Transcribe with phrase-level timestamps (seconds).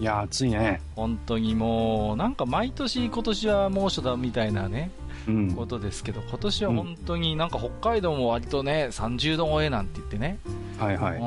[0.00, 0.80] いや、暑いね。
[0.96, 4.90] 本当にもうなんか毎年今年は猛暑だみたいなね
[5.28, 5.52] うん。
[5.54, 10.38] ことですけど今年は本当になんか北海道も割とね30度超えなんて言ってね、
[10.78, 11.16] はいはい。
[11.16, 11.20] うん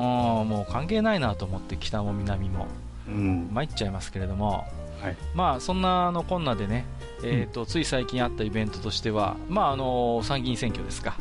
[0.49, 2.67] もう関係ないなと思って北も南も
[3.07, 3.49] うん。
[3.53, 4.65] 参っちゃいますけれども
[5.01, 5.17] はい。
[5.33, 6.85] まあそんなあのこんなでね、
[7.23, 11.15] えーとつい最近あったイベントとしては、まあ、あの参議院選挙ですか、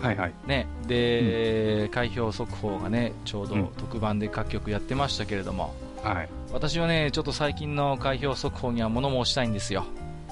[0.00, 0.32] はいはい。
[0.46, 6.28] ねで開票速報がねちょうどうん特番で各局やってましたけれども、はい。
[6.54, 9.84] 私はねちょっと最近の開票速報には物申したいんですよ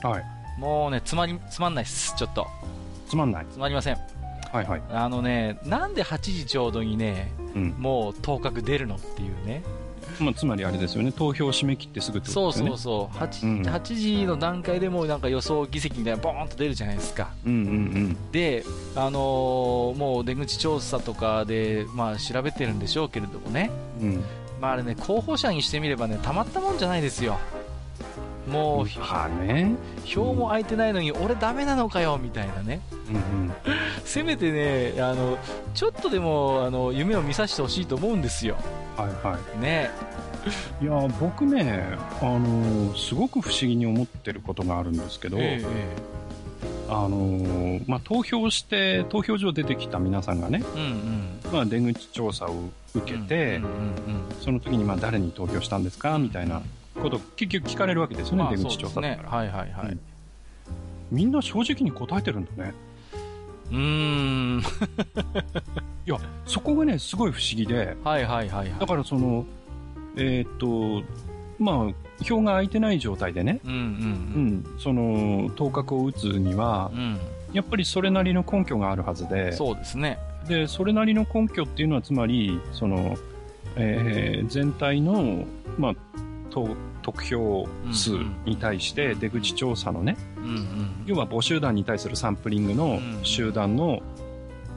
[0.03, 0.25] はい。
[0.59, 2.47] もうねつまりつまんないですちょっと
[3.09, 3.47] つまんない？
[3.53, 3.97] つまりません
[4.53, 4.83] はいはい。
[4.91, 7.75] あのねなんで8時ちょうどにねうん。
[7.79, 9.63] もう当確出るのっていうね
[10.21, 11.11] まあ、つまりあれですよね。
[11.11, 12.79] 投票締め切ってすぐってそうことですよね。
[12.79, 18.63] そうそう 8,、うん8時の段階でもうなんか予想議席みたいなボーンと出るじゃないですかうんうんで、
[18.95, 23.71] あのーもう出口調査とかで、まあ、調べてるんでしょうけれどもね、
[24.01, 24.25] うん。
[24.63, 24.67] うん。
[24.67, 27.39] まあ、あれね候補者にしてみればねたまったもんじゃないですよ
[28.49, 29.77] もう、はあね。
[30.05, 33.53] 票も空いてないのに俺ダメなのかよみたいなねうんうん。
[34.05, 35.39] せめてねあの
[35.75, 38.57] ちょっとでもあの夢を見させてほしいと思うんですよ
[38.97, 39.91] はいはね
[40.81, 40.85] い。
[40.85, 41.85] いや、僕ね、
[42.21, 45.63] あの、すごく不思議に思ってることがあるんですけど、え
[46.93, 50.83] あの、まあ、投票して、投票所出てきた皆さんがね、えうん
[51.45, 51.53] うん。
[51.53, 56.19] まあ、出口調査を受けて、うんうんうんその時にまあ誰に投票したんですか？
[56.19, 56.63] みたいな
[57.01, 60.01] ことを結局聞かれるわけですよね、まあ出口調査だから、はいはいはい、うん。
[61.13, 62.75] みんな正直に答えてるんだね。
[63.71, 64.63] うーん。
[66.07, 68.81] いや、そこがね、すごい不思議で、はいはいはいはい。
[68.81, 69.47] だからその、
[70.17, 71.07] えーっと、
[71.59, 77.19] まあ、票が空いてない状態でね、うんその、当確を打つにはうん、うん
[77.53, 80.19] やっぱりそれなりの根拠があるはずで、そうですね。
[80.49, 83.17] で、それなりの根拠っていうのは、つまり、その、
[83.77, 85.45] えー全体の、
[85.79, 85.95] まあ、
[86.51, 86.71] と
[87.03, 88.11] 得票数
[88.45, 90.91] に対して出口調査のね、うんうん。
[91.07, 93.21] 要は母集団に対するサンプリングのうん。
[93.23, 94.01] 集団の、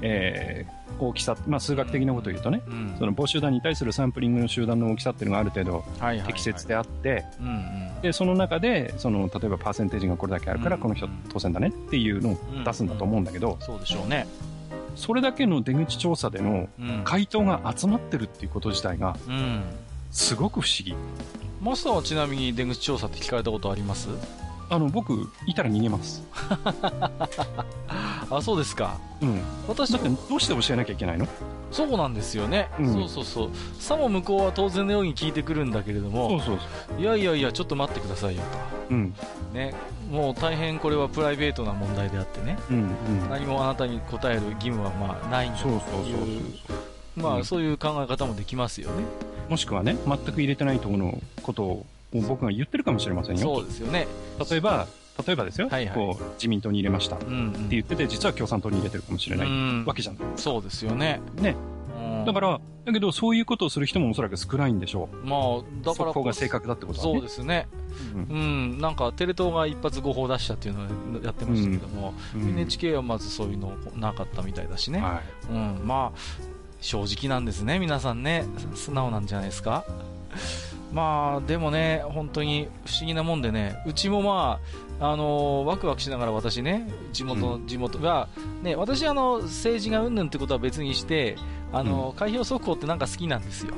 [0.02, 5.84] えー大きさ、まあ、数学的なことを言うとね、うんその母集団に対するサンプリングの集団の大きさっていうのがある程度
[6.26, 7.26] 適切であって、
[8.02, 10.82] で、その中で、その、例えばパーセンテージがこれだけあるから、うん。
[10.82, 14.28] この人当選だねっていうのを出すんだと思うんだけど、そうでしょうね。
[14.96, 17.02] それだけの出口調査でのうん。
[17.04, 19.64] 回答が集まってるっていうこと自体が、うん。
[20.12, 20.96] すごく不思議。
[21.62, 24.08] マスターはちなみに出口調査って聞かれたことあります？
[24.70, 26.24] あの、僕、いたら逃げます。
[28.32, 28.98] あそうですか。
[29.22, 29.42] うん。
[29.68, 31.28] 私だって、どうして教えなきゃいけないの？
[31.72, 32.94] そうなんですよね、うん。
[32.94, 33.50] そうそうそう。
[33.80, 36.60] さも向こうは当然のように聞いてくるんだけれどそうもそう
[36.96, 38.44] そいやいやいやちょっと待ってくださいよ
[38.90, 38.94] う。
[38.94, 39.12] うん。
[39.12, 39.74] とね。
[40.10, 42.58] もう大変これはプライベートな問題であってね。
[42.70, 42.78] うん。
[42.78, 42.80] う
[43.26, 43.30] ん。
[43.30, 45.80] 何もあなたに答える義務はまあないんだという。
[47.16, 47.46] まあ、うん。
[47.46, 49.04] そういう考え方もできますよね。
[49.50, 53.42] もしくはね、全く入れてないところのことを僕が言ってるかもしれませんよ。
[53.42, 54.08] そうですよね。
[54.50, 54.88] 例えば、
[55.26, 55.96] 例えばですよ、はいはい。
[55.96, 57.16] こう自民党に入れました。
[57.16, 59.48] ってうん、うん、言ってて、実は共産党に入れてるかもしれない。
[59.48, 59.86] うん。
[59.86, 60.22] わけじゃない。
[60.36, 61.56] そうですよね、ね。
[61.98, 62.26] うん。
[62.26, 65.66] だから、だけどそういうことをする人もおそらく少ないんでしょまあう。
[65.82, 67.14] だから速報が正確だってことはね。
[67.14, 67.68] そうですね。
[68.14, 68.22] うん。
[68.22, 68.38] う
[68.76, 68.80] ん。
[68.80, 72.50] なんかテレ東が一発誤報出したっていうのをやってましたけども、うん。
[72.50, 76.20] NHK はまずそういうのなかったみたいだしね、はうん、まあ
[76.82, 78.46] 正直なんですね皆さんね。
[78.76, 79.86] 素直なんじゃないですか
[80.94, 84.60] まあでもね本当に不思議なもんでねうちもま
[85.00, 88.30] ああのワクワクしながら私ね地元、地元が
[88.64, 91.36] ね私あの政治がうんぬんってことは別にして
[91.74, 93.74] あの、開票速報ってなんか好きなんですよ、い。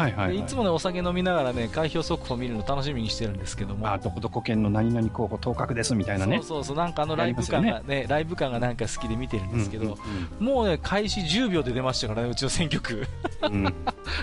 [0.00, 0.36] はいはい、はい。
[0.36, 3.90] でいつもねお酒飲みながらね開票速報を見るの楽しみにしてるんですけども。
[3.90, 6.36] あ、どこどこ県の何々候補当確ですみたいなね。
[6.38, 9.98] そうそうそうなんかあのライブ感やがねライブ感がなんか好きで見てるんですけど、
[10.40, 13.06] うんもうね開始10秒で出ましたからねうちの選挙区。
[13.42, 13.52] うん。
[13.54, 13.74] うんうん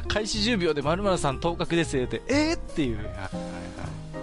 [0.07, 2.97] 開始10秒で〇〇さん当確ですってえー、っていう。
[2.97, 3.67] はいはいはい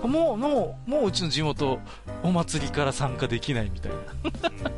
[0.06, 1.78] もうもうもううちの地元
[2.22, 4.70] お祭りから参加できないみたいな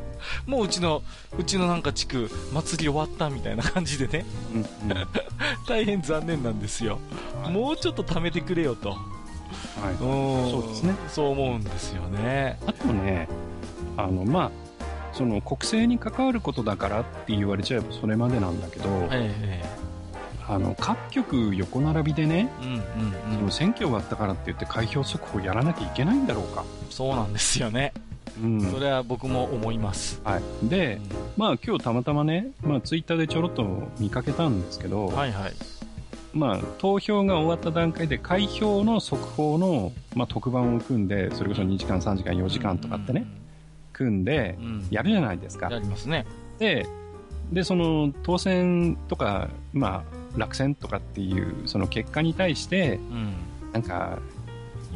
[0.46, 1.02] もううちの
[1.38, 4.24] うちのなんか地区祭り終わったみたいな感じでね。
[4.52, 5.06] うんうん。
[5.68, 6.98] 大変残念なんですよ。
[7.50, 8.90] もうちょっと貯めてくれよと。
[8.90, 8.96] は
[9.90, 9.92] い。
[9.92, 10.50] うん。
[10.50, 10.94] そうですね。
[11.08, 12.58] そう思うんですよね。
[12.66, 13.28] あとね、
[13.96, 14.50] あの、まあ、
[15.12, 19.86] その国政に関わることだからって言われちゃえばそれまでなんだけど、ええ
[20.48, 22.82] あの、各局横並びでね、うんうん。
[23.36, 26.64] その選挙があったからって言って開票速報やらなきゃいけないんだろうか。
[26.90, 27.92] そうなんですよね。
[28.42, 28.60] うん。
[28.60, 30.20] それは僕も思います。
[30.24, 30.68] はい。
[30.68, 31.00] で、
[31.36, 35.52] まあ今日たまたまね、まあツイッターでちょろっと見かけたんですけど、はいはい。
[36.32, 43.26] まあ投票が終わった段階で開票の速報の、まあ、特番を組んで、それこそ2時間、3時間、4時間とかってね、
[43.92, 44.66] 組んでうん。
[44.66, 44.86] うん。
[44.90, 45.70] やるじゃないですか。
[45.70, 46.26] やりますね。
[46.58, 46.86] で、
[47.52, 53.32] で、その当選とか、まあ落選とかっていうその結果に対して、うん。
[53.72, 54.18] なんか、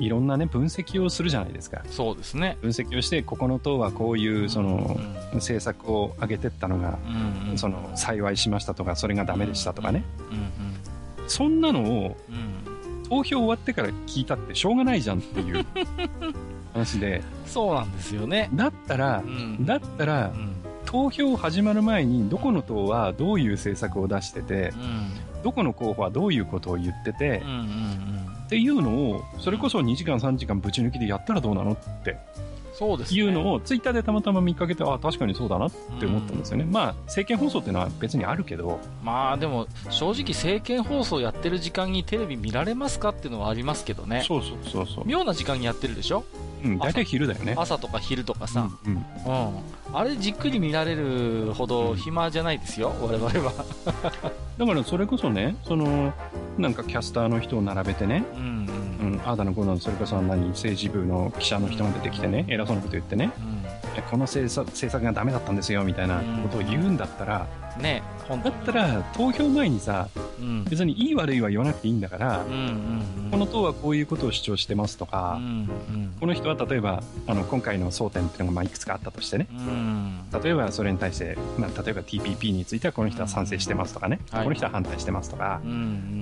[0.00, 1.82] いろんなね、分析をするじゃないですか。
[1.90, 2.56] そうですね。
[2.62, 7.58] 分析をして、ここの党はこういう、その、うん政策を上げてったのが、うんうん。
[7.58, 10.02] その、幸いしましたとか、それがダメでしたとかね。
[10.30, 10.50] うん
[11.28, 11.94] そんなのを、うん。
[11.94, 12.16] うん。
[13.08, 15.64] 投票終わってから聞いたってしょうがないじゃんっていう
[16.74, 18.50] 話で、そうなんですよね。
[18.54, 19.64] だったらう、ん。
[19.64, 20.54] だったらう、ん。
[20.86, 24.72] 投票始まる前に、どこの党はどういう政策を出してて
[25.36, 25.42] う、ん。
[25.44, 27.50] どこの候補はどういうことを言っててうん。
[27.50, 28.19] う、ん。
[28.50, 32.16] っていうのを、それこそ2時間3時間ぶち抜きでやったらどうなのって
[32.72, 33.20] そうですね。
[33.20, 35.70] いうのを、ツイッターでたまたま見かけて、あ確かにそうだなっ
[36.00, 36.64] て思ったんですよね。
[36.64, 44.24] まあ、政見放送っていうのは別にあるけど、まあでも、正直政見放送やってる時間にテレビ見られますかっていうのはありますけどね。
[44.26, 45.04] そうそうそうそう。
[45.06, 46.24] 妙な時間にやってるでしょ？
[46.64, 47.54] うん、大体昼だよね。
[47.56, 48.68] 朝とか昼とかさ。
[48.86, 49.62] うんうんうん。
[49.92, 53.52] あれじっくり見られるほど暇じゃないですよ、我々は。
[54.58, 56.12] だからそれこそね、その、
[56.58, 58.40] なんかキャスターの人を並べてね、うん
[59.00, 59.12] ううん。
[59.16, 63.40] ん、ああだのこうだの、それこそ何、政治部の記者の人が出てきてね、偉そうなこと言ってね、え
[64.10, 67.46] この政策政策がダメだったんですよ、みたいなことを言うんだったら、
[67.76, 67.82] うん。
[67.82, 70.08] ねだったら、投票前にさ、
[70.38, 70.64] うん。
[70.64, 73.30] 別にいい悪いは言わなくていいんだからうん、うんうん。
[73.30, 80.20] この党はこういうことを主張してますとか、うんうんこの人は例えば、あの、今回の争点っていうのがまあいくつかあったとしてね、うん。
[80.42, 85.74] 例えばそれに対して、まあ、例えば TPP についてはこの人は賛成してますとかね、はいこの人は反対してますとかう、んう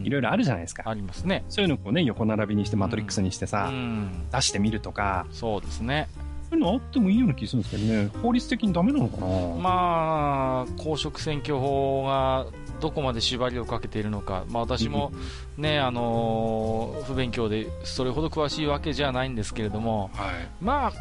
[0.03, 0.06] ん。
[0.06, 0.85] いろいろあるじゃないですか。
[0.87, 1.44] ありますね。
[1.49, 4.29] そういうのをこうね、横並びにしてマトリックスにしてうさ、ん。
[4.31, 6.09] 出してみるとか、そうですね。
[6.50, 9.27] そういうのあってもいいような気がするんですけどね、法律的にダメなのかな、
[9.61, 12.47] まあ、公職選挙法が
[12.81, 15.12] どこまで縛りをかけているのか、まあ、私も、
[15.56, 20.49] ねあのー不勉強でそれほど詳しいわけじゃないんですけれども、はい。
[20.61, 20.93] まあ、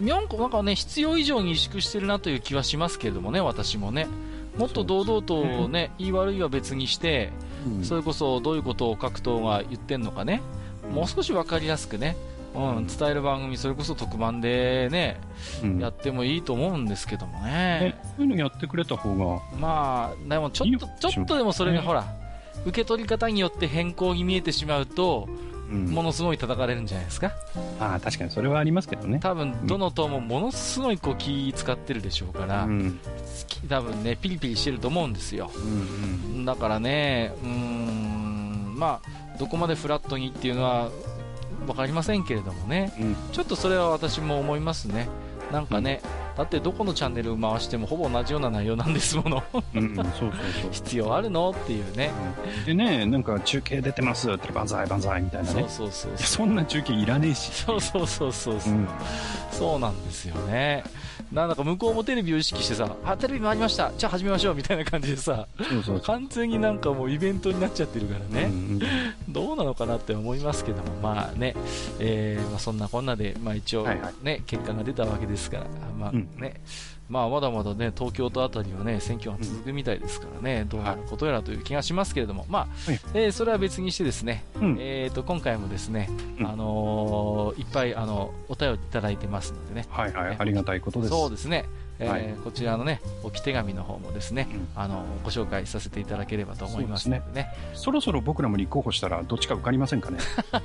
[0.00, 4.06] にゃんこなんかね、必要以上に萎縮してるなという気はしますけれどもね、私もね。
[4.56, 7.32] もっと堂々とね、言い悪いは別にして、
[7.66, 7.84] うん。
[7.84, 10.42] それこそどういうことを各党が言ってんのかね、
[10.92, 12.16] もう少し分かりやすくね、
[12.54, 15.20] うん、伝える番組、それこそ特番でね、
[15.62, 17.50] うんやってもいいと思うんですけどもね
[17.80, 18.00] ね。
[18.16, 22.04] そういうのやってくれた方が、まあ、でもちょっとちょっとでもそれがねほら、
[22.64, 27.32] 受け取り方によって変更に見えてしまうと、うんものすごい叩かれるんじゃないですか。
[27.78, 29.20] ああ、確かにそれはありますけどね。
[29.20, 32.98] 多分、どの党もものすごいこう気使ってるでしょうから、うん。
[33.68, 35.50] 多分ね、ピリピリしてると思うんですよ。
[35.54, 40.88] うんだからね、うーん、まあ、どこまでフラットにっていうのは、
[41.66, 43.16] わかりませんけれどもね、うん。
[43.32, 45.08] ちょっとそれは私も思いますね。
[45.52, 46.02] なんかね、
[46.36, 49.42] だってどこのチャンネル回してもほぼ同じような内容なんですもの。
[49.74, 49.82] うん。
[49.82, 49.96] うん。
[49.96, 50.32] そうそう
[50.62, 50.70] そう。
[50.70, 52.10] 必要あるのっていうね。
[52.66, 55.68] でね、なんか中継出てますって万歳万歳みたいなねそう。
[55.68, 56.26] そうそうそう。
[56.26, 57.50] そんな中継いらねえし。
[57.52, 58.88] そうそうそうそうそう、うん。
[59.50, 60.84] そうなんですよね。
[61.32, 63.92] なんだか向こうもテレビを意識してさ、あ、テレビ回りました。
[63.96, 66.00] じゃあ始めましょうみたいな感じでさ、そうそう。
[66.00, 68.46] 完全になんかもうイベントになっちゃってるからね。
[68.46, 68.80] うんうん
[69.28, 71.54] どうなのかなって思いますけども、まあね、
[71.98, 75.66] えーまあ、そんなこんなで、まあ、一応、ねはいはい結果が出たわけですから、
[75.98, 76.54] まあうんね
[77.08, 84.76] まあ、まだまだね、東京都あたりはね、選挙が続くみたいですからね、どうなることやらという気がしますけれども、まあはいえーそれは別にしてですね、うん。
[84.78, 90.36] えー、と今回もですね、うんあのーいっぱいあのお便りいただいてますのでね、はいはい。
[90.38, 91.10] ありがたいことです。
[91.10, 91.64] そうですね、
[91.98, 97.48] えーはいこちらのね、置き手紙の方もですね、うんあのご紹介させていただければと思いますのでね。
[97.74, 100.18] そろそろ僕らも立候補したらどっちか受かりませんかね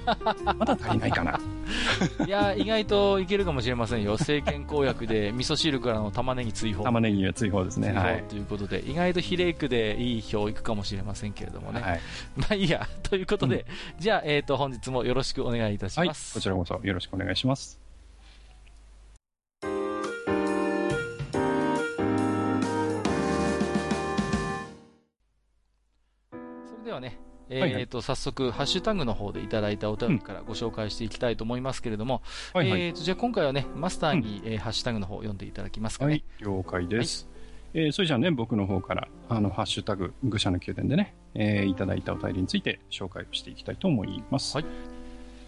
[0.57, 1.39] まだ足りないかな。
[2.25, 4.13] いや、意外といけるかもしれませんよ。
[4.19, 6.83] 政権公約で味噌汁からの玉ねぎ追放。
[6.83, 7.93] 玉ねぎは追放ですね。
[7.93, 8.23] はい。
[8.23, 11.81] ということで、意外と比例区でいい票いくかもしれませんけれどもね。
[11.81, 11.99] はい。
[12.35, 12.87] まあいいや。
[13.03, 13.65] ということで、
[13.99, 16.07] じゃあ、えっ、と、本日もよろしくお願いいたしはい。
[16.07, 16.39] こます。
[16.39, 17.82] ちらこそよろしくお願いします。
[26.93, 27.19] はね、
[27.49, 32.21] えっ、はいはいと、早速、ハッシュタグの方でいただいたお便りからご紹介していきたいと思いますけれども、
[32.53, 32.81] はいはい。
[32.81, 36.11] えーと、じゃあ今回はね、マスターに、えーハッシュタグの方を読んでいただきますかね。
[36.11, 37.27] はい、了解です。
[37.73, 44.55] えーそれじゃあね、僕の方から、あの、ハッシュタグ、愚者の宮殿でね、えーいただいたお便りについて紹介をしていきたいと思います。
[44.55, 44.65] はい。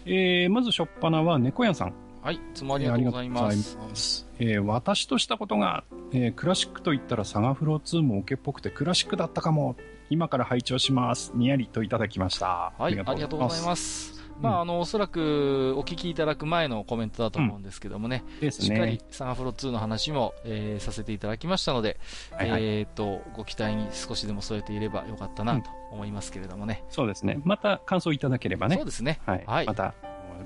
[0.06, 1.94] えーまずしょっぱなは猫屋さん。
[2.22, 3.78] はい、いつもありがとうございます。
[3.80, 9.76] えーますえー私としたことが、えークラシックと言ったらサガフロー2もオケっぽくてクラシックだったかも。
[10.10, 11.32] 今から拝聴します。
[11.34, 12.46] にやりといただきました。
[12.46, 14.16] はい、ありがとうございます。
[14.40, 18.40] まあ、あの、おそらくお聞きいただく前のコメントだと思うんですけどもね、す。
[18.40, 18.98] ですしっかりね。
[19.10, 21.98] サガフロ2の話も、えーさせていただきましたので、
[22.32, 26.84] はいはいえっ、と、ご期待に少しでも添えていればよかったなと思いますけれどもね。
[26.90, 27.40] そうですね。
[27.44, 28.84] また感想いただければねそう。
[28.84, 29.20] ですね。
[29.24, 29.44] はい。
[29.46, 29.94] はいまた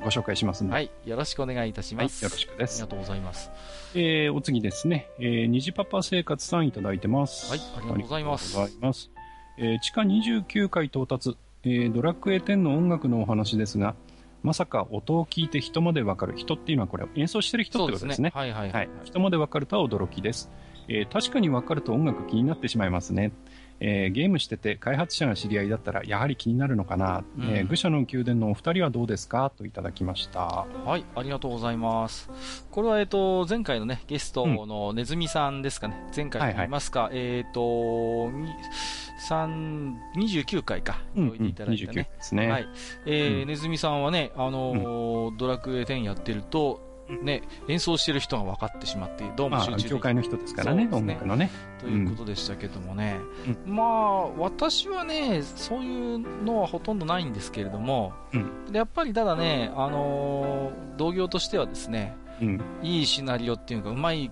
[0.02, 0.72] ご紹介しますんで。
[0.72, 0.90] はい。
[1.04, 2.06] よろしくお願いいたしはい。
[2.06, 2.24] ます。
[2.24, 2.96] よろしくですありが。
[2.96, 3.50] とうございます。
[3.94, 5.08] えー、お次ですね。
[5.18, 7.50] えー、虹パパ生活さんいただいてます。
[7.50, 9.19] はいありがとうございますありがとうございます。
[9.58, 13.94] えー、地下29階到達、えー、ドラクエ10の音楽のお話ですが、
[14.42, 16.34] まさか音を聞いて人までわかる。
[16.36, 18.32] 人っていうのはこれ演奏してる人ってことですね。。
[18.34, 18.88] はいはいははいい。。
[19.04, 20.50] 人までわかるとは驚きです。
[20.88, 23.32] えー確かにわかると音楽気になってしまいますね。
[23.80, 27.24] えーゲームしてて開発者が知り合いだったらやはり気になるのかな。
[27.38, 29.50] うんえー愚者の宮殿のお二人はどうですか？
[29.56, 30.66] といただきました。
[30.84, 32.30] はい、ありがとうございます。
[32.70, 35.96] これは、えっと、前回のね、ゲストのネズミさんですかね。
[36.14, 38.48] 前回と言いますか、えっと、に
[39.18, 42.02] 三29回か、うん、おいただいた29ね。
[42.02, 42.48] ですね。
[42.48, 42.68] はい。
[43.06, 46.89] えーうんネズミさんはね、あのードラクエ10やってると、
[47.22, 51.50] ね、演奏してる人が分かってしまって、どうもまあ、集中の人ですからね、音楽のね。
[51.80, 53.18] ということでしたけどもね。
[53.66, 58.12] まあ、私はね、そういうのはほとんどないんですけれども、
[58.72, 62.60] やっぱりただね、あのー同業としてはですね、うん。
[62.82, 64.30] いいシナリオっていうか、うまい、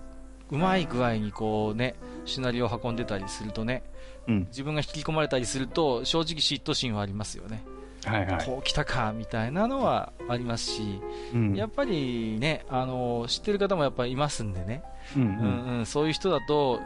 [0.51, 1.95] うまい具合にこうね、
[2.25, 3.83] シナリオを運んでたりするとね、
[4.27, 4.39] うん。
[4.49, 7.63] 自分が引き込まれたりすると、正直嫉妬心はありますよね。
[8.05, 8.45] はいはい。
[8.45, 11.01] こう来たか、みたいなのはありますし、
[11.33, 11.55] うん。
[11.55, 14.83] やっぱりね、あの、知ってる方もやっぱりいますんでね、
[15.15, 16.81] うんううんんうん、そういう人だと、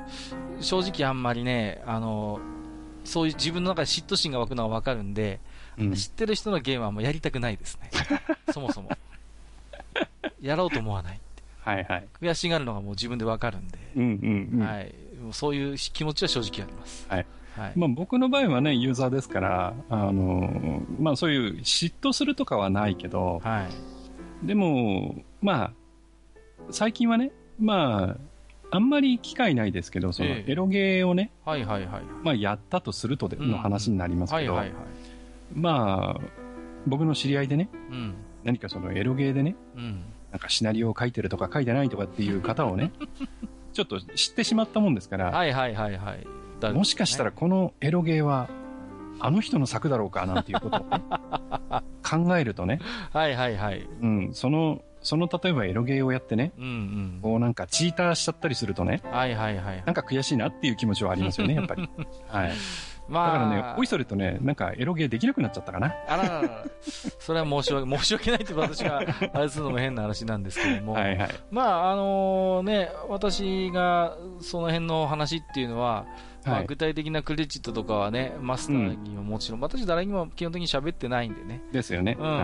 [0.59, 2.39] 正直あんまりね、あの、
[3.03, 5.39] そういう自分の中で嫉妬心が湧くのがわかるんで、
[5.77, 5.93] うん。
[5.93, 7.89] 知ってる人のゲームはもうやりたくないですね。
[8.51, 8.89] そもそも。
[10.41, 11.19] やろうと思わない。
[11.61, 12.07] はいはい。
[12.21, 14.67] 悔しがるのがもう自分でわかるんで、うんうんうん。
[14.67, 14.93] はい。
[15.31, 17.05] そういう気持ちは正直あります。
[17.07, 17.25] はい。
[17.57, 17.73] はい。
[17.75, 23.67] まあ僕の場合はね、ユーザーですから、あの、まあそういう嫉妬するとかはないけど、は
[24.43, 24.47] い。
[24.47, 25.73] でも、まあ、
[26.69, 28.17] 最近はね、ま
[28.71, 32.03] あ、あんまり機会ないですけど、そのええエロゲーをね、はいはいはい。
[32.23, 34.59] まあやったとするとでうんの話になりますけど。
[35.53, 36.21] まあ、
[36.87, 38.15] 僕の知り合いでね、うん。
[38.43, 40.03] 何かそのエロゲーでね、うん。
[40.31, 42.91] なんかシナリオを書いてるとか書いてないとかっていう方をね、
[43.73, 46.27] ちょっと知ってしまったもんですから、はいはいはいはい。
[46.69, 48.49] だもしかしたら、このエロゲーは、
[49.19, 51.01] あの人の作だろうかなんていうことをね、
[52.03, 52.79] 考えるとね、
[53.11, 53.87] はいはいはい。
[54.01, 57.19] うん、その、その例えばエロゲーをやってね、うんうん。
[57.21, 59.83] こうなんかチーターしちゃったりするとね、はいはいはい。
[59.85, 61.89] なんか悔しいなっていう気持ちはありますよね、やっぱり。
[62.27, 62.51] はい。
[63.09, 65.93] まだからね、おいそそれとね、なんかエロゲーできなくなっちゃったかな。
[66.07, 66.65] あらららら。
[67.19, 69.03] それは申し訳、申し訳ないって私が、
[69.33, 70.93] あれするのも変な話なんですけども。
[70.93, 71.29] はいはい。
[71.51, 76.05] まあ、あのね、私がその辺の話っていうのは、
[76.45, 81.61] まあ、はい具体的なクレジットとかはね、マスターにはもちろん、私誰にも基本的に喋ってないんでね。
[81.71, 82.17] ですよね。
[82.19, 82.37] うんうん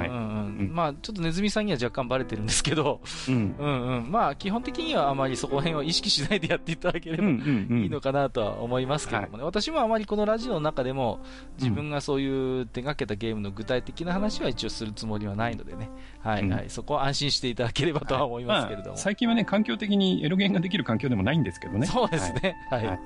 [0.60, 0.72] うん。
[0.74, 3.56] まあ、ちょっとネズミさんには若干バレてるんですけど、うん。
[3.58, 4.12] うんうん。
[4.12, 7.24] まあ、基本的にはあまりそこら辺は意識しないでやっていただければ。
[7.24, 11.20] いいのかなとは思いますけどもね、私もあまりこのラジオの中でも、
[11.58, 15.90] 自分がそういう手がけたゲームの具体的な話は一応するつもりはないのでね、
[16.20, 18.88] はいはい、うそこは安心していただければとは思いますけれども。
[18.90, 21.88] まあ、最近はね、環境的にエロゲーができる環境でもないんですけどね。
[21.88, 22.56] そうですね。
[22.70, 23.00] はい。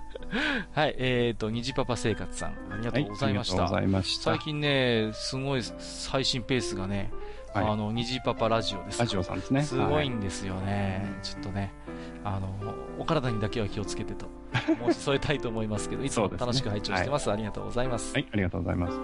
[0.72, 0.94] ははいい。
[0.98, 3.02] えっ、と、虹パパ生活さん、ありがはい。
[3.04, 3.54] とうございました。
[3.54, 4.24] ありがとうございました。
[4.24, 5.62] 最近ね、すごい
[6.10, 7.10] 配信ペースがね、
[7.54, 9.04] はいあの、虹パパラジオですか。
[9.04, 9.62] ラジオさんですね。
[9.62, 11.06] すごはいんですよね。
[11.22, 11.72] ちょっとね、
[12.24, 12.48] あの、
[12.98, 14.26] お体にだけは気をつけてと、
[14.92, 17.30] 申し添えたいと思いますけど、いつも楽しく拝聴してます。
[17.30, 18.14] ありがとうございます。
[18.14, 19.00] はい、ありがとうございます。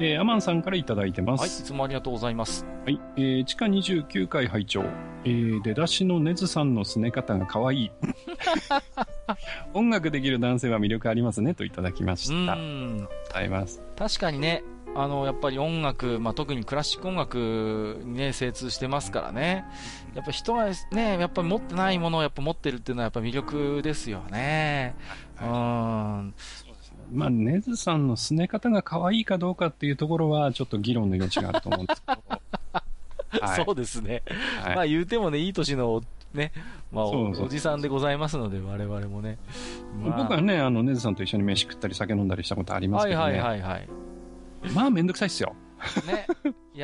[0.00, 1.62] えー、アマンさんからいただいてまはい、いす。
[1.62, 2.66] つもありがとうございます。
[2.84, 4.84] はい、えー、地下29階拝聴
[5.26, 7.90] えー、出だしのネズさんのすね方が可愛い。
[9.72, 12.54] 音楽できる男性は魅力ありますね、といただきましうた。
[12.54, 13.82] うございます。
[13.96, 14.62] 確かにね、
[14.96, 19.64] あの、やっぱり音楽、まあ、特にクラシック音楽にね、精通してますからね。
[20.14, 24.94] やっぱ人がね、やっぱり持ってないものをやっぱ持ってるっていうのはやっぱ魅力ですよね。
[25.40, 26.34] うん。
[27.12, 32.22] まあ、ネズさんのすね方が可愛いかどうかっていうところは、ちょっと議論の余地があると思うんですけど。
[33.40, 34.22] はいそうですね。
[34.62, 36.52] はいまあ言うてもね、いい年のね、
[36.92, 39.38] まあおおじさんでございますので、我々もね。
[40.00, 43.48] まあ僕はね、あの、ネズさんと一緒に飯食ったり酒飲んだりしたことありますはいはいけどね。
[43.48, 44.03] はいはい。
[44.72, 45.54] まあ、めんどくさいっすよ。
[46.06, 46.26] ね。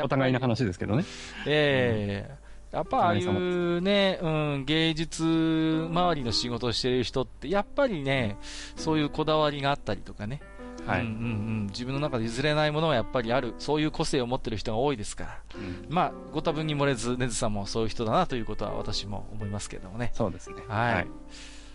[0.02, 0.40] お互いの。
[0.40, 1.04] 話ですけどね。
[1.46, 8.36] ええやっぱああいうね、うん、芸術周りの仕事をしている人って、やっぱりね、
[8.76, 10.40] そういうこだわりがあったりとかね。
[10.86, 11.16] はいうんうんう
[11.64, 15.40] ん、自分の中で譲れないものがやっぱりある、そういう個性を持ってる人が多いですから。
[15.56, 20.12] うんまあ、ご多分に漏れず、ネズさんもそういう人だなということは私も思いますけれどもね。
[20.14, 20.62] そうですね。
[20.68, 21.06] はい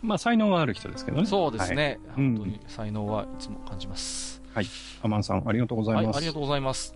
[0.02, 1.26] まあ、才能がある人ですけどね。
[1.26, 2.00] そうですね。
[2.16, 4.42] はいうん本当に才能はいつも感じます。
[5.02, 6.18] アマンさん、ありがとうございはい、ます。
[6.18, 6.96] ありがとうございます。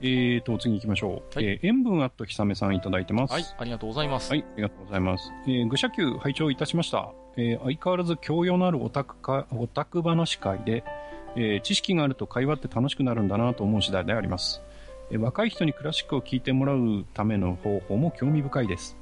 [0.00, 1.34] えーと、次行きましょう。
[1.34, 3.32] はいえー塩分あっとひさめさんいただいてます。
[3.32, 4.30] はい、ありがとうございます。
[4.30, 5.32] はい、ありがとうございます。
[5.46, 7.10] えー、愚者級拝聴いたしました。
[7.38, 10.84] えー相変わらず教養のあるオタクか、オタク話会で、
[11.34, 14.60] えー知識があると会話って楽しくなるんだなと思う次第であります。
[15.10, 18.98] えー若い人にクラシックを聴いてもらうための方法も興味深いです。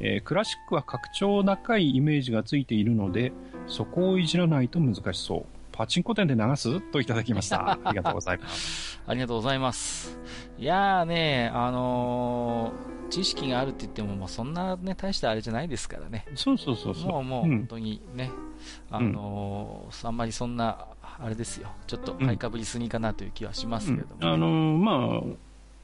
[0.00, 3.32] えークラシックは格調高いイメージがついているので、
[3.66, 5.44] そこをいじらないと難しそう。
[5.80, 6.78] パチンコ店で流す？
[6.92, 7.78] といただきました。
[7.84, 9.00] ありがとうございます。
[9.06, 10.18] ありがとうございます。
[10.58, 16.26] いやーね、あのー知識があるって言っても、まあ、そんなね、大したあれじゃないですからね。
[16.34, 17.10] そうそうそうそう。
[17.10, 18.30] もうもう、ん本当にね、
[18.90, 20.84] あのーあんまりそんな、
[21.18, 21.70] あれですよ。
[21.86, 25.22] ちょっと買いかぶりすぎかなという気はしますけれども、うんあのーまあ、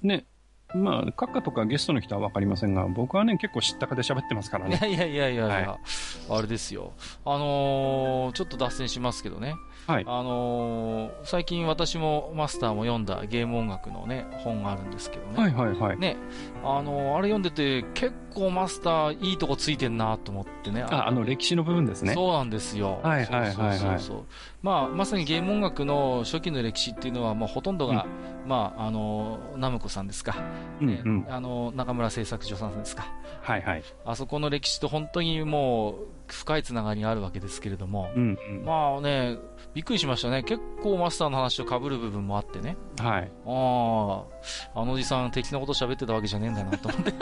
[0.02, 0.26] ね、
[0.83, 4.78] まあ、閣下とかゲストの人はわかりませんが、僕はね、結構知ったかで喋ってますからね。
[4.83, 5.78] いやいやいやいやは
[6.30, 6.92] あれですよ。
[7.25, 9.54] あのーちょっと脱線しますけどね。
[9.87, 10.04] はい。
[10.06, 15.38] あのー最近私もマスターも読んだゲーム音楽のね、本があるんですけどね。
[15.42, 15.99] はいはいはい。
[15.99, 16.16] ね、
[16.64, 20.83] あのーあれ読んでて結構マスターいいとこついてんなと思ってね。
[20.83, 22.14] あ、あの歴史の部分ですね。
[22.14, 23.00] そうなんですよ。
[23.02, 24.25] はいはいはいはいそうそうそう
[24.66, 28.04] まあ、まさにゲーム音楽の初期の歴史っていうのは、まあ、ほとんどが、
[28.49, 30.35] まあ、あの、ナムコさんですか。
[30.80, 31.26] ねうんうん。
[31.32, 33.06] あの、中村製作所さんですか。
[33.42, 33.85] はいはい。
[34.04, 35.94] あそこの歴史と本当にもう、
[36.26, 38.64] 深いつながりがあるわけですけれども、うんうん。
[38.64, 39.38] まあね、
[39.73, 40.42] びっくりしましたね。
[40.42, 42.76] 結構マスターの話と被る部分もあってね。
[42.99, 43.30] はい。
[43.46, 44.25] あ
[44.75, 47.12] あ、あのおじさん敵なこと喋ってたわけじゃねえんだなと思って。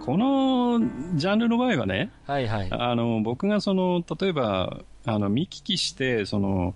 [0.00, 0.80] この
[1.14, 2.68] ジャンルの場合はね、はいはい。
[2.70, 6.74] あの、僕がその、例えば、あの、見聞きして、その、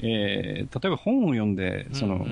[0.00, 2.24] えー例えば本を読んで、その、うんう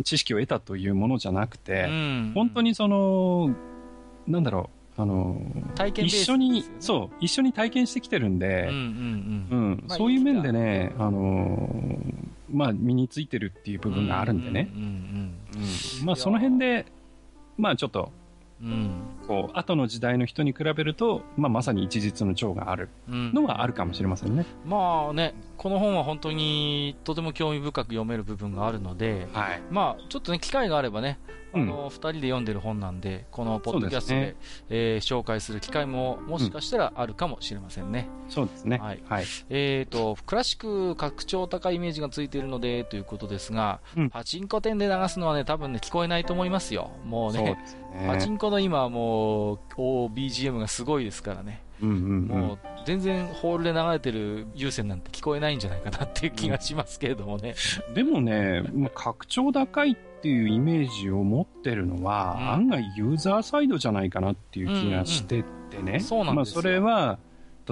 [0.00, 3.54] ん知識を得たというものじゃなくうて、ん、本当にその、
[4.26, 5.40] なんだろう、あの、
[5.74, 9.58] 体験ベース一緒に、そう、一緒に体験してきてるんで、うんうんうん。
[9.58, 14.70] うん、まあそういう面でね、あのーまあ、身についてるっていう部分があるんでね。
[14.74, 14.88] うんうん
[16.00, 16.86] うんまあ、その辺で、
[17.56, 18.12] まあ、ちょっと、
[18.64, 18.90] うんうん
[19.26, 24.44] こう、後の時代の人に比べると、まあ、まさに一日の長があるうんのはあるかもしれませんね。
[24.66, 29.62] まあね、この本は本当にとても興味深く読める部分があるので、はい。
[29.70, 31.18] まあちょっとね、機会があればね、
[31.54, 34.36] あうんの、二人で読んでる本なんで、このポッドキャストで、ね
[34.68, 38.10] えー紹介する機会ももしかしたらあるかもしれませんね。
[38.28, 38.76] そうですね。
[38.76, 39.02] ははいい。
[39.08, 39.24] はい。
[39.48, 46.90] えーと、クラシック格調高いイメージがついているので、ということですが、うんパチンコ店で流すのはね、多分ね、聞こえないと思いますよ。
[47.06, 47.56] もうそうね、
[48.06, 48.34] パチね。
[48.34, 51.63] ンコの今はもう、お BGM がすごいですからね。
[51.84, 52.40] うんうんうん。
[52.48, 57.54] もう全然ホールで流れてる有線なんて聞こえないんじゃないかなっていう気がしますけれどもね。
[57.94, 62.50] でもね、まあ格調高いっていうイメージを持ってるのは、うん。
[62.50, 66.00] 案外ユーザーサイドじゃないかなっていう気がしてってね。
[66.00, 66.54] そうなんですよ。
[66.54, 67.18] まあ、それは、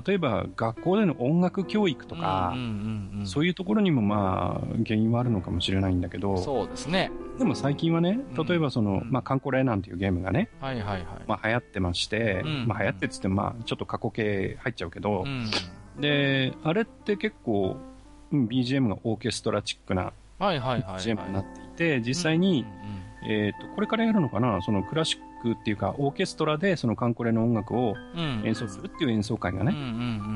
[0.07, 7.13] 例えば学校での音楽教育とか、うんうんうんうんそういうところにもまあ原因はあるのかもしれないんだけど、そうですね。
[7.39, 11.07] でも最近はね、うん例えばその、うんまあ、カンコレなんていうゲームがね、はいはいはい。
[11.29, 15.51] まあ流行ってまして、うんまあ流行ってっつってもまあちょっと過去形入っちゃうけどう、ん。
[16.01, 17.77] で、あれって結構、
[18.33, 21.01] うん BGM がオーケストラチックなはいはいはい、はい。
[21.01, 22.65] BGM になっていて、実際に、
[23.29, 29.75] えっ、と、これからやるのかなそのクラシックっていうか、オーケストラでそのカンコレの音楽をうん演奏するっていう演奏会がね、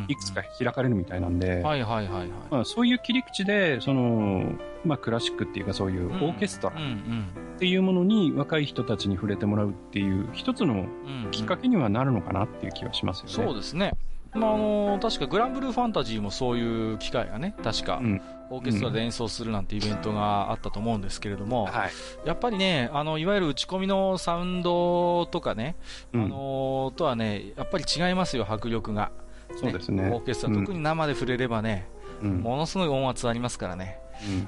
[0.09, 2.29] いくつか開かれるみたいなんで、はいはいはいはい。
[2.51, 4.53] まあ、そういう切り口で、その、
[4.85, 10.87] まあ、クラシックっていうかそういうオーケストラっていうものに若い人たちに触れてもらうっていう一つの
[11.31, 13.33] きっかけにはなるのかなっていう気はしますよね。
[13.33, 13.93] そうですね。
[14.35, 21.91] まあ、あの確かグランブルーファンタジーもそういう機会がね、確か、うんオーケストラで演奏するなんてイベントがあったと思うんですけれども、はい。
[22.25, 25.77] やっぱりね、あの、いわゆる打ち込みのサウンドとかね、
[26.13, 29.11] うんあのとはね、やっぱり違いますよ、迫力が。
[29.57, 30.11] そうですね。
[30.11, 31.89] オーケストラ、特に生で触れればね、
[32.23, 33.99] うん、ものすごい音圧ありますからね。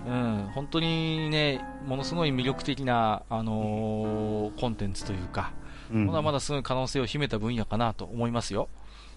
[0.06, 5.52] うんうん、本当にね、ものすごい魅力的な、あのーコンテンツというか、
[5.92, 8.68] うんまだまだすごい可能性を秘めた分野かなと思いますよ。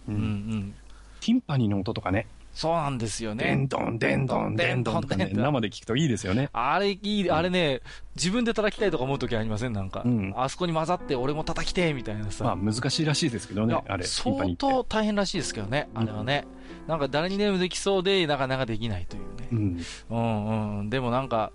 [0.07, 0.75] ううんん、うん。
[1.21, 3.45] ティンパニーの音とかね、そうなんですよね。
[3.45, 6.49] デンドン、デンドン、デンドンとかね、デンドン生で聞くといいですよね。
[6.53, 7.81] あれいい、あれね、
[8.15, 9.73] 自分で叩きたいとか思うときありません？
[9.73, 12.43] なんか、うんあそこに混ざって俺も叩きてえみたいなさ。
[12.43, 14.55] まあ難しいらしいですけどねあれ、相。
[14.57, 16.45] 当大変らしいですけどね、あれはね。
[16.87, 19.47] なんか誰にでもできそうで、なかなかできないというね。
[19.51, 19.85] うん。
[20.09, 20.89] うんうん。
[20.89, 21.51] でもなんか、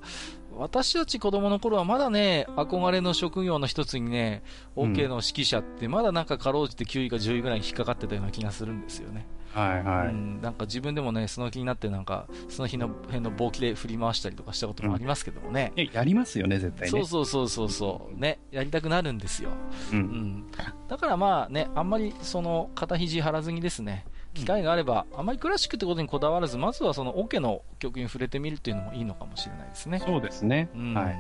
[0.57, 4.43] 私たち子供の頃はまだね、憧れの職業の一つにね、
[4.77, 9.27] うん OK の指揮者ってまだなんかかろうじて9位か10位ぐらいに引っかかってたような気がするんですよね。
[9.57, 10.09] はいはい。
[10.09, 15.73] うん、なんか自分でもね、その気になってなんか、その日の辺の棒切れ振り回したりとかしたこともありますけどもね。
[15.77, 16.91] えやりますよね、絶対ね。
[16.91, 18.21] そうそうそうそうそう。
[18.21, 19.51] ね、やりたくなるんですよ。
[19.93, 19.97] う。
[19.97, 20.45] うんん。
[20.89, 30.01] だからまあね、あんまりその肩肘張らずにですね、機会があれば、あまりクラシックってことにこだわらず、まずはそのオケの曲に触れてみるっていうのもいいのかもしれないですね。
[30.01, 30.69] そうですね。
[30.75, 31.19] うんはい。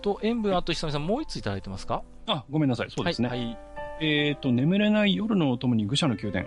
[0.00, 2.02] と、塩分あと久々さん、もう一ついただいてますか？
[2.26, 2.90] あ、ごめんなさい。
[2.90, 3.28] そうですね。
[3.28, 3.38] はい。
[3.38, 3.58] はい
[4.00, 6.46] えっ、と、眠れない夜のお供に愚者の宮殿。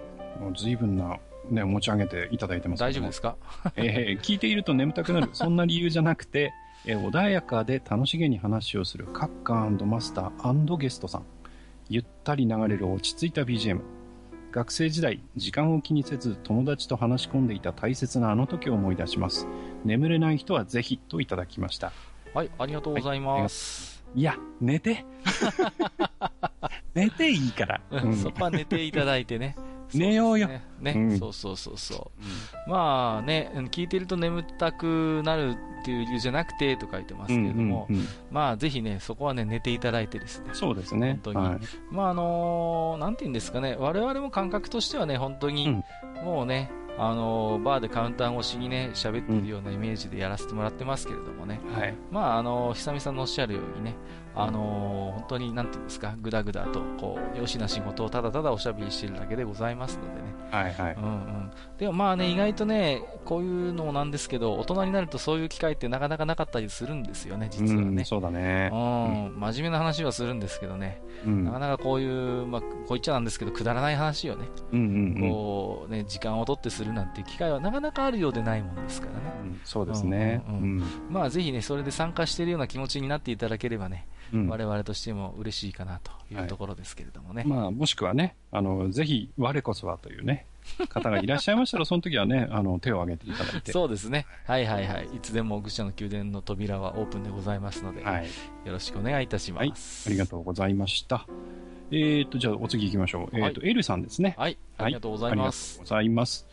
[0.56, 1.18] 随分な、
[1.50, 3.36] ね、持ち上げていただいてますけども大丈夫ですか？
[3.76, 6.54] えー聞いていると眠たくなる、 そんな理由じゃなくて、
[6.86, 11.26] えー穏やかで楽しげに話をするカッカーマスターゲストさん。
[11.90, 13.82] ゆったり流れる落ち着いた BGM。
[14.52, 19.48] 学生時代、時間を気にせず友達と話し込んでいた大切なあの時を思い出します。
[19.86, 21.92] 眠れない人はぜひといただきました。
[22.34, 23.90] はい、ありがとうございます。
[23.90, 25.06] いや、寝て。
[26.94, 27.82] 寝ていいから。
[27.92, 29.56] うんそこは寝ていただいてね。
[29.94, 30.64] 寝ようよね。
[30.80, 32.12] ね、うんそうそうそうそ
[32.66, 32.70] う。
[32.70, 40.50] まあね、聞いてると眠たくなるっていう理由じゃなくてと書いてますけれども、うんうんうんまあぜひね、そこはね、寝ていただいてですね。
[40.54, 41.20] そうですね。
[41.24, 41.60] 本当にはい
[41.92, 45.84] まああのーなんて言うんですかね、我々も感覚としてはね、本当に、うん
[46.24, 51.94] もうね、あのーバーでカウンター越しにね、喋ってるようなイメージでやらせてもらってますけれどもね、はい。
[52.12, 53.96] まあ、あのー久々のおっしゃるようにね、
[54.36, 61.04] あのー本当に、なんていうんですか、ぐだぐだと、こう、よしな仕事をただただおしゃべりしてるだけでございますのでね、はいはいうん。
[61.04, 61.52] うん。
[61.78, 67.88] でもまあね、意外とね、こういうのもなんですけど、大人になるとそういう機会ってなかなかなかったりするんですよね、実はね。
[67.88, 68.70] うんそうだね。
[68.72, 71.46] うん、真面目な話はするんですけどね、うん。
[71.46, 79.20] なかなかこういう、まあ、こう言っちゃなんですけど、くだらない話をね、うんうんうんこう、ね、時間を取ってするなんていう機会はなかなかあるようでないもんですからね。
[79.44, 80.44] うんそうですね。
[80.48, 87.44] うんうんまあ、ぜひね、それで参加しているような気持ちになっていただければね、うん我々としても嬉しいかなというところですけれどもね。
[87.46, 90.46] まあ、もしくはね、あの、ぜひ、我こそはというね、
[90.90, 93.72] 方がいらっしゃいましたら、その時はね、あの、手を挙げていただいて。
[93.72, 94.26] そうですね。
[94.46, 95.06] はいはいはい。
[95.16, 98.26] いつでも愚者の宮殿の扉はオープンでございますので、はい。
[98.66, 99.70] よろしくお願いいたしはい。
[99.70, 100.08] ます。
[100.08, 101.26] ありがとうございました。
[101.92, 103.38] えっ、と、じゃあ、お次行きましょう。
[103.38, 104.36] えっ、と、エルさんですね。
[104.38, 104.58] はい。
[104.78, 105.80] ありがとうございます。
[105.82, 106.48] ありがとうございます。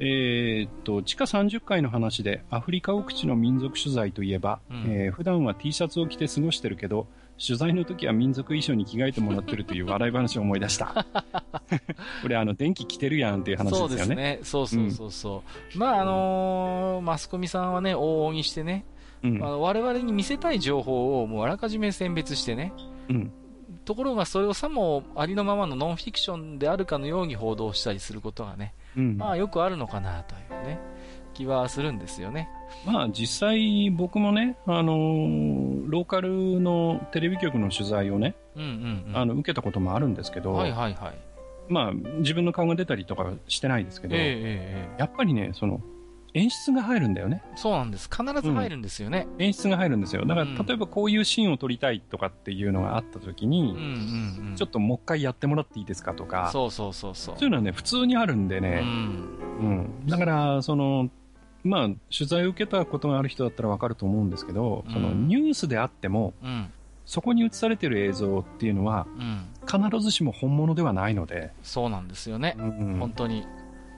[0.00, 7.06] えっ、と、地下30階の話で、アフリカ奥地の民族取材といえば、うんえー普段は T シャツを着て過ごしてるけど、
[7.44, 11.06] 取材の時は民族衣装に着替えてもらってるという笑い話を思い出した。
[12.22, 13.88] これ、あの、電気着てるやんっていう話ですよね。
[13.88, 14.38] そうですね。
[14.42, 15.42] そうそうそうそ
[15.74, 15.78] う。
[15.78, 18.84] まあ、あのーマスコミさんはね、往々にしてね、
[19.22, 19.36] うん。
[19.42, 22.72] あの我々に見せたい情報をもうあらかじめ選別してね、
[23.08, 23.32] うん。
[23.84, 29.16] ところがそれをさもありのままのノンフィクションであるかのように報道したりすることがね、うん。
[29.16, 30.80] まあよくあるのかなというね、
[31.32, 32.48] 気はするんですよね。
[32.86, 39.16] まあ実際僕もね、あのーローカルのテレビ局の取材をね、うんうんうん。
[39.16, 41.18] あの受けたこともあるんですけど、はいはいはい。
[41.68, 45.80] まあ自分の顔が出たりとかはしてないですけど、えええええやっぱりね、その
[46.34, 47.42] 演出が入るんだよね。
[47.52, 48.08] えそうなんです。
[48.08, 49.26] 必ず入るんですよね。
[49.38, 50.22] 演出が入るんですよ。
[50.22, 54.56] だから、うん例えばこういうシーンを撮りたいとかっていうのがあった時に、うんうんうん。
[54.56, 57.34] ちょっともう一回やってもらっていいですかとか、そうそうそうそう。
[57.36, 58.84] そういうのはね、普通にあるんでうね、ん。
[59.60, 60.06] うん。
[60.06, 61.10] だから、その、
[61.64, 66.70] まあ、取材を受けたことがある人だったらわかると思うんですけど、そのうんニュースであっても、うん。
[67.04, 69.46] そこに映されてる映像っていうのは、うん。
[69.90, 72.56] 必ずしも本物ではないので、そうなんですよね。
[72.58, 73.46] うん本当に。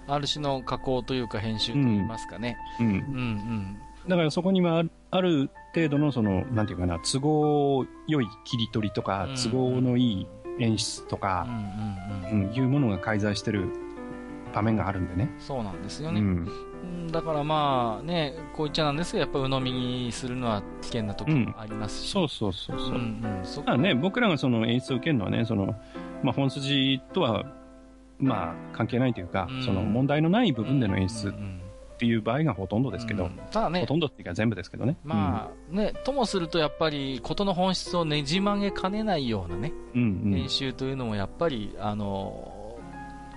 [0.06, 2.58] ある種の加工というか編集といいますかね。
[2.80, 3.78] うんうんうん。
[4.08, 10.26] だからそこにはある程度のその、なんていうかな、都合良い切り取りとか、うん都合のいい
[10.60, 11.46] 演出とうんか、
[12.30, 13.68] うんいうものが介在してる
[14.54, 15.30] 場面があるんでね。
[15.38, 16.20] そうなんですよね。
[16.20, 16.48] うん。
[16.84, 22.10] うんだからまあね、こう言っちゃなんですけど、やっぱ鵜呑みにするのは危険な時もありますし。
[22.10, 22.88] そうそうそうそう。
[22.88, 23.44] うんうん。
[23.44, 25.76] そこまあね、僕らがその演出を受けるのはね、その、
[26.22, 27.44] まあ本筋とは、
[28.18, 31.60] まあ関係ないというか、うんその問題のない部分での演出っうんうん
[31.96, 34.96] ていう場合がほとんどですけど、うんただねほ、とんどっていうか全部ですけどね。
[35.04, 42.76] まあね、ともするとやっぱり事の本質をねじ曲げかねないようなね、うん、うんうん練習というのもやっぱり、あの、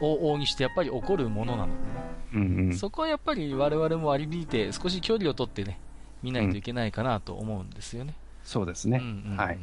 [0.01, 5.79] 往々にしてやっぱり起こるものなのでね、うんうんそこはやっぱり我々も割り引いて少し距離を取ってね、
[6.23, 8.13] 見ないといけないかなと思うんですよね。
[8.43, 8.99] そうですね。
[9.01, 9.59] うんうんうんはい。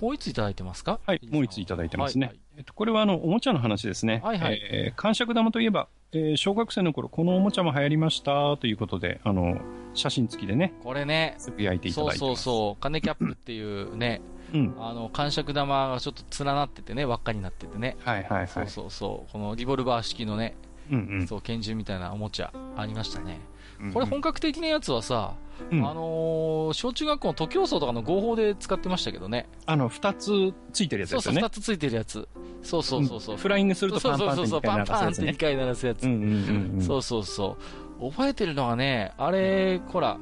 [0.00, 0.98] もう一ついただいてますか？
[1.06, 2.26] はい、もう一ついただいてますね。
[2.26, 4.20] はいえっと、これはあの、おもちゃの話ですね。
[4.24, 9.60] はいはいえー、感触玉といえば、えー小学生の頃、このおもちゃも流行りましたということで、あの、
[9.94, 12.42] 写真付きでね、これね、つぶやいていたそうだいてます。
[12.42, 14.20] そうそう、金キャップっていうね、
[14.52, 14.74] うん。
[14.78, 17.96] あの、感触玉がちょっと連なっててね、輪っかになっててね。
[18.00, 18.48] はいはいはい。
[18.48, 20.54] そうそうそう、このリボルバー式のね、
[20.90, 21.26] うんうん。
[21.26, 23.40] そう、拳銃みたいなおもちゃありましたね。
[23.80, 25.34] うんこれ本格的なやつはさ、
[25.70, 29.48] うんあのー小中学校の徒競走とかの合法で使ってましたけどね。
[29.66, 31.50] あの、二つついてるやつそうそう、ですよね二。
[31.50, 32.28] つついてるやつ。
[32.62, 33.34] そうそうそうそう。
[33.34, 35.36] んフライングするとパンパンってそうそうそうそう、2回パン鳴らすやつねパンって2。
[35.38, 36.02] 回鳴らすやつ。
[36.04, 36.82] うんうんうんうん。
[36.82, 37.56] そうそうそ
[38.00, 38.10] う。
[38.10, 40.18] 覚えてるのがね、あれ、ほら、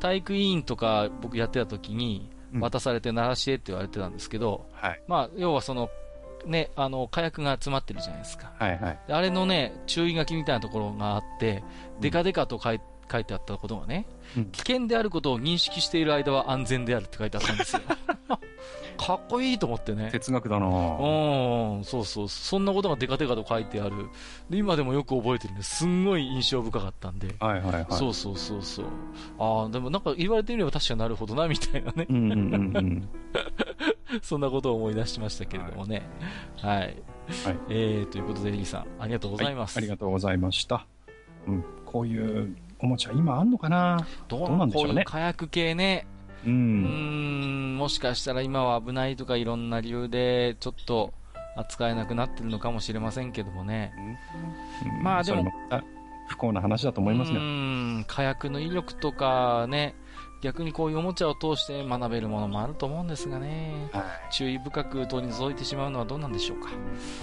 [0.00, 5.02] 体育委員とか僕やってた時にうん渡されて鳴らしてって言われてたんですけど、はい。
[5.08, 5.88] まあ、要はその、
[6.46, 8.52] ね、あの、火薬が詰まってるじゃないですか。
[8.58, 8.98] はいはい。
[9.06, 11.62] であれのね、注意書きみたいなところがあって、
[12.00, 17.82] デカデカと書い書いてあったことがね、うん危険であることを認識している間は安全であるって書いてあったんですよ。
[18.96, 20.10] かっこいいと思ってね。
[20.12, 20.70] 哲学だなう
[21.80, 24.08] ん、そうそう、そんなことがデカデカと書いてある。
[24.48, 27.34] で今でもよく覚えてるんですんごい印象深かったんで。
[27.38, 27.86] はいはいはい。
[27.90, 28.86] そうそうそうそう。
[29.38, 32.06] ああ、でもなんか言われてみれば確かになるほどな、みたいなね。
[32.08, 33.08] うんうんうんうん。
[34.22, 36.02] そんなことを思い出しましたけれどもね。
[36.58, 36.78] はい。
[36.78, 36.96] はい。
[37.68, 39.76] えー、ということで、エリさん、ありがとうございます。
[39.76, 40.86] はいありがとうございました。
[41.46, 41.64] うん。
[41.84, 44.06] こういうおもちゃ今あんのかな？
[44.28, 46.06] どうなんでしょうねこういう火薬系ね。
[46.46, 47.74] うん。
[47.74, 51.14] ん、もしかしたら今は危ないとかいろんな理由で、ちょっと
[51.56, 53.92] 扱えなくなってるのかもしれませんけどもね。
[54.84, 55.84] うんまあでもそれまた
[56.28, 57.40] 不幸な話だと思いますうね。
[57.40, 59.94] ーん、火薬の威力とかね、
[60.42, 63.88] 逆にこういうおもちゃを通して学べるものもあると思うんですがね。
[63.92, 66.68] はい注意深く取り除いてしまうのはどうなんでしょうか。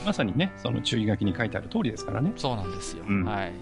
[0.03, 2.31] まさにね、その注意書きに書いてある通りですからね。
[2.35, 3.03] そうなんですよ。
[3.07, 3.53] うんはい。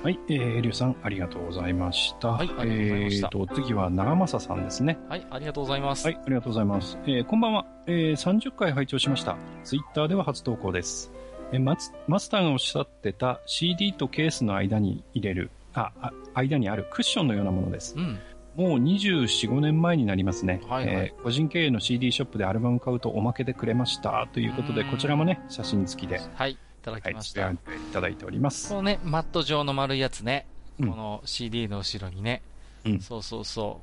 [0.00, 2.28] はい、えー、エリュウさん、ありがとうございました。
[2.28, 4.96] はいありがとうございましたえーと、次は長政さんですね。
[5.08, 6.06] はい、ありがとうございます。
[6.06, 6.98] はい、ありがとうございます。
[7.04, 7.66] えーこんばんは。
[7.88, 9.36] えー30回拝聴しました。
[9.64, 11.10] ツイッターでは初投稿です。
[11.50, 17.96] えーマツマスターがおっしゃってた CD とケースの間に入れる、あ、あ間にあるクッションのようなものです。
[17.96, 18.20] うん。
[18.54, 24.28] もう24、5年前になりますね、はいはいえー個人経営の CD ショップでアルバム買うとおまけでくれました。
[24.32, 27.50] ということで、うんこちらもね、写真付きで、はい、いただはい、きました。
[27.50, 27.56] い
[27.92, 28.76] ただいておりますこ。
[28.76, 30.46] のね、マット状の丸いやつね。
[30.78, 32.42] うんこの CD の後ろにね。
[32.84, 33.82] うんそうそうそ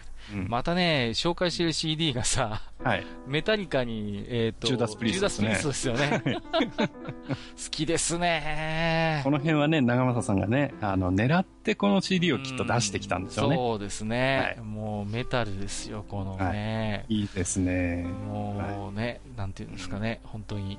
[0.00, 0.04] う。
[0.48, 3.06] またね、紹介してる CD がさ、はい。
[3.26, 6.36] メタリカに、えっ、と、ジューダスプリストですねジューダスプリストですよね。
[7.64, 13.56] 好きですねこの辺はね、長政さんがね、あの、狙ってこの CD をきっと出してきたんですよね。
[13.56, 17.04] そうですね、はいもうメタルですよ、このね。
[17.08, 18.06] いいですね。
[18.26, 20.78] もうね、なんていうんですかね、本当に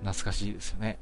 [0.00, 0.98] 懐かしいですよね。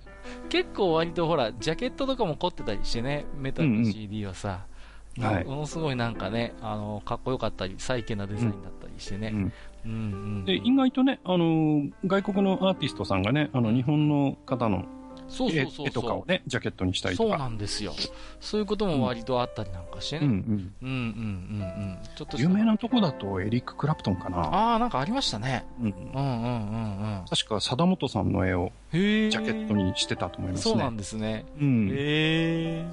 [0.48, 4.73] 結構割とほら、ジャケットとかも凝ってたりしてね、メタルの CD はさ、うん
[5.18, 9.28] はいものすごいなんかね、あの、かっこよかったり、サイケなデザインだったりしてね。
[9.28, 9.52] うんうん
[9.86, 9.92] うんう
[10.40, 14.86] んで、意外とね、あの、外国のアーティストさんがね、あの、日本の方の
[15.28, 15.86] 絵そうそう。
[15.86, 17.28] 絵とかをね、ジャケットにしたりとか。
[17.30, 17.92] そうなんですよ。
[18.40, 20.26] そういうことも割とあったりなんかしてね。
[20.26, 20.74] うんうん。
[20.82, 21.98] うんうんうんうん。
[22.16, 24.38] ちょっと有名なとこだとエリック・クラプトンかな。
[24.38, 25.64] ああ、なんかありましたね。
[25.80, 27.24] うんうんうんうんうん。
[27.28, 28.72] 確か、貞本さんの絵を。
[29.30, 30.72] ジャケットにしてたと思いますね。
[30.72, 31.44] そうなんですね。
[31.60, 31.88] うん。
[31.90, 32.86] へえ。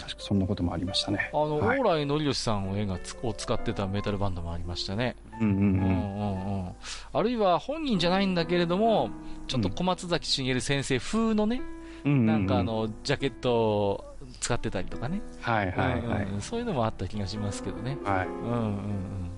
[0.00, 1.30] 確かそんなこともありましたね。
[1.32, 5.16] あの、はい往来のりよしさんを絵がつを使ってたメタルバンドもありましたね。
[5.40, 5.70] うんうんうんうん。
[5.70, 6.72] うんうん。
[7.12, 9.10] あるいは本人じゃないんだけれども、
[9.46, 11.60] ちょっと小松崎しげる先生風のね、
[12.04, 14.04] うんなんかあ、の、ジャケットを
[14.40, 15.20] 使ってたりとかね。
[15.40, 16.00] はいはいはい。
[16.24, 17.98] うんうんそういうのもあった気がしますけどね。
[18.04, 18.26] はい。
[18.26, 19.30] うんうんうん。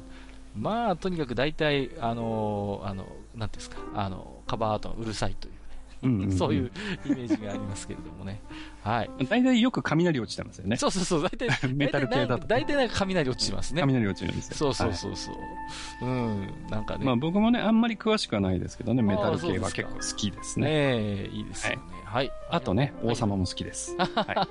[0.55, 3.07] まあ、とにかく大体、あの、あの、
[3.37, 5.58] なんていうんですか、あの、カバーアートがうるさいというね、
[6.03, 6.71] うんんん そういう
[7.07, 8.41] イメージがありますけれどもね。
[8.83, 9.11] はい。
[9.29, 10.77] 大体よく雷落ちてますよね。
[10.77, 13.83] そうそうそう、大体、 メタル系だと大体なんか雷落ちてますね。
[13.83, 14.57] 雷落ちるんですよ。
[14.57, 16.07] そうそうはいそうそう。
[16.07, 17.05] うん、なんかね。
[17.05, 20.67] まあ僕もね、あんまり詳しくはないですけどね、メタル系は結構好きですね。
[20.67, 21.83] ねえ、いいですよね。
[22.05, 22.33] はい。
[22.51, 23.97] あとね、はい王様も好きです。
[23.99, 24.49] は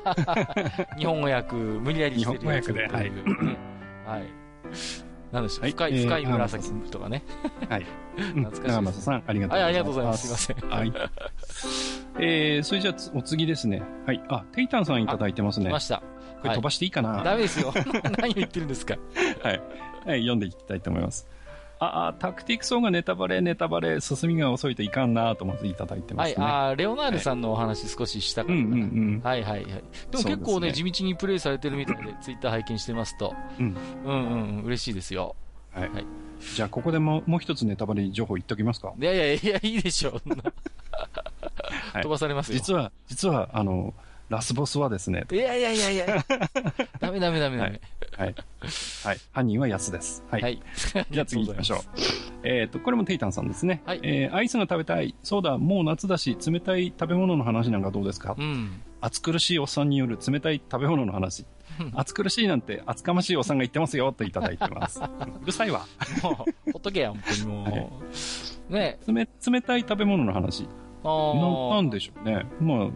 [0.95, 0.99] い。
[0.99, 3.57] 日本語訳、無理やりしてるやつ日本語訳でとい
[4.05, 4.23] はい。
[5.31, 7.23] なんでしょう、はい深い、えー深い紫とかね。
[7.69, 7.85] はい。
[8.17, 9.73] 懐か長政さん、ありがとうはい、ございます。
[9.73, 10.37] ありがとうございます。
[10.37, 10.69] すいません。
[10.69, 10.93] はい。
[12.19, 13.83] えー、それじゃあつお次ですね。
[14.05, 14.23] はい。
[14.29, 15.79] あ、テイタンさんいただいてますね来ま。
[15.79, 16.01] した。
[16.41, 17.73] これ飛ばしていいかな、ダメですよ。
[18.17, 18.95] 何を言ってるんですか。
[19.43, 19.61] はい。
[20.05, 21.27] はい、読んでいきたいと思います。
[21.79, 26.45] あ、あタクティクソーがネタバレ、ネタバレ、進みが遅いといかんなとまずいただいてまはい、すね。
[26.45, 28.83] あーレオナールさんのお話少ししたかうんったかな。
[28.85, 29.21] うんうん。
[29.23, 29.67] はいはいはい。
[30.11, 33.35] でも結構ね、です地道にプレイされてるみたいで、ツイッター拝見してますと。
[33.59, 33.77] うん。
[34.05, 35.35] うんうんうん、嬉しいですよ。
[35.73, 35.89] はい。
[35.89, 36.05] はい
[36.55, 38.93] じゃあ、ここでももう一つネタバレ情報言っときますか？
[38.99, 40.21] いやいやいや、いいでしょう。
[42.03, 42.57] 飛ばされますよ。
[42.59, 43.93] 実は、実は、あの、
[44.29, 46.25] ラスボスはですね、いやいやいやいや。
[46.99, 47.81] ダメダメダメダメ。
[48.17, 48.35] はい。
[49.03, 49.17] はい。
[49.31, 50.23] 犯人はヤスです。
[50.29, 50.41] はい。
[50.41, 50.61] はい。
[51.09, 51.79] じゃあ次行きましょう。
[52.43, 53.81] えっ、と、これもテイタンさんですね。
[53.85, 55.15] はいえーアイスが食べたい。
[55.23, 58.81] そうだ、もう夏だし、冷たい食べ物の話なんかどうですか、うん。
[58.99, 61.45] 暑苦しいおっさんによる冷たい食べ物の話。
[61.93, 64.99] 暑苦しいなんて厚かましいおっさんが言ってますよ、といただいてます。
[65.41, 65.85] うるさいわ。
[66.21, 68.01] もう、ほっとけや、本当にも
[68.69, 68.73] う。
[68.73, 70.67] ね冷冷たい食べ物の話。
[71.03, 72.45] あなーなんでしょうね。
[72.59, 72.91] まあ、も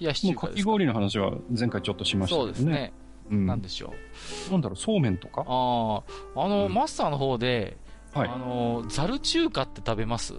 [0.00, 0.48] 冷やしう中華か？
[0.48, 2.54] かき氷の話は前回ちょっとしましたけどね。
[2.54, 2.92] そうですね。
[3.30, 3.46] うん。
[3.46, 3.92] なんでしょ
[4.48, 4.52] う。
[4.52, 5.42] なんだろう、そうめんとか？
[5.42, 7.76] ああ、あの、うんマスターの方で、
[8.14, 8.36] はいあ。
[8.36, 10.34] の、ザル中華って食べます？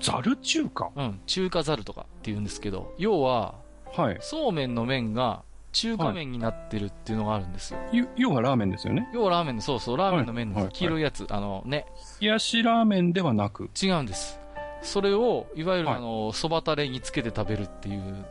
[0.00, 0.90] ザル中華？
[0.96, 3.54] うん、中華ザルとかって言うんですけど、要は、
[3.96, 4.18] はい。
[4.20, 7.78] そうめんの麺が、中華麺になってるっていうのがあるんですよ。
[7.92, 9.08] ゆ要はラーメンですよね？
[9.14, 10.64] 要はラーメンの、そうそう、ラーメンの麺ですよ。
[10.64, 11.26] はい黄色いやつ。
[11.30, 11.86] あのね、
[12.20, 13.70] 冷やしラーメンではなく？
[13.80, 14.40] 違うんです。
[14.82, 18.24] それを、いわゆるはいあの、そばタレにつけて食べるっていう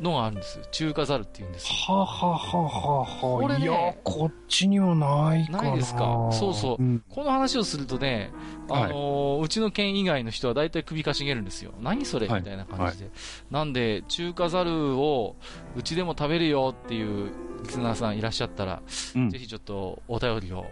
[0.00, 0.60] のがあるんです。
[0.70, 1.94] 中華ざるっていうんですよ。
[1.94, 5.62] はははははこれねいや、こっちにはないかな。
[5.62, 6.30] ないですか？
[6.32, 8.30] そうそううんこの話をするとね、
[8.70, 11.72] あのーうちの県以外の人は大体首かしげるんですよ。
[11.80, 12.26] 何それ？
[12.26, 13.10] みはいたいな感じで。
[13.50, 15.36] なんで、中華ざるを
[15.76, 17.32] うちでも食べるよっていう
[17.64, 18.82] リスナーさんいらっしゃったら、
[19.14, 20.66] うんぜひちょっとお便りを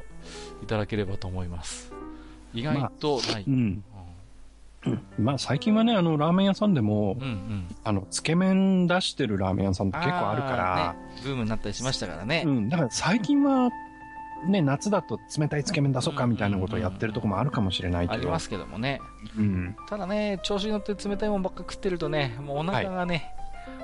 [0.63, 1.93] いただければと思います。
[2.55, 3.45] 意外とない。
[3.47, 3.85] うん。
[5.19, 7.77] まあ最近はね、あの、ラーメン屋さんでもうん、う、ん。
[7.85, 12.45] あの、つけ麺出してるラーメン屋さんって結構あるから、ねブームになったりしましたからね。
[12.47, 13.71] うん、だから最近は、
[14.47, 18.15] ね、夏だと冷たいつけ麺出そうかみたいなことをやってるとこもあるかもしれないけど。
[18.15, 19.01] ありますけどもね。
[19.37, 19.77] うん。
[19.89, 23.35] ただね、調子に乗って冷たいもんばっか食ってるとね、もうお腹がね、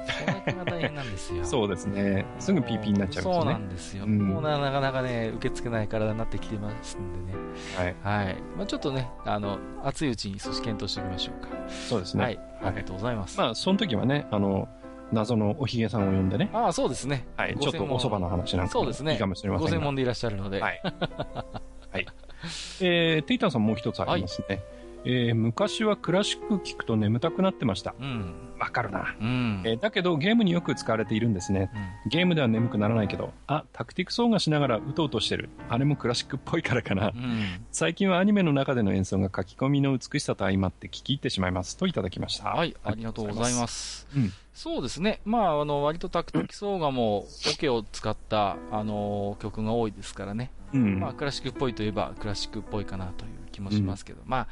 [0.05, 1.45] お腹が大変なんですよ。
[1.45, 2.25] そうですね。
[2.39, 3.65] すぐピーピーになっちゃいますそうなね。
[3.65, 4.05] んですよ。
[4.05, 7.39] うんもうななかなかね、受け付けない体になってきてますんでね。
[7.77, 8.25] はい。
[8.25, 8.37] はい。
[8.57, 11.49] まあちょっとね、あの、熱いうちに少し検討しておきましょうか。
[11.89, 12.25] そうですね。
[12.25, 12.41] はい。
[12.63, 13.39] ありがとうございます。
[13.39, 14.69] まあ、その時はね、あの、
[15.13, 17.27] 謎のおひげさんを呼んでね、ああ、そうですね。
[17.37, 19.13] はい、ちょっとお蕎麦の話なんかもそうですね。
[19.13, 19.71] いいかもしれませんが。
[19.71, 20.61] ご専門でいらっしゃるので。
[20.61, 20.81] はい。
[20.83, 22.07] はい。
[22.81, 24.63] えー、テイタンさんもう一つありますね。
[25.05, 27.95] えー昔はクラシック聴くと眠たくなってました。
[28.01, 28.35] うん。
[28.59, 29.15] わかるな。
[29.21, 29.63] うん。
[29.65, 31.71] えーだけどゲームによく使われているんですね。
[32.07, 35.51] ゲームでは眠くならないけど、あ、タクティクス音がしながらうとうとしてる。
[35.69, 37.11] あれもクラシックっぽいからかなう。
[37.13, 37.67] ん。
[37.71, 41.77] 最近はアニメの中での演奏が書き込みの美しさと相まって聞き入ってしまいます。
[41.77, 42.49] といただきました。
[42.49, 44.07] はい、ありがとうございます。
[44.17, 45.21] うんそうですね。
[45.25, 50.53] まあ、あの、割とタクティクスオーガも、オケを使った、あの、曲が多いですからね。
[50.73, 51.01] うん。
[51.01, 54.49] まあ、クラシックっぽいといえば、クラシックっぽいかなという気もしますけど、まあ、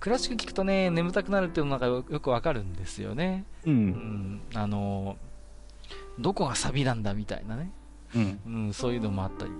[0.00, 3.44] クラシック聞くとね、眠たくなるっていうのがよよくわかるんですよね。
[3.64, 3.70] う。
[3.70, 5.16] うんん、あの、
[6.18, 7.70] どこがサビなんだみたいなね。
[8.14, 8.40] うん。
[8.46, 9.50] うん、そういうのもあったり、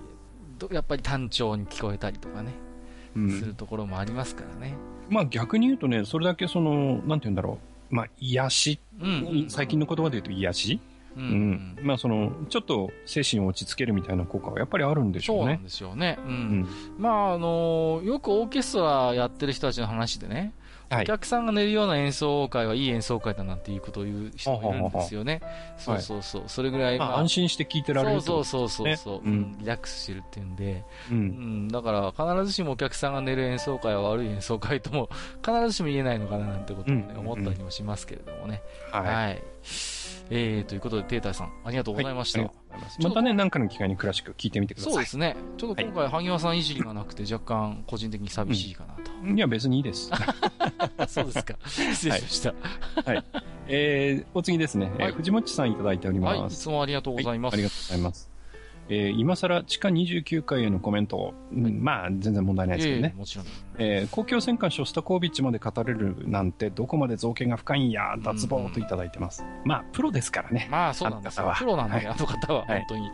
[0.57, 2.53] どやっぱり単調に聞こえたりとかね、
[3.15, 4.75] うんするところもありますからね。
[5.09, 7.59] まあ逆に言うとね、それだけその、なんて言うんだろ
[7.91, 7.95] う。
[7.95, 9.45] まあ、癒し、うん。
[9.49, 10.79] 最近の言葉で言うと癒し、
[11.17, 11.77] ううんん。
[11.81, 15.53] まあその、ちょっと精神を落ち着けるみたいな効果はやっぱりあるんでしょうんね。
[15.53, 16.19] そうなですよね。
[16.19, 16.27] う。
[16.27, 16.67] うんん。
[16.97, 20.53] まあ、あのよくオーケストラやってる人たちの話でね、
[20.89, 21.03] はい。
[21.03, 25.41] お客さんが寝るような演奏会はいい演奏会だなんていうことを言う人がいるんですよね。
[25.43, 26.43] ほうほうほうそうそうそう。
[26.47, 28.21] それぐらい、まあ安心して聞いてられると。
[28.21, 31.13] そうそうそうそう、ねうんうんリラックスしてるっていうんで、う。
[31.13, 35.09] うんん、だから必ずしもお客さんが寝る演奏会は悪い演奏会とも
[35.45, 38.61] 必ずしも言えないのかななんてことを、ねうん思ったりもしますけれどもね。
[38.91, 39.01] は。
[39.01, 39.37] はいい。
[40.29, 42.39] えー、ということで、テータイさん、ありがとうございました。
[42.39, 44.93] はいますまたね、なんかの機会にクラシック聞いてみてください。
[44.93, 45.35] そうですね。
[45.57, 49.11] ちょっと今回、萩和さんいじりがなくて若干個人的に寂しいかなと。
[49.27, 50.11] いや、別にいいです。
[51.07, 51.55] そうですか。
[51.65, 52.53] 失礼しました。
[53.05, 53.23] はい。
[53.67, 54.91] えー、お次ですね。
[54.95, 56.57] えーはい藤本さんいただいておりはい、います。
[56.57, 57.53] つもありがとうございます。
[57.53, 58.36] はありがとうございます。
[58.89, 63.19] えー今更地下29階へのコメントまあ、全然問題ないですけどねええ。
[63.19, 63.45] もちろん。
[63.79, 69.43] えー公共戦艦ショスタコービッチまで語れるなんてどこまで造形が深いんや、脱帽といただいてます。
[69.65, 70.67] まあ、プロですからね。
[70.71, 71.53] まあ、そうなんですよ。
[71.57, 73.01] プロなんで、はいあの方は、はい本当に。
[73.09, 73.13] は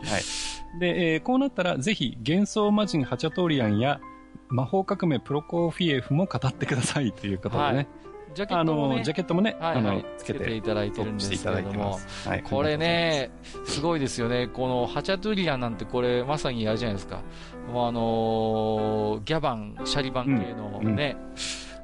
[0.80, 4.00] で、えーこうなったら、ぜひ、幻想魔人ハチャトーリアンや、
[4.48, 7.74] 魔法革命プロコフィエフも語ってくださいということでね。
[7.76, 7.86] はい
[8.34, 11.98] ジャケあットもね、の、ジャケットもね、はいはい、つけてい、ただいてるんですけれども。
[12.26, 12.42] はい。
[12.42, 13.30] これね、
[13.64, 14.48] すごいですよね。
[14.48, 17.22] このハチャトゥリアンなんてこれ、まさにあれじゃないですか。
[17.72, 21.16] もうあのーギャバン、シャリバン系のね、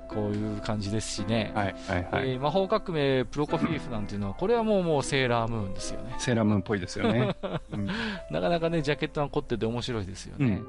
[0.08, 1.52] こういう感じですしね。
[1.54, 2.30] はい、はい、はい。
[2.30, 6.14] えー魔法革命プロコフィエフなんていうのは、これはもうもうセーラームーンですよね。
[6.18, 7.34] セーラームーンっぽいですよね。
[7.72, 7.86] うん
[8.30, 10.60] なかなかね、ジャケットが凝ってて面白いですよね。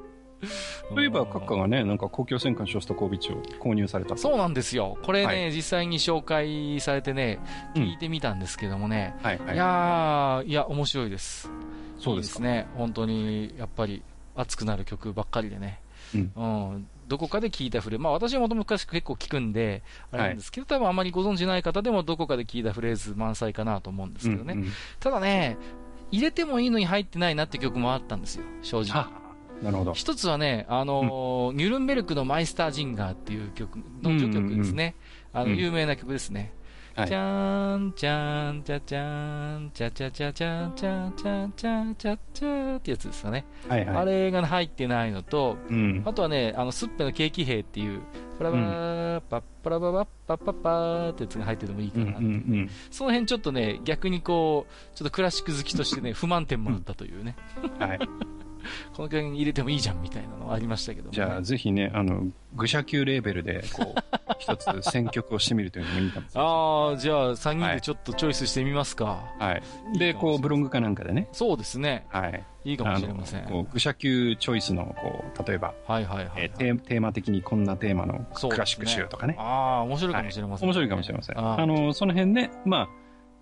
[0.88, 4.16] そういえば、閣下がね、なんか公共戦艦ショスタコービッチを購入されたと。
[4.16, 4.98] そうなんですよ。
[5.02, 7.38] これね、は実際に紹介されてね、
[7.76, 11.50] うん聞いてみたんですけどもね、はい、はいいやー、いや、面白いです。
[11.98, 12.66] そうですね。
[12.76, 14.02] 本当に、やっぱり、
[14.34, 15.80] 熱くなる曲ばっかりでね。
[16.14, 16.86] うんうん。
[17.08, 24.54] どこかで聞いたフレーズ、まあ私はもともと昔結構聞くんで、あれなんですけど、多分あまりご存知ない方でもどこかで聞いたフレーズ満載かなと思うんですけどね。
[24.54, 25.56] うんうんただね、
[26.10, 29.21] 入れてもいいのに入ってないなって曲もあったんですよ、正直。
[29.62, 29.92] あ、なるほど。
[29.94, 34.94] 一つはね、あのーニュルンベルクのマイスタージンガーっていう曲の序曲ですね。
[35.32, 36.52] あの、うん有名な曲ですね。
[36.94, 43.46] はいじゃーん、じゃーん、じゃじゃーん、じゃじゃじゃじゃじゃじゃじゃじゃじゃってやつですよね。
[43.66, 43.96] はい、はい。
[43.96, 46.02] あれが入ってないのと、うん。
[46.04, 48.02] あとはね、あの、スッペのケーキ兵っていう、
[48.38, 52.18] パラバー、パッパラババッパッパッパーってやつが入っててもいいかうん、うな。
[52.18, 57.36] ん、その辺ちょっとね、逆にこう、ちょっとクラシック好きとしてね、不満点もあったというね。
[57.62, 57.88] うん。
[57.88, 58.00] はい。
[58.94, 66.50] この曲に入れてもいいじゃんみたいなのありましたけどもね、じゃあ、ぜひね、あの、愚者級レーベルで、こう、一つ選曲をしてみるというのもいいかもしれない。
[66.50, 69.24] ああ、じゃあ3人でちょっとチョイスしてみますか。
[69.38, 69.98] はい。
[69.98, 72.06] で、こう、ブログかなんかでね、そうですね。
[72.08, 72.44] はい。
[72.64, 73.44] いいかもしれません。
[73.44, 79.34] こう愚者級チョイスの、こう、例えば、はいはいはい、はいえーテーテーマ的にこんなテーマのクラシック集とかね。
[79.38, 81.38] ああ、面白いかもしれません、面白いかもしれません。
[81.38, 82.88] あの、その辺ね、まあ、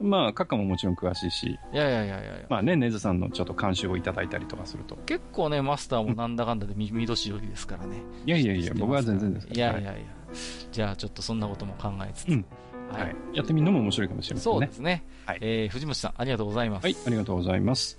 [0.00, 4.96] まあ、閣下ももちろん詳しいし、いやいやいやいやまあね、ネズさんのちょっと監修をいただいたりとかすると。
[5.06, 7.96] 結構ね、マスターもなんだかんだで見見年寄りですからね。
[8.24, 10.02] いやいやいや、僕は全然ですいやいやいや。
[10.72, 12.28] じゃあちょっとそんなことも考えつつ。
[12.28, 12.44] うん
[12.90, 13.02] はい。
[13.02, 13.16] はい。
[13.34, 14.72] やってみるのも面白いかもしれませんねそうで。
[14.72, 15.04] すね。
[15.26, 16.84] はいえー、藤本さん、ありがとうございます。
[16.84, 17.98] はい、ありがとうございます。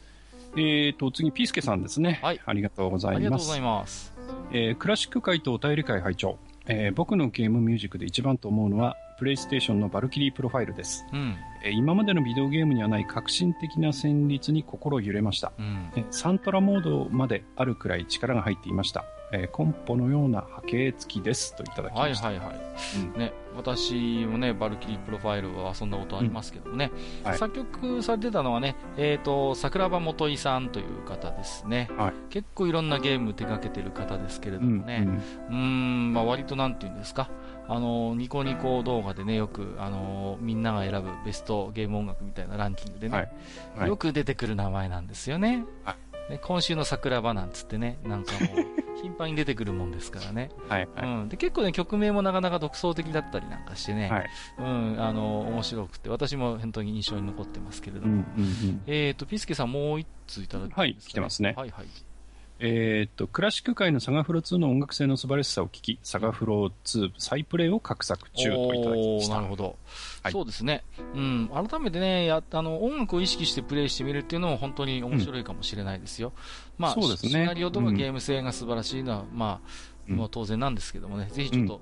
[0.56, 2.20] えーと、次、ピースケさんですね。
[2.22, 3.62] はいありがとうございますありがとうござい。
[3.62, 4.14] ます。
[4.52, 6.38] えークラシック界とお便り会会長。
[6.68, 11.06] えー僕のゲームミュージックで一番と思うのは、プレイステーションのバルキリープロファイルです。
[11.14, 11.38] うん。
[11.64, 15.54] えー今までのビデオゲームにはない革新的な旋律に心揺れました。
[15.60, 15.92] うん。
[15.96, 19.06] えーサントラモードまであるくらい力が入っていました。
[19.32, 21.56] えーコンポのような波形付きです。
[21.56, 22.30] といただきました。
[22.30, 22.58] はいはいはい。
[23.14, 26.90] うんね、私もね、バルキリープロファイルは遊んだことありますけどもね、
[27.22, 31.90] うんはい作曲されてたのはね、えっ、と、桜庭統さんという方ですね。
[31.96, 35.08] はい結構いろんなゲーム手掛けてる方ですけれどうんもね、
[35.50, 37.30] うーん、まあ割となんていうんですか、
[37.72, 43.30] あの、ニコニコ動画でね、よく、あの、みんなが選ぶベストゲーム音楽みたいなランキングでね、はい
[43.78, 45.64] はいよく出てくる名前なんですよね。
[45.86, 45.96] は
[46.30, 50.52] ね今週の桜庭なんつってね、なんかもう、頻繁に出てくるもんですからね。
[50.68, 51.08] はいはい。
[51.08, 54.30] うん、で結構ね、曲名もなかなか独創的だったりなんかしてね、はい。
[54.60, 58.82] うん、あの、面白くて、私も本当に印象に残ってますけれども、うんうんうん。
[58.86, 61.86] えっ、と、ピスケさんもう一通いただきはい来てますねはいはい。
[62.64, 69.36] えーっと、クラシック界のサガフロ2の音楽性の素晴らしさを聞き、サガフロ2再プレイを画策中といただきました。
[69.36, 69.76] なるほど、
[70.22, 70.84] はいそうですね。
[71.16, 71.50] うん。
[71.52, 76.34] 改めてね、や、あの、音楽を意識してプレイしてみるっていうのも本当に面白いかもしれないですよ。
[76.78, 79.70] まあ、そうですねシナリオとかうんゲーム性が素晴らしいのは、まあ、
[80.08, 81.82] うんもう当然なんですけどもね、ぜひちょっと、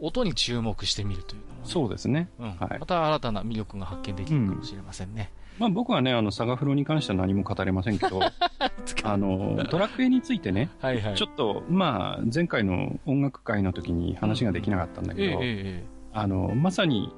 [0.00, 2.28] 音に注目してみるというのもね、そうですね。
[2.38, 5.32] うんはいまた新たな魅力が発見できるかもしれませんね。
[5.60, 8.18] まあ僕はね、あの、サガフロに関しては何も語れませんけど、
[9.04, 11.14] あの、ドラクエについてね、はいはい。
[11.16, 15.84] ちょっと、まあ、前回の音楽会の時に話ができなかったんだええけど、え
[16.14, 17.12] あの、まさに、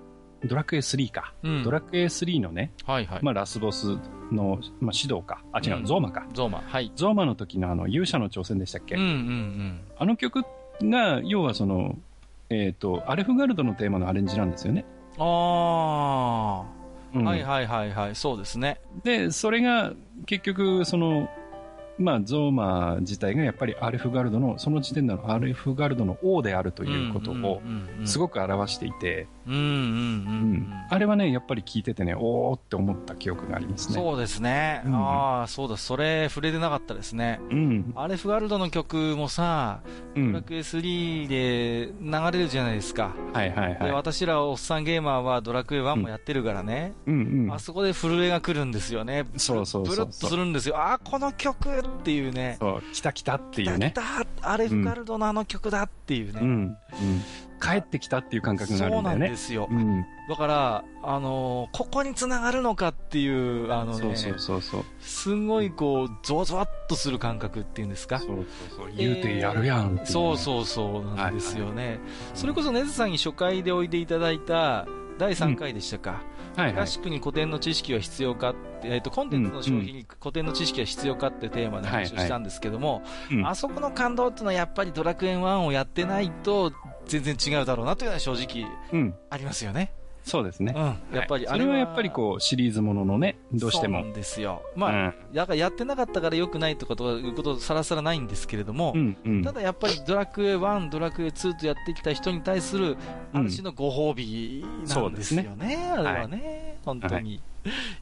[0.45, 1.33] ドラクエ3か。
[1.45, 1.63] えうん。
[1.63, 3.19] ドラクエ3のね、はいはい。
[3.23, 3.97] まあラスボス
[4.33, 5.45] の、まあ、指導か。
[5.53, 6.27] あ、違う、うんゾーマか。
[6.35, 6.91] ゾーマ、はい。
[6.97, 9.81] ゾーマの時のあの、勇者の挑戦でしたっけ、うんうんうん。
[9.97, 10.43] あの曲
[10.83, 11.97] が、要はその、
[12.51, 14.85] えっ、と、アルフガルドのテーマのアレンジなんですよね。
[15.17, 16.82] ああ、
[17.15, 17.25] うん。
[17.25, 18.81] はいはいはいはい、そうですね。
[19.05, 19.93] で、それが
[20.27, 21.29] 結局、その、
[21.99, 27.61] まあ、ゾーマ自体がやっぱりアルフガルドの、その時点でのアルフガルドの王であるということを
[28.05, 29.75] すく、ごく表していて、うんうんうんう
[30.57, 30.73] ん。
[30.89, 33.95] あれはね、やっぱり聞いててね、おーって思った記憶がありますね。
[33.95, 34.83] そうですね。
[34.85, 37.41] うんああ、そうだ、それ触れてなかったですね。
[37.51, 37.93] うん。
[37.97, 39.81] アレフガルドの曲もさ、
[40.15, 40.33] うん。
[40.33, 43.15] ドラクエ3で流れるじゃないですか。
[43.33, 43.93] はいはいで、はい。
[43.93, 46.93] 私らおっさんゲーマーはドラクエ1もやってるからね。
[47.07, 47.59] うんうんあ。
[47.59, 49.25] そこで震えが来るんですよね。
[49.37, 50.77] そうそうそうそうブルッとするんですよ。
[50.77, 52.57] ああ、この曲っていうね。
[52.61, 53.93] そう、来た来たっていうね。
[53.93, 56.41] 来た来たアレフガルドのあの曲だっていうね。
[56.43, 56.49] うん。
[56.49, 56.77] うん。
[57.63, 59.31] 帰ってきたっていう感覚があるそうなんんだよね。
[59.31, 59.69] ですよ。
[59.71, 60.05] うん。
[60.29, 64.85] だから、あのーここに繋がるのかっていう、あのね、そうそうそうそう。
[65.01, 68.19] すごいこう、ゾワゾワっとする感覚っていうんですか。
[68.19, 68.45] そうそう
[68.77, 68.93] そう。
[68.97, 72.01] 言うてやるやんねそうそうそうなんですよね。
[72.35, 74.87] それこそネズさんに初回でおいでいただいた
[75.19, 76.11] 第3回でしたか。
[76.11, 76.21] はい
[76.65, 76.87] はいクラ。
[76.87, 86.73] シックに古典の知識は必要かって、えっ、と、コンテンツの消費に古典の知識は必要かってテーマで話をしたんですけども、うんあそこの感動っていうのはやっぱりドラクエ1をやってないと
[87.07, 89.15] 全然違うだろうなというのは正直うん。
[89.31, 89.93] ありますよね。
[90.25, 90.81] そうですねう。
[91.15, 91.17] ん。
[91.17, 94.11] やっぱりそれはやっぱりこう、シリーズもののね、どうしてもそうな。
[94.11, 94.63] んですよ。
[94.77, 99.43] まあ、うんだからやってなかったから良くないとかということさらさらないんですけれども、うんうん。
[99.43, 102.97] ただやっぱりドラクエ1、ドラクエ2とやってきた人に対する、
[103.33, 107.41] ある種のご褒美なんですよね、あれはね、本当に。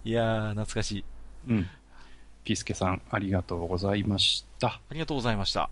[0.04, 1.04] い、やー、懐かしい。
[1.48, 1.66] うん。
[2.44, 4.68] ピースケさん、ありがとうございました。
[4.68, 5.70] ありがとうございました。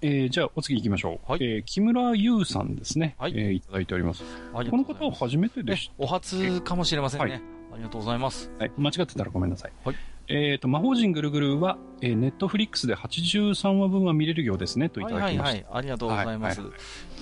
[0.00, 1.32] えー、じゃあ、お次行きましょう。
[1.32, 3.16] はいえー、木村優さんですね。
[3.18, 4.22] はいえーいただいております。
[4.52, 4.84] ことの。
[4.84, 7.30] 方は初めてでねしお初かもしれませんね。
[7.30, 8.48] はいありがとうございます。
[8.58, 8.64] た。
[8.64, 8.72] はい。
[8.76, 9.72] 間違ってたらごめんなさい。
[9.84, 9.96] はい
[10.30, 15.52] えっ、と、魔法陣ぐるぐるは、えー、ネットフリックスで83話分は見れるようですね、といはただきました。
[15.52, 15.66] いはいはい。
[15.78, 16.60] ありがとうございます。
[16.60, 16.70] はい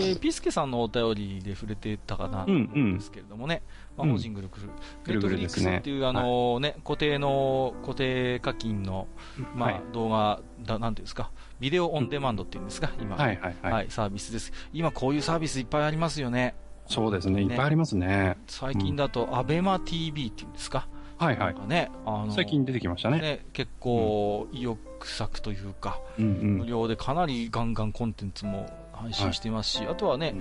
[0.01, 3.63] えーピスケさんのお便りで触れてたかなとうん思うんですけれどもね、
[3.97, 4.69] うん魔法陣ぐるぐる。
[5.07, 9.07] ネットフリックスっていう、あのね、固定の、固定課金の、
[9.55, 11.31] まあ、はい動画だ、なんていうんですか、
[11.61, 13.17] ビデオオンデマンドっていうんですか、今。
[13.17, 13.73] はいはいはい。
[13.73, 14.53] はい、サービスです。
[14.73, 16.55] 今こういうサービスいっぱいありますよね。
[16.87, 18.37] そうですね、いっぱいありますね。
[18.47, 20.87] 最近だと、アベマ TV っていうんですか？
[21.19, 23.21] はいはないね、あの、最近出てきましたね。
[23.21, 26.59] ね、結構意欲作というか、うんうん。
[26.59, 30.41] 無料でかなりガンガンコンテンツも配信してますし、あとはね、うん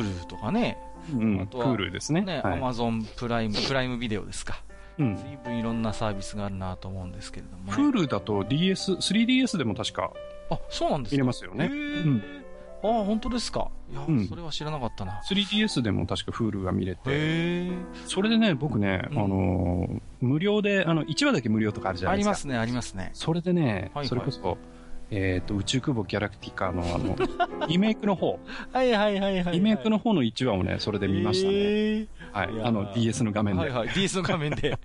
[0.00, 0.76] Hulu とかね、
[1.12, 1.36] うん。
[1.38, 2.22] クあとはールですね。
[2.22, 2.60] ね、はい。
[2.60, 4.60] Amazon プライム、プライムビデオですか。
[4.98, 5.16] うん。
[5.16, 7.72] 随分いろんなサービスがあるなと思うんですけれども、ね。
[7.72, 10.12] クールだと DS、3DS でも確か
[10.50, 11.16] あ、そうなんですか？
[11.16, 11.64] 見れますよね。
[11.64, 12.22] へうーん。
[12.84, 13.68] ああ、本当ですか？
[13.90, 15.20] いや、うんそれは知らなかったな。
[15.28, 17.70] 3DS でも確か Hulu が見れて。
[18.06, 22.30] それでね、僕ね、うんあのー無料で、あの、1話だけ無料とかあるじゃないですか。
[22.30, 23.10] ありますね、ありますね。
[23.12, 24.56] それでね、はいはいそれこそ、
[25.10, 27.16] えっ、と、宇宙空母ギャラクティカのあの、
[27.68, 28.38] リメイクの方、
[28.72, 29.54] はいはいはいはい。
[29.54, 32.00] リメイクの方の1話をね、それで見ましたね。
[32.00, 32.06] ね。
[32.32, 33.60] はいあの、DS の画面で。
[33.60, 33.72] はいい。
[33.72, 33.88] ははい。
[33.90, 34.78] DS の画面で、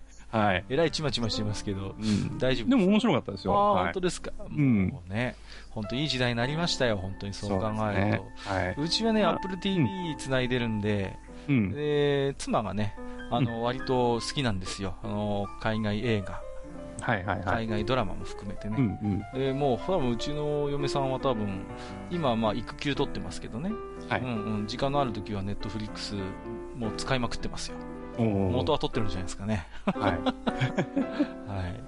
[0.69, 2.37] えらいちまちましてますけど、うん。
[2.37, 3.53] 大丈夫でも面白かったですよ。
[3.55, 4.31] ああ、はい本当ですか？
[4.51, 5.35] んもうね、
[5.71, 8.53] 本当いい時代になりましたよ、本当にそう考えると。。
[8.53, 8.75] はい。
[8.77, 11.17] うちはね、まあ Apple TV 繋いでるんで、
[11.47, 11.71] うん。
[11.71, 12.95] で、妻がね、
[13.31, 14.95] あの、割と好きなんですよ。
[15.03, 16.41] あの、海外映画、
[17.01, 17.65] はいはいはい。
[17.65, 18.99] 海外ドラマも含めてうんね。
[19.33, 19.39] うん。
[19.39, 21.65] で、もう、多分うちの嫁さんは多分、
[22.09, 23.71] 今はまあ育休取ってますけどね。
[24.09, 24.67] はいうんうん。
[24.67, 26.15] 時間のある時はネットフリックス
[26.77, 27.77] もう使いまくってますよ。
[28.23, 29.67] 元は取ってるんじゃないですかね。
[29.85, 29.97] はい。
[31.47, 31.83] はい。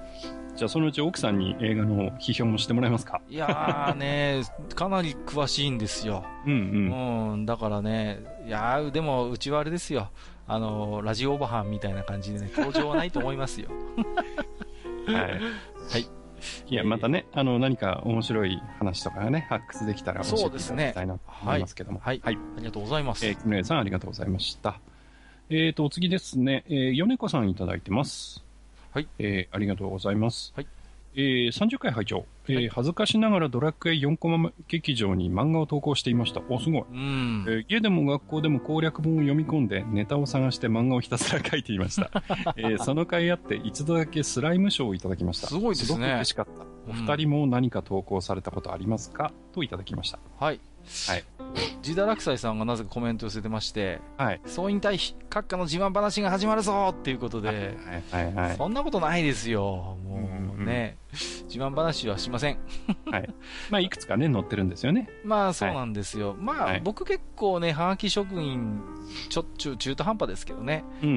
[0.55, 3.21] じゃあそのうち奥さんに映画の批評もしてもらえますか？
[3.29, 4.41] いやーね、
[4.75, 6.25] かなり詳しいんですよ。
[6.45, 7.31] うんうん。
[7.33, 10.09] うん、だからね、いやーでもうちはあれですよ。
[10.47, 13.69] あの、ラジオオバハンみたいな感じでね、登場はないと思いますよ。
[15.07, 15.15] はい。
[15.15, 15.39] はい。
[16.67, 21.99] いや、またね、あの、何か面白い話とかがね、発掘できたら教えていただきたいなと思いますけども。
[21.99, 22.21] はい。
[22.23, 22.35] はい。
[22.35, 23.25] ありがとうございます。
[23.25, 24.79] えー、木村さんありがとうございました。
[25.49, 28.43] えーと、お次ですね、えー、米子さんいただいてます。
[28.91, 29.07] はい。
[29.17, 30.53] えー、ありがとうございます。
[30.55, 30.67] はい。
[31.15, 36.41] えー、30回拝聴えーはい恥ずかしながらドラクエ4コマ劇場に漫画を投稿していました。
[36.49, 36.83] お、すごい。
[36.91, 37.51] うんえ。
[37.51, 42.11] ー家でも学校でも攻略本を読み込んでネタを探して漫画をひたすら書いていました。
[42.55, 45.47] えーその甲斐あって一度だけスライム賞をいただきました。
[45.47, 46.51] すごいですねすごく嬉しかった。
[46.91, 49.33] お二人も何か投稿されたことありますか？
[49.51, 50.19] といただきました。
[50.39, 50.59] はい。
[51.07, 51.23] はい。
[51.81, 54.41] ジダラクサイさんがなぜかコメント寄せてまして、はい。
[54.45, 58.57] 総引退閣下の自慢話が始まるぞっていうことで、はいはいはい。
[58.57, 59.97] そんなことないですよ。
[60.03, 60.97] もうんうね、
[61.47, 62.59] 自慢話はしません。
[63.09, 63.29] はい。
[63.69, 65.09] まあ、いくつかね、載ってるんですよね。
[65.23, 66.35] まあそうなんですよ。
[66.37, 68.81] まあ、はい僕結構ね、はがき職員、
[69.29, 71.09] ちょっちゅう中途半端ですけどね、うん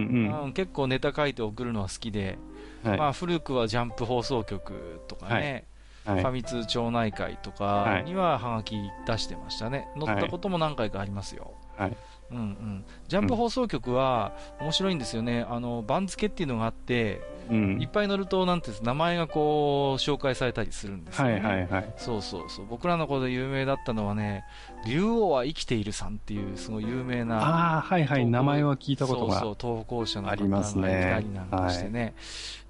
[0.43, 2.39] うん結構ネタ書いて送るのは好きで、
[2.85, 2.91] うん。
[2.91, 2.99] はい。
[2.99, 5.65] まあ古くはジャンプ放送局とかね、はい
[6.05, 8.77] ファミ通町内会とかはいにははがき
[9.07, 9.89] 出してましたね。
[9.99, 11.55] 載ったことも何回かありますよ。
[11.77, 11.97] はい。
[12.31, 12.85] うんうん。
[13.09, 15.47] ジャンプ放送局は面白いんですよね。
[15.49, 21.33] あの、番付っていうのがあって、うんいっぱい乗ると、なんて名前がこう、紹介されたりするんですよ、ね。
[21.35, 21.95] はいはいはい。
[21.97, 22.67] そうそうそう。
[22.67, 24.45] 僕らの頃で有名だったのはね、
[24.87, 27.41] 竜王は生きているさんっていう、すごい有名な。
[27.41, 28.27] ああ、はいはい。
[28.27, 29.35] 名前は聞いたことが。
[29.35, 32.15] そうそう、投稿者の方がいたりなんかしてね。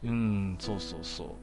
[0.04, 1.36] うん、そうそうそ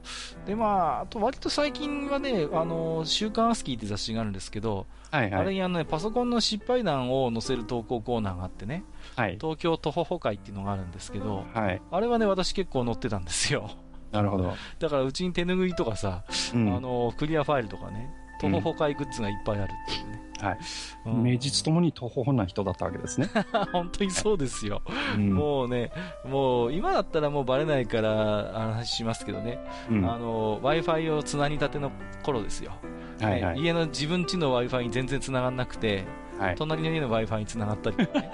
[0.44, 0.46] う。
[0.46, 5.40] で、まあ、あと割と最近はね、あの、週刊アスキーって雑誌があるんですけど、はいはい。
[5.40, 8.84] あれにあのね、パソコンの失敗談を載せる投稿コーナーがあってね、
[9.20, 9.38] はい。
[9.40, 11.82] 東京徒歩歩会っていうのがあるんですけど、はい。
[11.90, 13.70] あれはね、私結構載ってたんですよ。
[14.12, 14.54] なるほど。
[14.78, 16.74] だからうちに手拭いとかさ、うん。
[16.74, 18.10] あの、クリアファイルとかね、
[18.40, 20.20] 徒歩歩会グッズがいっぱいあるっていうね。
[20.40, 20.58] はい。
[21.06, 23.28] うん名実ともに徒歩な人だったわけですね。
[23.72, 24.80] 本当にそうですよ。
[25.16, 25.92] うんもうね、
[26.26, 29.58] もう今だったらもうバレないから話しますけどね、
[29.90, 31.92] うんあの、Wi-Fi をつなぎたての
[32.22, 32.72] 頃ですよ。
[33.20, 33.56] はいはい。
[33.56, 36.04] ね家の自分家の Wi-Fi に全然繋がんなくて、
[36.38, 36.54] はい。
[36.56, 38.30] 隣の家の Wi-Fi に繋がったりとかね。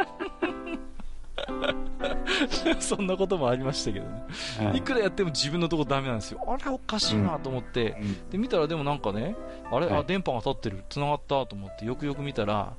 [2.80, 4.24] そんなこともありましたけどね。
[4.58, 6.40] はいいくらやっても自分のとこダメなんですよ。
[6.46, 9.36] あれおかしいなと思って、うんで、見たらでもなんかね、
[9.70, 12.74] あれ、はいあ、電波が立ってる、繋がったと思って、よくよく見たら、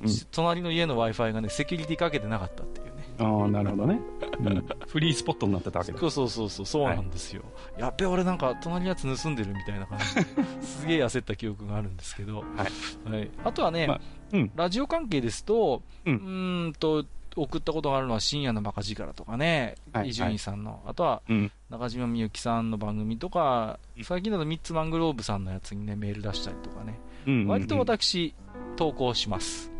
[0.00, 2.92] うん隣の家の Wi-Fi がね、セキュリティかけてなかったっていうね。
[3.18, 4.00] ああ、なるほどね。
[4.40, 5.98] うん フリースポットになってたわけだ。
[5.98, 7.42] そうそうそうそう、そうなんですよ。
[7.78, 10.22] やっべ、俺なんか隣のやつ盗んでるみたいな感じで、
[10.60, 13.30] すげえ焦った記憶があるんですけど、はい。
[13.44, 14.00] あとはね、まあ
[14.32, 17.04] うんラジオ関係ですと、うんと、
[17.36, 21.52] 送ったことがあるのは深夜のバカ力とかね、はい伊集院さんの、あとはうん。
[21.70, 28.34] 中島みゆきさんの番組とかうん、最近だとミッツマングローブさんのやつにね、メール出したりとかね、うんうんうん割と私、
[28.76, 29.72] 投稿します。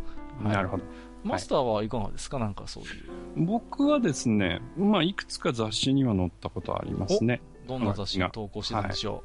[0.43, 0.85] はいなるほど。
[1.25, 2.39] マスターはいかがですか？
[2.41, 3.45] なんかそういう。
[3.47, 7.41] 僕はですね、まあ、いくつか雑誌には載ったことありますね。
[7.69, 9.23] どんな雑誌に投稿してたんでしょ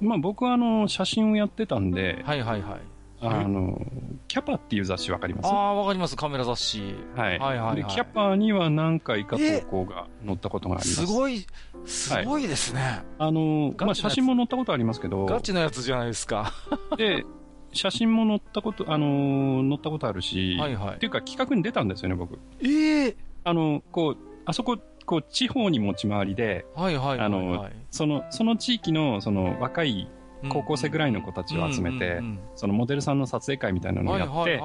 [0.00, 2.80] まあ、僕はあの、写真をやってたんでう。、はいはいはい。
[3.20, 3.80] あの、
[4.28, 5.46] キャパっていう雑誌わかります？
[5.46, 6.94] ああ、わかります、カメラ雑誌。
[7.16, 7.38] はい。
[7.38, 11.06] はいはいはいで、キャパには何回か投稿が載ったことがあります。
[11.06, 11.46] すごい、
[11.84, 13.02] すごいですね。
[13.18, 16.52] あの、まあ、のやつ写真も載ったことありますけど、ガチのやつじゃないですか。
[16.96, 17.24] で、
[17.72, 22.38] 写真も載ったこと、あの、載ったことあるし、はいはいっていうか企画に出たんですよね、僕。
[22.62, 27.26] ええあの、こう、あそここう、地方に持ち回りで、はいはいはい、はい。
[27.26, 30.06] あのその、その地域の、その、若い
[30.48, 32.20] 高校生ぐらいの子たちを集めて、
[32.54, 34.60] そのモデルさんの撮影会みたいなのをやって、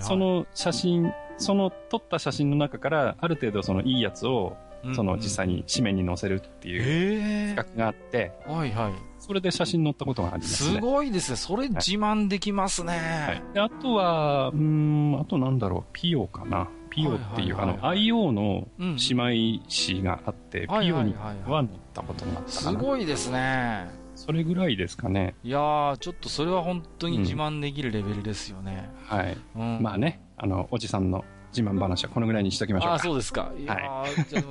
[0.00, 4.56] その写真、その撮った写真の中から、ある程度そのいいやつを、
[4.94, 8.92] その実際に紙面に載せるっていう企画があって、はいはい。
[9.20, 10.74] それで写真載ったことがありますね。
[10.74, 11.36] すごいですね。
[11.36, 12.92] それ自慢できますね。
[13.26, 13.42] はい。
[13.54, 16.68] であとは、うん、あとなんだろう、ピオかな。
[16.90, 22.50] ピオっていう、あの、IO の姉妹誌があって、ピオには載ったことがあった。
[22.50, 24.01] すごいですね。
[24.24, 25.34] それぐらいですかね。
[25.42, 28.88] いやー、ちょっとそれは本当に自慢できるレベルですよね。
[29.10, 29.82] うん、はい、うん。
[29.82, 32.94] まあね、あの、おじさんの自慢話はこのぐらいにしときましょうか。
[32.94, 33.52] あ、そうですか。
[33.58, 33.76] いやー、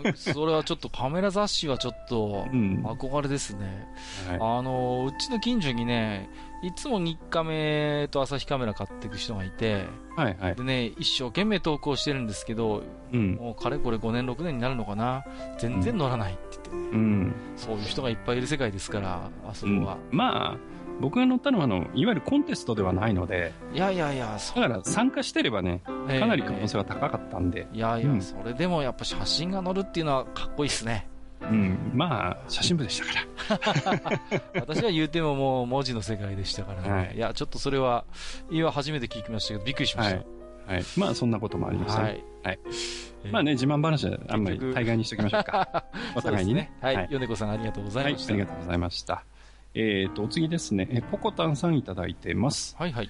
[0.04, 3.88] はい、それはちょっとカメラ雑誌はちょっと、 憧れですね。
[4.26, 6.30] うんはい、あの、うちの近所にね、
[6.64, 9.86] いつも日カメと朝日カメラ買っていく人がいて、
[10.18, 10.56] はいはい。
[10.56, 12.84] でね、一生懸命投稿してるんですけど、
[13.14, 15.26] うん、もうかれこれ5年、6年になるのかな、
[15.58, 19.98] 全然乗らないって言ってね、うん、そういう人がいっぱいいる世界ですから、あそこは。
[20.12, 20.58] うん、まあ、
[21.00, 27.68] 僕が乗ったのはあの、いわゆるコンテストではないので、いやいやいや、だから参加してればね、かなり可能性は高かったんで。
[27.74, 31.08] いやいや、それでもやっぱ写真が載るっていうのはかっこいいですね。
[31.42, 33.02] うん、まあ、写真部でし
[33.48, 34.22] たから。
[34.62, 36.90] 私は言うてももう文字の世界でしたからね。
[36.92, 38.06] はい、いや、ちょっとそれは、
[38.52, 40.18] 今初めて聞きましたけど、びっくりしました。
[40.18, 40.26] はい。
[40.68, 42.04] はい、まあ、そんなこともありました、ね。
[42.04, 42.24] はい。
[42.44, 42.60] はい。
[43.32, 45.86] まあね、自慢話はあんまり大概にしときましょうか。
[46.16, 46.72] お互いにね。
[46.82, 47.08] はい。
[47.10, 48.34] 米子さんありがとうございました。
[48.34, 49.24] はい、ありがとうございました。
[49.74, 50.88] えっ、ー、と、お次ですね。
[50.92, 52.76] え、ポコタンさんいただいてます。
[52.78, 53.10] はいはい。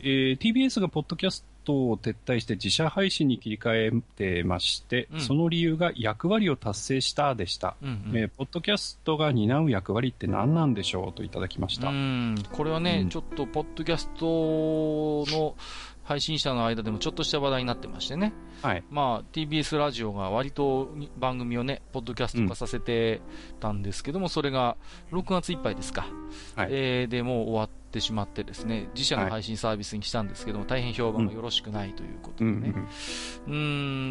[0.00, 11.88] えー、TBS がポッドキャストを撤退して自社配信に切り替えてまして、うん、その理由が役割を達成したでした、うんうん、えー、ポッドキャストが担う役割って何なんでしょうといただきました。
[11.88, 15.54] うん、これはね、うん、ちょっとポッドキャストの
[16.04, 18.32] 配信者の間でもちょっとした話題になってましてね。
[18.62, 18.84] はい。
[18.90, 23.22] まあ、TBS ラジオが割と番組をね、ポッドキャスト化させて
[23.58, 24.76] たんですけども、うん、それが
[25.12, 26.06] 6月いっぱいですか。
[26.56, 26.68] はい。
[26.70, 32.74] えー、で、もう終わってしまってですね、自社の配信サービスにしたんですけども、はい、大変評判がよろしくないということでね。
[33.46, 33.56] うん、う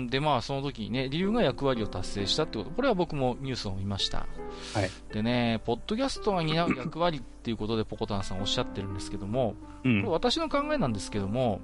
[0.05, 2.71] ん、で、まあ、その時にね、理由が役割を達成したってこと。
[2.71, 4.25] これは僕もニュースを見ました。
[4.73, 4.89] はい。
[5.13, 11.61] でね、ポッドキャストが担う役割っていうことで、ポコタンさんおっしゃってるんですけども、うん、これ私の考えなんですけども、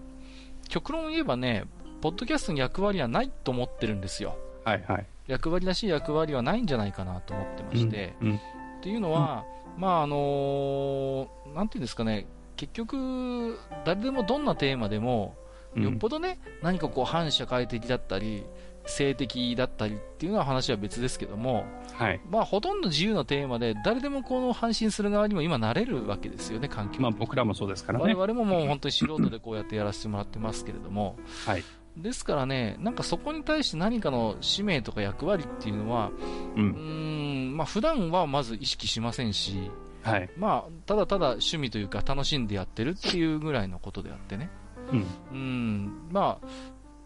[0.70, 1.65] 極論を言えばね、
[1.99, 4.38] ポッドキャストに役割はないと思ってるんですよ。
[4.63, 5.05] はいはい。
[5.28, 8.15] 役割らしい役割はないんじゃないかなと思ってまして。
[8.22, 8.39] うんうん、っ
[8.82, 9.45] ていうのは、
[9.76, 15.36] うん、まああのー、なんていうんですかね、結局、誰でもどんなテーマでも、
[15.76, 18.43] よっぽどね、何かこう反社会的だったり、
[18.86, 27.01] 性的だったりっていうのは話は別ですけども、はい、まあほとんど自由なテーマで誰でもこの配信する側にも今なれるわけですよね、環境。
[27.01, 28.05] まあ僕らもそうですからね。
[28.05, 31.63] 我々ももう本当に素人でこうやってやらせてもらってますけれども、はい、
[31.97, 36.11] ですからね、なんかそこに対して何かの使命とか役割っていうのは、
[36.55, 36.65] うん、う
[37.53, 39.71] んまあ普段はまず意識しませんし、
[40.03, 44.49] はい、まあただただ趣味というか楽しんでやってるっていうぐらいのことであってね。
[44.91, 46.09] うん、うん。
[46.11, 46.47] まあ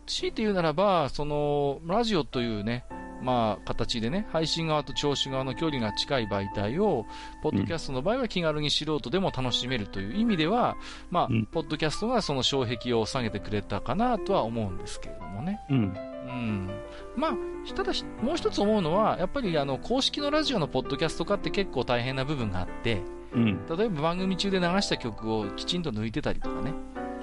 [0.05, 2.85] 強いて言うならば、その、ラジオというね、
[3.23, 7.05] まあ、形でね、配信側と聴取側の距離が近い媒体を、
[7.41, 10.75] ポッドキャストの場合は気軽に素人でも楽しめるという意味では、
[11.09, 15.61] まあ、うんポッドキャストがその障壁を下げてくれたかなとは思うんですけれどもね。
[15.69, 15.77] うん。
[15.77, 16.69] うん。
[17.15, 17.33] まあ、
[17.75, 23.01] ただし、もう一つ思うのは、やっぱりあの、公式のラジオのポッドキャスト化って結構大変な部分があって、
[23.33, 23.65] うん。
[23.67, 26.73] 例えば番組中で流した曲をきちんと抜いてたりとかね、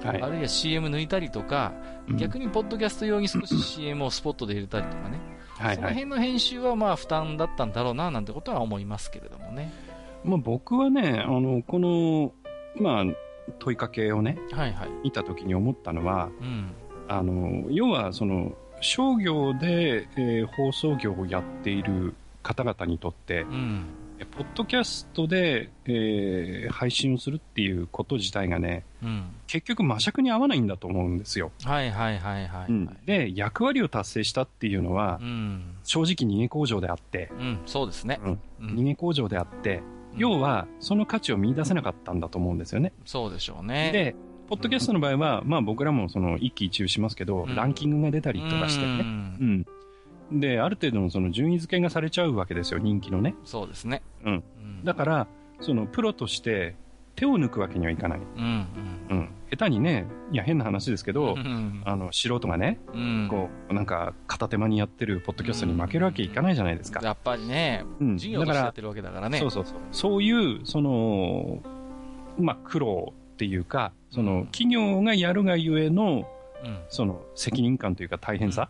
[0.03, 0.27] はいあ。
[0.29, 1.73] るいは CM 抜いたりとか、
[2.09, 5.19] うん逆にポッドキャスト用に少し CM をスポットで入れたりとかね、
[5.57, 5.93] そのはいはい。
[5.93, 9.71] 辺の編集はまあ負担だったんだろうななんてことは思いますけれどもね。
[10.25, 12.33] まあ僕はね、あの、この、
[12.75, 13.05] まあ、
[13.59, 14.89] 問いかけをね、はいはい。
[15.03, 16.71] 見たときに思ったのは、うん。
[17.07, 23.85] あの、要はその、商業で、えー放送業をやっている方々にとってう、ん。
[24.41, 29.29] えポッドキャストで、えー配信をするっていうこと自体がね、うん。
[29.47, 31.51] 結局魔尺に合わないんだと思うんですよ。
[31.63, 33.05] はいはいはいはい、はい。
[33.05, 35.75] で、役割を達成したっていうのはう、ん。
[35.83, 38.19] 正直逃げ工場であって、うん、そうですね。
[38.23, 39.81] うんうん逃げ工場であって、
[40.17, 42.91] 要は、その価値を見出せなかったんだと思うんですよね。
[43.05, 43.91] そうでしょうね。
[43.91, 44.15] で、
[44.49, 48.95] ポッドキャストの場合は、まあ僕らもその一喜一憂しますけど、うんランキングが出たりとかしてうね。
[49.03, 49.65] んうん。
[50.31, 53.35] で、ある程度のその順位付けがされちゃうわけですよ、人気のね。
[53.43, 54.01] そうですね。
[54.23, 54.33] うん。
[54.33, 55.27] うんだから、
[55.59, 56.75] そのプロとして
[57.15, 58.19] 手を抜くわけにはいかない。
[58.19, 58.67] うん。
[59.09, 59.29] うん。
[59.51, 61.81] 下手にね、いや変な話ですけど、うん。
[61.85, 63.27] あの、素人がね、うん。
[63.29, 66.99] こう、なんか片手間にやってるポッドキャストに負けるわけいかないじゃないですか。
[67.03, 68.17] やっぱりね、うん。
[68.17, 69.37] 授業としてやってるわけだからね。
[69.39, 69.77] そうそうそう。
[69.91, 71.61] そういう、その、
[72.39, 76.40] まあ、苦労っていうか、その、企業がやるがゆえの、うん。
[76.89, 78.69] その責任感というか大変さ、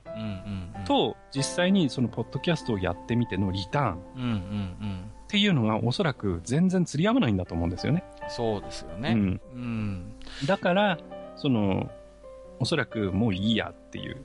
[0.86, 5.22] と、実際にそのポッドキャストをやってみてのリターンっ。
[5.32, 8.04] ていうのがおそらく全然釣り合わないんだと思うんですよね。
[8.28, 9.12] そうですよね。
[9.12, 9.42] うん。
[9.54, 10.14] うん。
[10.46, 10.98] だから、
[11.38, 11.90] その、
[12.60, 14.18] おそらくもういいやっていう。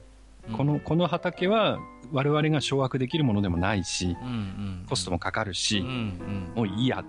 [0.57, 1.79] この、この畑は
[2.13, 4.31] 我々が掌握できるものでもないし、うんう
[4.85, 7.05] ん、コストもかかるし、うんうん、もういいや、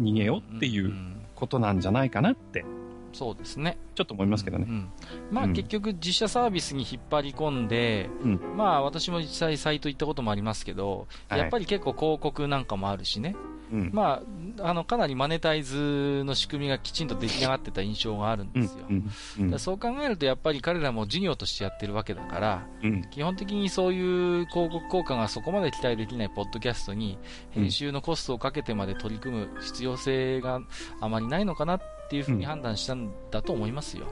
[0.00, 0.92] 逃げようっていう
[1.36, 2.64] ことなんじゃないかなって。
[3.12, 3.78] そうですね。
[3.94, 4.66] ちょっと思いますけどね。
[4.68, 4.90] うんうん、
[5.30, 13.34] まあ、結局自社サービスに引っ張り込んで、うん、まあ私も実際サイト行ったこともありますけど、はい、やっぱり結構広告なんかもあるしね。
[13.72, 14.22] うん、ま
[14.58, 18.86] あ、あの、かなりマネタイズの仕組みがきちんと出来上がってた印象があるんですよ。
[18.88, 19.10] うん
[19.40, 27.18] うん、そう考えると、やっぱり彼らも事業としてやってるわけだから、うん、基本的にそういう広告効果がそこまで期待できないポッドキャストに、
[27.50, 30.60] 編集のコストをかけてまで取り組む必要性が
[31.00, 34.06] あまりないのかなっていうふうに判断したんだと思いますよ。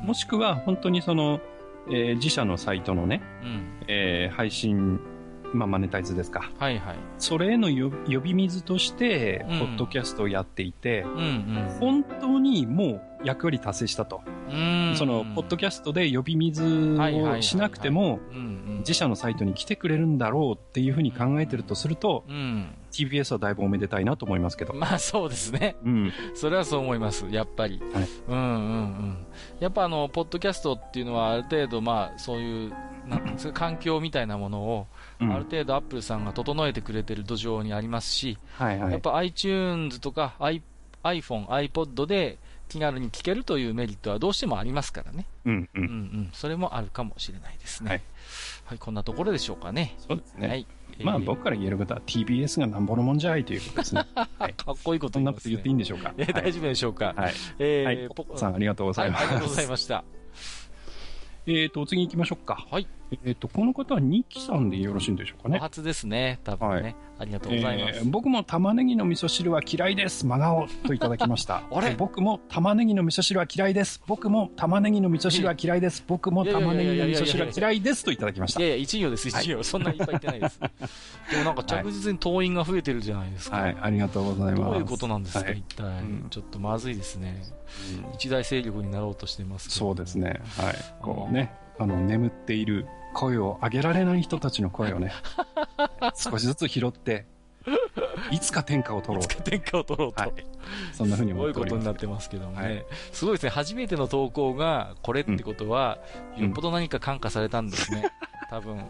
[0.00, 1.40] もしくは、本当にその、
[1.88, 5.00] えー、自社のサイトのね、うん、えー、配信
[5.52, 6.50] まあ、マネタイズですか。
[6.58, 6.96] はいはい。
[7.18, 14.22] それへの呼び水として、ポッドキャストをやっていて、うんうん、本当にもう役割達成したと。
[14.50, 18.20] うんその、ポッドキャストで呼び水をしなくても、
[18.80, 24.74] 自社のサイトに来てくれるんだろうっていうふうに考えてるとすると、うん、TBS はだいぶおめでたいなと思いますけど。
[24.74, 25.76] まあそうですね。
[25.84, 26.12] うん。
[26.34, 27.80] それはそう思います、やっぱり。
[27.92, 28.08] はい。
[28.28, 29.16] うんうんうん。
[29.60, 32.72] やっぱあの、ポッドキャストっていうのはある程度まあ、そういう、
[33.06, 34.86] なんですか、環境みたいなものを、うん、
[35.20, 42.38] ある程度アップルさんが整えてくれてる土壌にありますし、はいはい、やっぱ iTunes とか iPhone、iPod で
[42.68, 45.26] 気軽に聞けるというメリットはどうしてもありますからね。
[45.46, 45.82] うんうん。
[45.82, 46.30] うんうん。
[46.32, 47.90] それもあるかもしれないですね。
[47.90, 48.02] はい。
[48.66, 49.96] はい、こんなところでしょうかね。
[50.06, 50.48] そうですね。
[50.48, 50.66] はい。
[51.02, 54.06] まあ僕から言えることは TBS がなんぼのもんじゃいということですね。
[54.38, 56.12] はい、かっこいいことそんなこと言っていいんでしょうか。
[56.18, 57.14] え、大丈夫でしょうか。
[57.16, 57.34] はい。
[57.58, 59.22] えー、はい、ポッさんありがとうございます。
[59.22, 60.04] ありがとうございました。
[61.46, 62.66] えーと、次行きましょうか。
[62.70, 62.86] はい。
[63.24, 65.56] えっ、と、この方はニキさんでよろしいんでしょうかね？
[65.56, 66.82] お初ですね、多分ね。
[66.82, 70.26] はい、ありがとうございます、えー、僕も玉ねぎの味噌汁は嫌いです。
[70.26, 71.62] 真顔といただきました。
[71.72, 71.94] あれ？
[71.96, 74.02] 僕も玉ねぎの味噌汁は嫌いです。
[74.06, 76.04] 僕も玉ねぎの味噌汁は嫌いです。
[76.06, 78.60] 僕も玉ねぎの味噌汁は嫌いですといただきました。
[78.60, 79.54] いやいや、一行です、一行。
[79.54, 80.60] はい、そんないっぱい言ってないです。
[81.32, 83.56] でもなんか着実に党員が増えてるじゃないですか。
[83.56, 84.62] はい、ありがとうございます。
[84.64, 86.26] どういうことなんですか、はい、一体、うん。
[86.28, 87.42] ちょっとまずいですね。
[88.06, 90.40] うん、一大勢力になろうとしてますそうですね。
[90.56, 90.74] はい。
[91.00, 91.52] こうね。
[91.78, 95.12] あの、眠っている声を上げられない人たちの声をね、
[96.14, 97.26] 少しずつ拾って、
[98.30, 99.24] いつか天下を取ろう。
[99.24, 100.22] いつか天下を取ろうと。
[100.22, 100.32] はい、
[100.92, 102.62] そんなふうに思ってすごいことになってますけどもね。
[102.62, 103.50] はい、すごいですね。
[103.50, 105.98] 初めての投稿がこれってことは、
[106.36, 108.04] うん、よっぽど何か感化されたんですね。
[108.50, 108.84] 多分。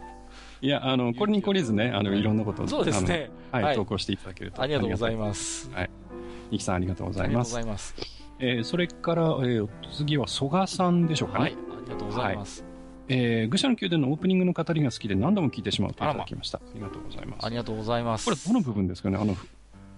[0.61, 3.29] いや、あの、これに懲りずね、あの、いろんなことを、そうですね。
[3.51, 4.61] はい、はい、投稿していただけると。
[4.61, 5.69] ありがとうございます。
[5.71, 5.89] はい。
[6.51, 7.55] ニキさんありがとうございます。
[7.55, 8.19] ありがとうございます。
[8.39, 11.43] えー、それから、えー、次は曽我さんでしょうかね。
[11.43, 12.68] はい、ありがとうございます。
[13.09, 16.59] えー、愚者の宮殿のオープニングの語りが好きで何度も聞いてしまうといただきました。
[16.59, 17.45] あ,、りがとうございます。
[17.45, 18.25] ありがとうございます。
[18.25, 19.17] これどの部分ですかね？
[19.19, 19.35] あの、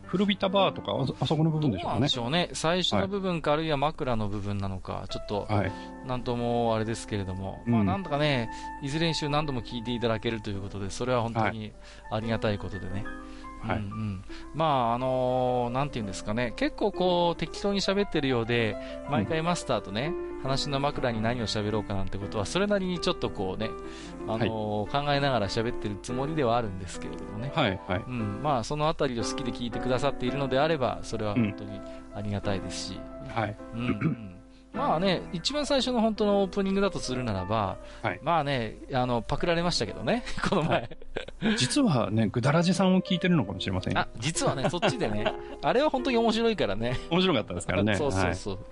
[0.05, 1.93] 古びたバーとかあ、あそこの部分でしょうかね。
[1.93, 2.49] なんでしょうね。
[2.53, 5.71] 最初の部分か、はい、あるいは枕の部分なのか、ちょっと、はい、
[6.05, 8.49] なんともあれですけれども、うん、まあなんとかね、
[8.81, 11.71] いずれにしろ何度も聞いていただけるということで、それは本当に
[12.11, 12.91] ありがたいことでね。
[12.91, 13.03] はい、
[13.63, 16.53] うんうん、まああのー、なんていうんですかね。
[16.55, 18.75] 結構こう適当に喋ってるようで
[19.09, 23.69] 毎回マスターとね、うん、話の枕に何を喋ろうかなんてことはそれなりにちょっとこうね、
[24.27, 28.03] あのーはい、考えながら喋ってるつもりではあるんですけれどもね、はいはい。
[28.07, 31.79] うん、まあそのあたりを好きで聞いてくださっているのであればそれは本当に
[32.15, 32.99] ありがたいですし、
[33.29, 33.55] はい。
[33.75, 34.30] うん、うん
[34.73, 40.97] まあね、一番最初の本当のオープニングだとするならば、はい、まあね、あの、パクられましたけどね、 この前。
[41.41, 45.25] はい、実はね、ぐだらじさんを聞いてるのかもしれませんあ、実はね、そっちでね、
[45.61, 46.97] あれは本当に面白いからね。
[47.09, 47.95] 面白かったですからね。
[47.95, 48.55] そうそうそう。
[48.55, 48.63] はい、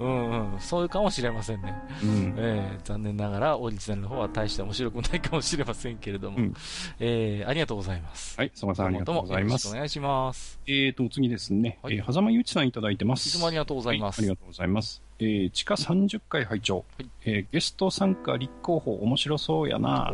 [0.00, 1.74] うんうん、そういうかもしれませんね。
[2.02, 6.54] うん、えー、残念ながら、オリジナルの方は大して面白くないかもしれませんけれども、うん、
[6.98, 8.36] えー、ありがとうございます。
[8.36, 9.68] はい、曽我さんありがとうございます。
[9.68, 10.58] お願いします。
[10.66, 13.28] えーと、次ですね、はい、えー、狭間ゆうちさんいただいてます。
[13.28, 14.20] いつもありがとうございます。
[14.20, 15.05] はい、ありがとうございます。
[15.18, 20.12] えー、地下30回拝聴、はい、えー、ゲスト参加立候補面白そうやな。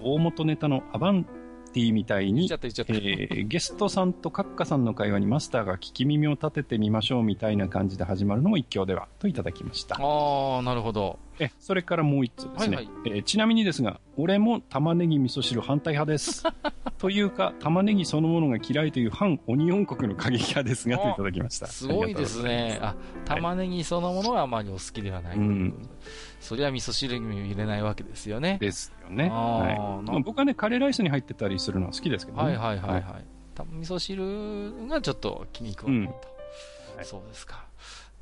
[0.00, 1.26] 大元ネタのアバン
[1.76, 9.96] ティみたいに、えー、ゲストさんとカッカさんの会話にマスターが聞き耳を立ててみましょうみたいな感じで始まるのも一興ではといただきました。
[10.00, 11.18] ああなるほど。
[11.38, 16.44] えそれからもう一つですね、はいはい、えー、ちなみにですが俺も玉ねぎ味噌汁反対派です。
[16.96, 21.66] というか玉ねぎそのものが嫌いという反オニオン国の過激派ですがといただきました。
[21.66, 22.78] すごいですね。
[22.80, 22.94] あ
[23.26, 25.88] 玉ねぎそのものはあまりお好きではない、うん、
[26.40, 28.58] それは味噌汁にも入れないわけですよね。
[28.60, 30.06] ですよね、はい。
[30.06, 32.44] まあ、僕はねカレーライスに入ってたりするのは好きですけどね。
[32.44, 33.24] はいはいはいはい、はい、
[33.72, 36.14] 味噌汁がちょっと気に食わないと、
[36.92, 36.96] うん。
[36.96, 37.64] はい、そうですか。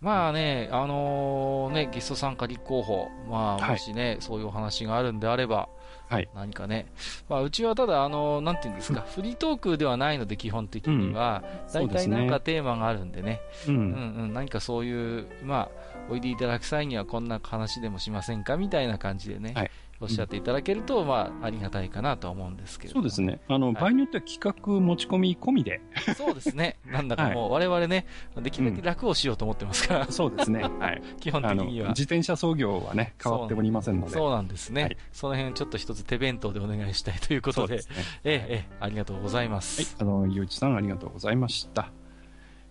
[0.00, 3.70] まあね、あのね、ゲスト参加立候補、まあ、はい。
[3.70, 5.68] もしね、そういうお話があるんであれば、
[6.14, 6.28] はい。
[6.34, 6.86] 何かね、
[7.28, 11.42] まあ、うちはただ、あのなんていうんですか、フリートークではないので、基本的には、
[11.72, 13.70] 大体なんかテーマがあるんでね、う。
[13.70, 19.70] うんんうん、何かそういう、まあ、おいでいただく際にはこんな話でもしませんかみたいな感じでね、はい
[20.04, 23.40] おっしゃっていただけると、まあ、ありがたいかなとは思うんですけれどもそうですね。
[23.48, 25.80] あの、い場合によっては企画持ち込み込みで。
[26.16, 26.78] そうですね。
[26.86, 30.62] なんだかもう、我々ね、できるだけ楽をしようと思ってますから、そうですね。
[30.78, 31.02] はい。
[31.20, 31.88] 基本的には。
[31.88, 34.12] 自転車操業はね、変わっておりませんので。
[34.12, 37.96] そうなんですね、はいその辺ちょっと一つ手弁当でお願いしたいということで、ですね。
[38.24, 39.96] ええ、ええ、ありがとうございまはいす。。
[39.98, 41.90] あの、ゆういちさんありがとうございました。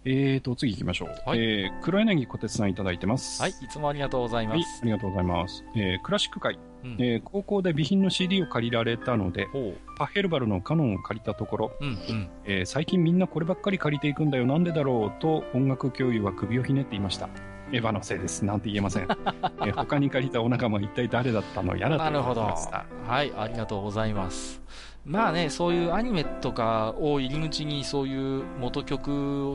[0.05, 1.29] えーと、次行きましょう。
[1.29, 3.41] はいえー、黒柳小鉄さんいただいてます。
[3.41, 4.81] はい、いつもありがとうございまはい、す。
[4.81, 5.63] ありがとうございます。
[5.75, 11.86] えー、クラシック界、うんえー高校で備品の CD を借りられたので、ほパヘルバルのカノンを借りたところ、う。
[11.86, 12.29] うん、うん。
[12.45, 17.29] えー最近みんなこればっかり借りていくんだよ、なんでだろうと音楽教諭は首をひねっていました。
[17.71, 18.45] エヴァのせいです。
[18.45, 19.03] なんて言えません。
[19.07, 22.03] えー他に借りたお仲間は一体誰だったのやらと。
[22.19, 22.86] 思いました。
[23.07, 24.61] はい、ありがとうございます。
[25.06, 29.10] まあね、そういうアニメとかを入り口にそういう元曲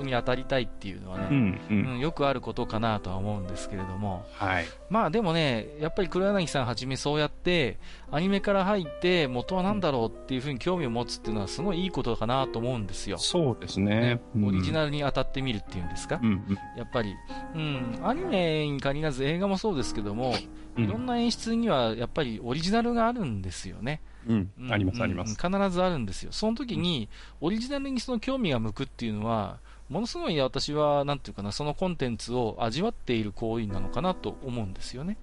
[0.05, 1.73] に当たりたいっていうのはね、うん、う。
[1.73, 4.67] うんんよくあることかなとは思うんですけれども、はい。
[4.91, 7.79] まあでもね、やっぱり黒柳さんはじめそうやって、
[8.11, 13.17] アニメから入って元は何だろうっていうふうに興味を持つっていうのはすごいいいことかなと思うんですよ。
[13.17, 14.21] そうですね。
[14.37, 17.15] うんオリジナルに当たってみるっていうんですか、うん、うんやっぱり、
[17.55, 20.35] うん、アニメに限らず映画もそうですけども、
[20.77, 20.85] うん。
[20.85, 24.03] いろんな演出にはやっぱりオリジナルがあるんですよね。
[24.05, 25.37] うんうんあります、ありまうんす。
[25.37, 26.33] 必ずあるんですよ。
[26.33, 27.09] その時に、
[27.41, 29.59] オリジナルにその興味が向くっていうのは、
[29.89, 35.17] ものすごい私は、なんていうかな、そのコンテンツを味わっている行為なのかなと思うんですよね。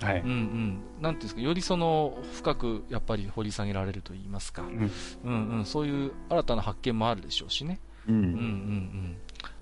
[0.00, 0.28] はいうん。
[0.28, 0.80] うん。
[1.00, 4.62] なんていうんですか、よりその、深くやっぱり掘り下げられると言いますか。
[4.62, 4.90] うん
[5.24, 5.64] うんうん。
[5.64, 7.80] そういう新たな発見もあるでしょうしね。
[8.06, 9.16] ううんうんうんん。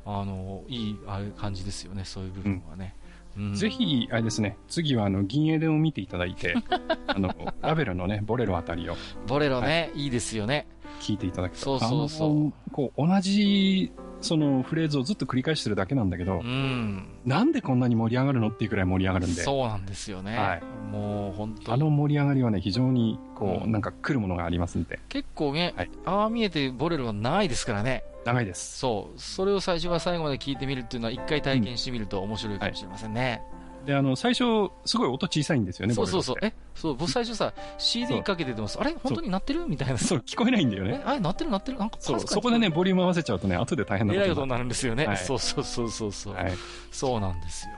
[0.04, 2.94] あの、いいあれ感じですよね、そういう部分はね。
[3.02, 3.07] うん
[3.54, 6.54] ぜひ、あれですね、次はあの、銀英伝を見ていただいて、
[7.06, 10.66] あの、ラベルのね、ボレロあたりをボレロね、いいですよね。
[11.00, 11.60] 聞いていただくと。
[11.60, 17.06] そうそうそうこう、同じ、そのフレーズをずっと繰り返してるだけなんだけどう、ん。
[17.24, 20.36] なんでこんなに盛り上がるのっていうくらい盛り上がるんで、そうなんですよね。
[20.36, 20.62] はい
[20.92, 21.82] もう本当あに。
[21.82, 28.04] の盛り上がりはね、非常に、こう、うんなんか来るものがありますんで、結構ね、はいああ見えてボレロは長いですからね。
[28.24, 28.78] 長いです。
[28.78, 29.20] そう。
[29.20, 33.42] それを最初から最後まで聞いてみるっていうのは一回体験してみると面白いかもしれませんね。
[33.86, 38.94] で、あの、最初、すごい音小さいんですよね、そうそうそうえ、そう、僕最初さ、CD かけててもさ、あれ？
[39.02, 39.66] 本当に鳴ってる？
[39.66, 40.04] みたいなて。
[40.04, 41.00] そう、聞こえないんだよね。
[41.02, 41.50] えあれ鳴ってる？
[41.50, 41.78] 鳴ってる？
[41.78, 45.06] なんかそう、そこでね、ボリューム合わせちゃうとね、後で大変なえらいことにことにななるんですよね。
[45.06, 46.34] はいそうそうそうそうそう。
[46.34, 46.52] はい。
[46.90, 47.72] そうなんですよ。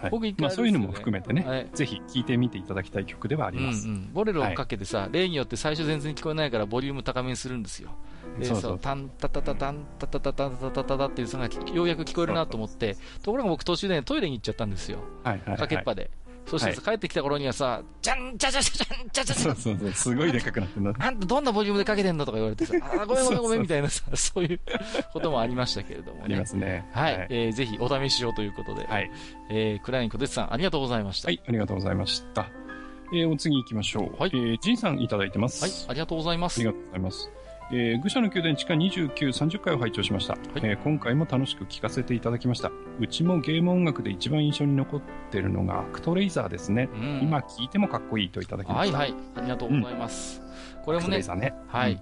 [0.00, 3.88] はい僕一回まあ、そういうのも含めてね、はいぜひ聴いてみていただきたい曲ではあります。
[3.88, 7.90] うんうん、ボレロをかけてさ、例によって最初全然聞こえないからボリューム高めにするんですよ。
[8.38, 14.98] で、そうそうタンタタタタンタタタタタタタタっていうそのがようやく聞こえるなと思って、ところが僕途中で、ね、トイレに行っちゃったんですよ。
[15.24, 15.58] はいはいはい。
[15.58, 16.10] かけっぱで。
[16.46, 20.94] そしてさ帰ってきた頃にはさ、じゃんじゃじゃじゃんじゃじゃじゃそうんそうすごいでかくなってるな。
[20.98, 24.60] あんたどんなボリュームでかけてんのとか言われてさ、あーごめんごめんごめんみたいなさ、そういう
[25.12, 26.24] こともありましたけれどもね。
[26.24, 26.88] ありますね。
[26.92, 29.10] はい、えーぜひお試しをということで、はい。
[29.50, 31.28] えー、クライン小鉄さんありがとうございました。
[31.28, 32.48] はい、ありがとうございました。
[33.12, 34.20] えー、お次行きましょう。
[34.20, 35.62] はいえー、ジンさんいただいてます。
[35.62, 36.60] はい、ありがとうございます。
[36.60, 37.30] ありがとうございます。
[37.72, 42.70] えー、愚者の宮殿地下29、30回を拝聴しました、えー今回も楽しく聞かせていただきました。
[43.00, 46.88] うちもゲーム音楽で一番印象に残ってるのがアクトレイザーですね。
[46.94, 48.98] うん今聞いてもかっこいいといただきました。
[48.98, 50.45] はいはい、ありがとうございます。
[50.86, 51.54] これもねね。
[51.66, 52.00] はい。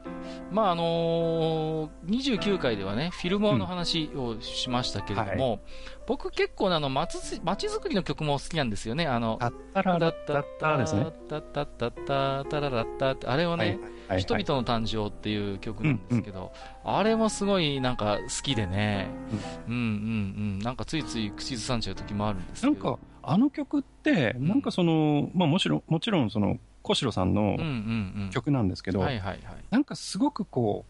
[0.53, 5.61] まあ、あのー、29回ではね、フィルモアの話をしましたけれども、
[6.07, 9.07] 僕結構ねあの、街づくりの曲も好きなんですよね。
[9.07, 11.07] あの、タッタララッタッタですね。
[11.30, 16.53] タッタッタッタタララッタって、あれをね、はいはい人々の誕生っていう曲なんですけど、
[16.85, 19.09] あれもすごいなんか好きでね、
[19.66, 19.80] うんうんう
[20.57, 22.72] ん、なんかついつい口ずさんじゃう時もあるんですけど。
[22.74, 27.59] なんか、あの曲って、なんかその、まあもちろん、もちろんその、小城さんの。
[28.30, 29.05] 曲なんですけど。
[29.70, 30.85] なんかすごくこ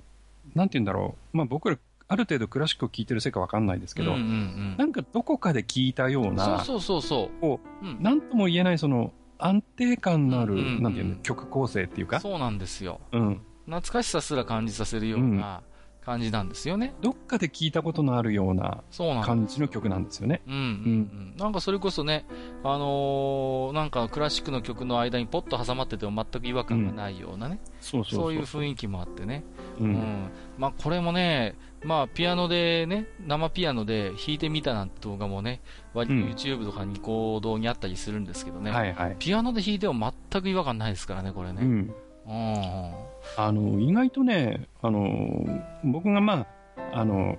[0.55, 1.37] う、なんて言うんだろう。
[1.37, 7.41] まあ僕ら、ある程度クラシックを聴いてるせいかわかんないですけど、なんかどこかで聞いたような、そうそうそうそう。
[7.41, 13.01] こうなんとも言えないその、安定感のある、なんていうの、曲構成っていうか、そうなんですよ。
[13.13, 13.41] うん。
[13.67, 15.63] 懐かしさすら感じさせるような
[16.05, 16.95] 感じなんですよね。
[17.01, 18.83] どっかで聞いたことのあるような。
[19.25, 20.43] 感じの曲なんですよね。
[20.47, 22.27] うんうんうん、なんかそれこそね、
[22.63, 28.03] あのーなんかクラシックの曲の間にポッと挟まってても全く違和感がないようなね、そう
[28.33, 29.45] いう雰囲気もあってね、
[29.81, 29.85] う。
[29.85, 35.61] うんんまあ、これもね、まあ、ピアノでね、生ピアノで弾いてみたなんて動画もね、
[35.93, 39.17] 割とうん YouTube とかに行動にあったりするんですけどね、はいはい。
[39.19, 41.63] ピアノで弾いても全く違和感ないですからね、これね。
[41.63, 41.95] うん。
[42.27, 45.45] うんあの、意外とね、あの、
[45.85, 46.47] 僕がま
[46.77, 47.39] あ、あの、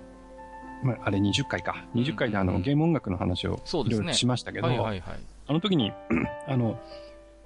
[0.82, 1.86] まあ、あれ20回か。
[1.94, 5.18] 20回であの、うんうんゲーム音楽の話をいろいろしましたけど、はいはいはい。
[5.48, 5.92] あの時に、
[6.46, 6.78] あの、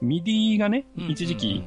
[0.00, 1.64] MIDI がね、うんうんうん一時期、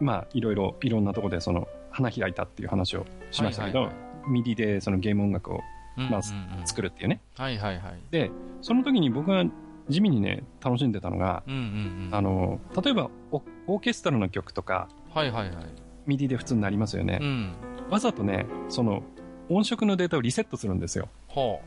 [0.00, 3.96] まあ、いろいろ、いろんなところでその、花開いたっていう話をしましたけど、はいはい
[4.28, 5.60] MIDI でそのゲーム音楽を
[5.96, 7.20] まあうんうんうん作るっていうね。
[7.36, 8.00] はいはいはい。
[8.10, 8.30] で、
[8.60, 9.44] その時に僕が
[9.88, 11.64] 地味にね、楽しんでたのが、うんうんう
[12.10, 12.14] ん。
[12.14, 15.85] あの、例えばオ、オーケストラの曲とか、はいはいはい。
[16.06, 17.18] MIDI で普通になりますよね。
[17.20, 17.52] うん。
[17.90, 19.02] わざとね、その、
[19.48, 21.08] 音色のデータをリセットするんですよ。
[21.28, 21.60] ほ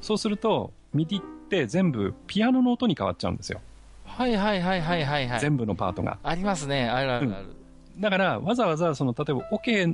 [0.00, 3.60] そうすると、 MIDI って全部ピアノの音に変わっちゃうんですよ。
[4.06, 4.10] う。
[4.10, 5.40] はいはいはいはいはいはい。
[5.40, 6.18] 全部のパートが。
[6.22, 6.88] ありますね。
[6.88, 7.46] あるあるある。
[7.98, 9.86] だから、わざわざ、その、例えば、オケ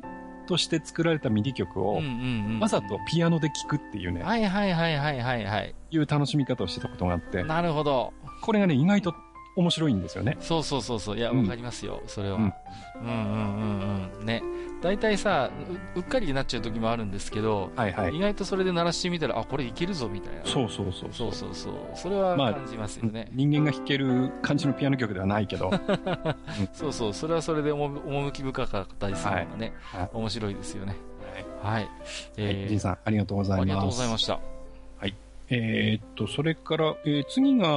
[0.47, 2.61] として作られた MIDI 曲を、うんうんうん。
[2.61, 5.75] わざとピアノで聴くっていうね、はいはいはいはいはいはい。
[5.91, 8.13] いう楽しみ方をしてたことがあって、なるほど。
[8.43, 9.15] これがね、意外と
[9.57, 10.37] 面白いんですよね。
[10.41, 11.17] そうそうそうそう。
[11.17, 12.03] いや、うんわかりますよ。
[12.07, 12.37] それは。
[12.37, 14.27] ううんんうんうんうん。
[14.27, 14.43] ね。
[14.83, 15.51] 大体さ
[15.95, 18.17] う、うっかりになっちゃう時もあるんですけど、はいはい。
[18.17, 20.45] 意外とそれで鳴らしてみたら、あ、これいけるぞみたいな。
[20.45, 21.11] そうそうそう。
[21.13, 21.75] そうそうそう。
[21.95, 23.29] それはまあ感じますよね。
[23.33, 25.71] 人間が弾ける感じのピアノ曲ではないけど、
[26.75, 27.15] そうそう。
[27.15, 30.97] それはそれで趣趣深かったりするのがね、はい面白いですよね。
[31.63, 31.75] はい。
[31.75, 31.89] はい、
[32.37, 33.63] えジンさん、ありがとうございます。
[33.63, 34.54] ありがとうございました。
[35.51, 37.69] えーっと、それから、えー次が、え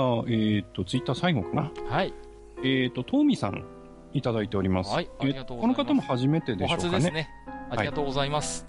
[0.61, 1.71] ーっと、ツイッター最後かな。
[1.89, 2.13] はい。
[2.59, 3.63] えーっと、トーミさん、
[4.13, 4.93] いただいております。
[4.93, 6.91] はいありがとうございますえーこの方も初めてでおしょうかね。
[6.91, 7.29] 初ですね。
[7.69, 8.65] ありがとうございます。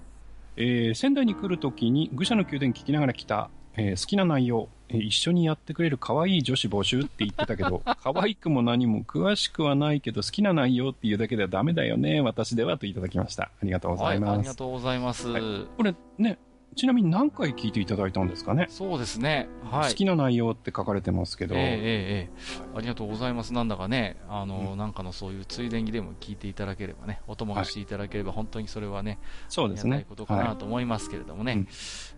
[0.56, 13.44] えー仙台に来るときに、愚者の宮殿聞きながら来た、えー好きな内容、えー一緒にやってくれる可愛い女子募集って言ってたけど、 可愛くも何も詳しくはないけど、好きな内容っていうだけではダメだよね、私ではといただきました。
[13.44, 14.40] ありがとうございあます。
[14.42, 15.28] りがとうございます。
[15.28, 15.42] はい
[15.76, 16.36] これね、
[16.78, 19.48] ちなみに何回聞いていただいたんですかね、そうですね。
[19.70, 19.90] はい。
[19.90, 23.52] 好きな内容って書かれてますけど、ええええええありがとうございます。
[23.52, 29.18] なんだかね、あの、なんかのそういうついでにでも聞いていただければね、お供がしていただければ、本当にそれはね、
[29.48, 30.28] そうですねありがたいこと。
[30.28, 31.68] かなはと思いますけれどもね、うん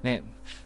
[0.02, 0.22] ね、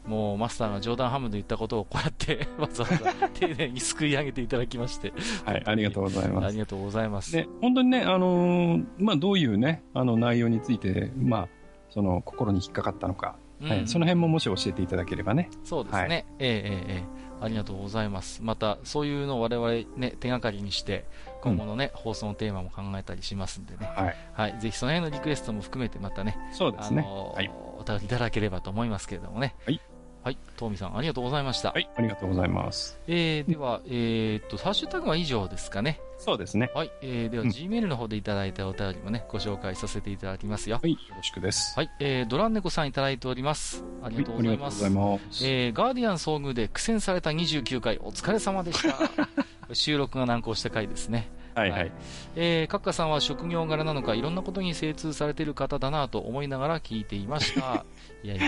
[0.06, 5.12] もうマスターが冗談半分で言ったことをこうやって わざわざ丁寧にすくい上げていただきまして、い、
[5.44, 6.46] はい、ありがとうございます。
[6.46, 7.32] ありがとうございます。
[7.32, 11.48] で、本当にね、あのーまあ、どういうね、あの内容について、まあ、
[11.90, 15.50] その心に引っかかったのか、うんはい、その辺ももし教えていただければね。
[15.62, 15.98] そうですね。
[15.98, 18.42] はいえええありがとうございます。
[18.42, 21.04] また、そういうのを我々ね、手がかりにして、
[21.42, 23.86] 今後のね、放送のテーマも考えたりしますんでね。
[23.94, 24.16] はい。
[24.32, 24.60] はい。
[24.60, 27.02] ぜひその辺のリクエストも含めてまたね、あそうですね。
[27.02, 27.50] のーはい。
[27.78, 29.54] お便りいただければと思いますけれどもね。
[29.66, 29.80] はい。
[30.24, 30.38] はい。
[30.56, 31.72] トーミさん、ありがとうございました。
[31.72, 32.98] はい、ありがとうございます。
[33.06, 36.00] えー、では、えーっと、ハッシュタグは以上ですかね。
[36.16, 36.70] そうですね。
[36.74, 36.90] はい。
[37.02, 40.80] えー、では、うん Gmail の方でいただいたお便りもね、ご紹介させていただきますよ。
[40.82, 41.74] はい、よろしくです。
[41.76, 41.90] はい。
[42.00, 43.84] えー、ドランネコさんいただいております。
[44.02, 44.82] ありがとうございます。
[44.82, 45.46] はいありがとうございます。
[45.46, 48.96] えー、ガーディアン遭遇で苦戦された29回、お疲れ様でした。
[49.74, 51.28] 収録が難航した回ですね。
[51.54, 51.92] はいはい。
[52.36, 57.84] えー、カッカさんは職業柄なのか、いろんなことに精通されている方だなと思いながら聞いていました。
[58.22, 58.44] いやいや。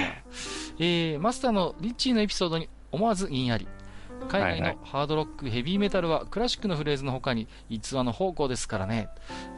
[0.78, 3.66] えー、マスターのリッチーのエピソードに思わず言いあり。
[4.28, 9.08] 海外のハードロック、ヘビーメタルはクラシックのフレーズの他に逸話の方向ですからね。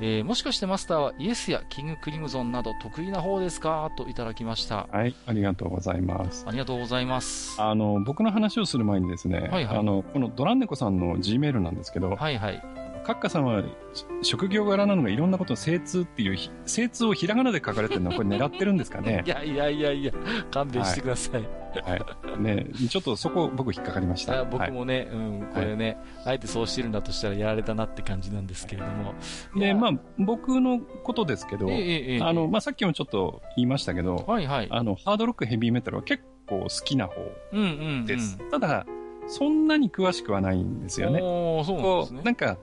[0.01, 3.91] えー、もしかしてマスターはイエスやキングクリムゾンなど得意な方ですか？
[3.97, 4.89] といただきました。
[4.91, 6.45] はい、ありがとうございます。
[6.47, 7.61] ありがとうございます。
[7.63, 12.63] あの、僕の話をする前にですね、はいはいあの、このドランネコさんの G メールなんですけど、はいはい。
[13.09, 13.63] カッカさんは
[13.95, 20.13] し職業柄なのがいろんなことを精通っていうひ、精通をひらがなで書かれてるのはこれ狙ってるんですかね いやいやいやいや、
[20.51, 21.43] 勘弁してください。
[21.85, 22.39] はい。
[22.39, 24.41] ね、ちょっとそこ僕引っかかりました。
[24.41, 25.97] あ僕はいもね、うん、これね、
[26.27, 29.15] あえてそうしてるんだとしたらやられたなって感じなんですけれども。
[29.57, 34.69] で、まあ、あ、僕のことですけど、ええええあの、まあ、さっきもちょっと言いましたけど、はいはい。
[34.71, 37.15] あの、ハードロックヘビーメタルは結構好きな方
[37.53, 37.71] うんうん、う
[38.03, 38.05] ん。
[38.05, 38.37] です。
[38.51, 38.85] ただ、
[39.29, 41.21] そんなに詳しくはないんですよね。
[41.21, 42.23] そうなんでこう、すね。
[42.23, 42.59] なんか、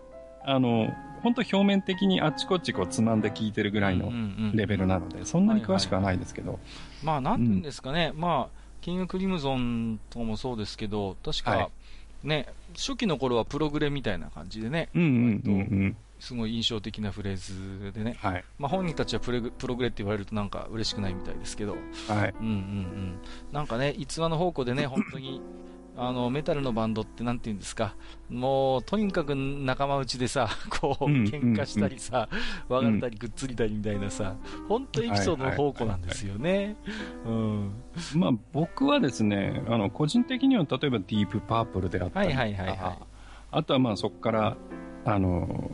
[0.46, 0.94] あの、
[1.24, 4.12] 本当表面的にあっちこっちこうつまんで聞いてるぐらいの
[4.54, 6.60] レベルなので、そんなに詳しくはないですけど、
[7.04, 11.70] まあ、なんていうんですかね、まあ、キングクリムゾンとかもそうですけど、確か、はい
[12.26, 15.08] ね、初期の頃はプログレみたいな感じでね、うんうん
[15.46, 15.98] うんうん。
[16.20, 18.44] すごい印象的なフレーズでね、はい。
[18.58, 21.78] まあ、本人たちはプレグプログレって言われるとなんか嬉しくないみたいですけど、
[22.08, 22.34] はい。
[22.40, 23.20] うんうんうん。
[23.52, 25.42] なんかね、逸話の方向でね、本当に、
[25.98, 27.96] あの、メタルのバンドってなんて言うんですか、
[28.30, 30.50] もう、とにかく仲間内でさ、
[30.82, 32.28] こう、うん喧嘩したりさ、
[32.68, 34.36] 別れたりくっつりたりみたいなさ、
[34.68, 36.76] 本当エピソードの宝庫なんですよね。
[37.26, 37.72] うん。
[38.16, 42.98] まあ僕はですね、あの、個人的には例えばディープパープルであったりとか、はいはいはいはい
[43.52, 44.58] あとはまあそこから、
[45.06, 45.72] あの、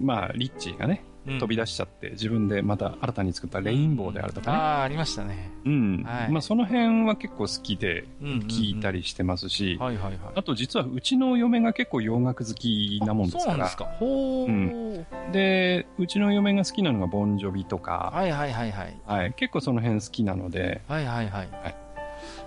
[0.00, 4.56] まあリッチーがね、うん飛び出しちゃって自分でまた新たに作ったレインボーであるとかね。
[4.56, 5.50] ああ、ありましたね。
[5.64, 6.04] うん。
[6.04, 9.00] はいまあその辺は結構好きで聞いたり。
[9.00, 10.18] りしてますし、はいはいはい。
[10.34, 13.84] あと実はうちの嫁が結構洋楽好きなもんですからそうなんです、か。
[13.98, 15.30] ほー。
[15.32, 19.00] で、うちの嫁が好きなのがボンジョビとか、はいはいはいはい。
[19.06, 21.48] はい、結構その辺好きなので、はいはいはい。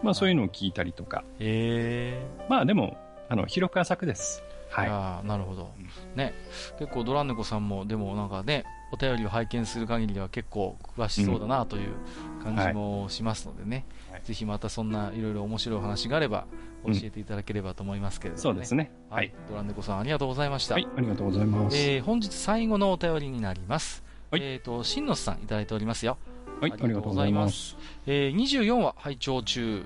[0.01, 1.23] まあそういうのを聞いたりとか。
[1.39, 2.97] へまあでも、
[3.29, 4.43] あの、広く浅くです。
[4.77, 4.81] え。
[4.81, 4.89] はい。
[4.89, 5.71] ああ、なるほど。
[6.15, 6.33] ね。
[6.79, 11.93] 結構ドランネコさんも、でもなんかね、お便りを拝見する限りでは結構詳しそうだなという
[12.43, 13.85] 感じもしますのでね。
[14.11, 16.45] はいぜひまたそんないろいろ面白いお話があれば
[16.85, 18.91] 教えていただければと思いますけれども、ねそうですね。
[19.09, 19.31] ははいい。。
[19.49, 20.75] ドランネコさんありがとうございました。
[20.75, 21.77] はい、ありがとうございます。
[21.77, 24.03] えー本日最後のお便りになります。
[24.31, 26.17] はいえっ、と、しんのすさんいただいておりますよ。
[26.63, 27.75] はい、ありがとうございます。
[28.05, 29.85] えー24話拝聴中、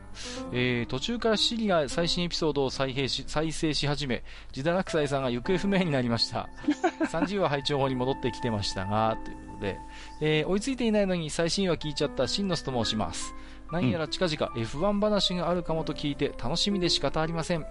[0.52, 6.50] えー途中からシリが最新エピソードを再編し再生し始め、ジダラクサイさんが行方不明になりました。
[7.12, 9.80] 30話拝聴後に戻ってきてましたが、ということで、
[10.22, 13.34] えー追いついていないのに最新話聞いちゃったシンノスと申します。
[13.72, 17.66] 何やら近々 F1 話があるかもと聞いて楽しみで仕方ありません。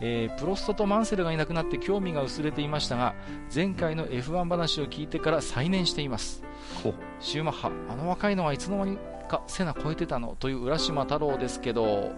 [0.00, 3.14] えープロストとマンセルがいなくなって興味が薄れていましたが、
[3.54, 6.42] 前回の F1 話を聞いてから再燃しています。
[7.20, 12.12] シューマッハ、あの若いのはいつの間にかセナ超えてたのという浦島太郎ですけど、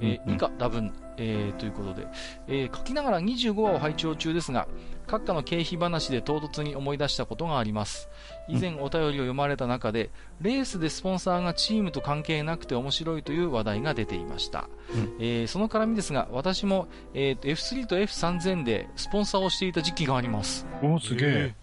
[0.00, 2.06] うん以下多分、えーということで、
[2.48, 4.68] えー書きながら25話を拝聴中ですが、
[5.06, 8.08] 閣下の経費話で唐突に思い出したことがあります。
[8.48, 10.10] 以前お便りを読まれた中で、
[10.40, 14.68] レースでスポンサーがチームと関係なくて面白いという話題が出ていました。
[14.92, 20.66] うんえーその絡みですが、私も、えーと F3 と F3000 でスポンサーをしていた時期があります。
[20.82, 21.54] おーすげえ。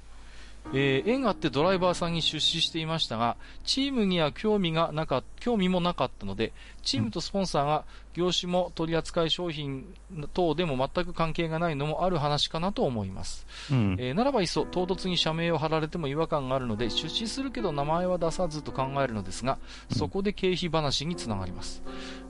[0.73, 6.51] えー縁があってドライバーさんに出資していましたが、チームには興味がなか興味もなかったので、
[6.87, 7.83] チームとスポンサーが
[8.13, 9.93] 業種も取り扱い商品
[10.33, 13.45] 等でも全く関係がないのもある話かなと思います。
[13.69, 13.95] うん。
[13.99, 19.59] えーならばいっそ唐突に社名を貼られても違和感があるので、出資するけど名前は出さずと考えるのですが、
[19.95, 21.83] そこで経費話につながります。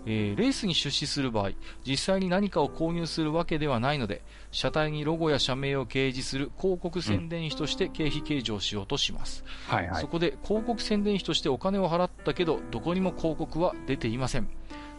[0.08, 1.52] えーレースに出資する場合、
[1.86, 9.44] 実際に何かを購入するわけではないので、車体にロゴや社名を掲示する広告宣伝費として経費計上しようとします。
[9.68, 10.08] はいはいそ。
[10.08, 14.47] こで広告宣伝費としてお金を払ったけど、どこにも広告は出ていません。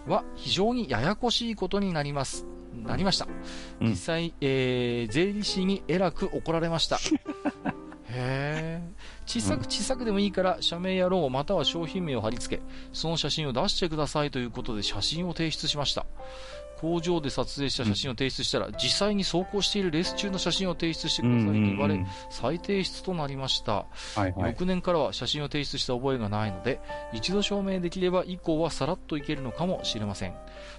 [0.07, 2.47] は、非常にややこしいことになります。
[2.85, 3.27] なりました。
[3.81, 6.99] うん実際、えー、税理士にえらく怒られました。
[8.11, 12.63] へー小さく小さくでもいいから、社名やロゴまたは商品名を貼り付け、
[12.95, 16.07] その写真を出してくださいということで写真を提出しました。
[16.81, 23.73] 工場で撮影した写真を提出したら、実際に走行しているレース中の写真を提出してくださいと言われ、うんうんうん再提出となりました。
[23.73, 23.87] は
[24.19, 24.51] いはい。
[24.53, 26.81] 翌年からは写真を提出した覚えがないので、
[27.13, 30.35] 一度証明できれば以降はさらっといけるのかもしれません。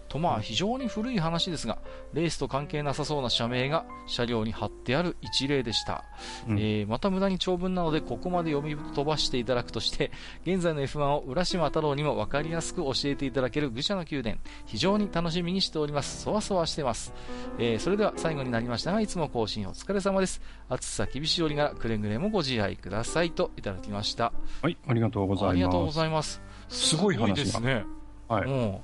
[0.08, 1.80] とまあ非常に古い話ですが、
[2.14, 6.04] レースと関係なさそうな社名が車両に貼ってある一例でした。
[6.48, 10.12] うんえーまた無駄に長文なのでここまで読み飛ばしていただくとして、
[10.46, 15.89] 現在の F1 を浦島太郎にも分かりやすく教えていただける愚者の宮殿、非常に楽しみにしております。
[16.02, 17.14] そわそわしてます。
[17.58, 20.42] えーそれでは最後になりましたが、いつも更新お疲れ様です。
[20.70, 24.32] 暑さ厳しい折柄、くれぐれもご自愛くださいといただきました。
[24.62, 25.52] はい、ありがとうございます。
[25.52, 26.42] ありがとうございます。
[26.70, 27.86] すごい話がですね。
[28.28, 28.48] はい。
[28.48, 28.84] も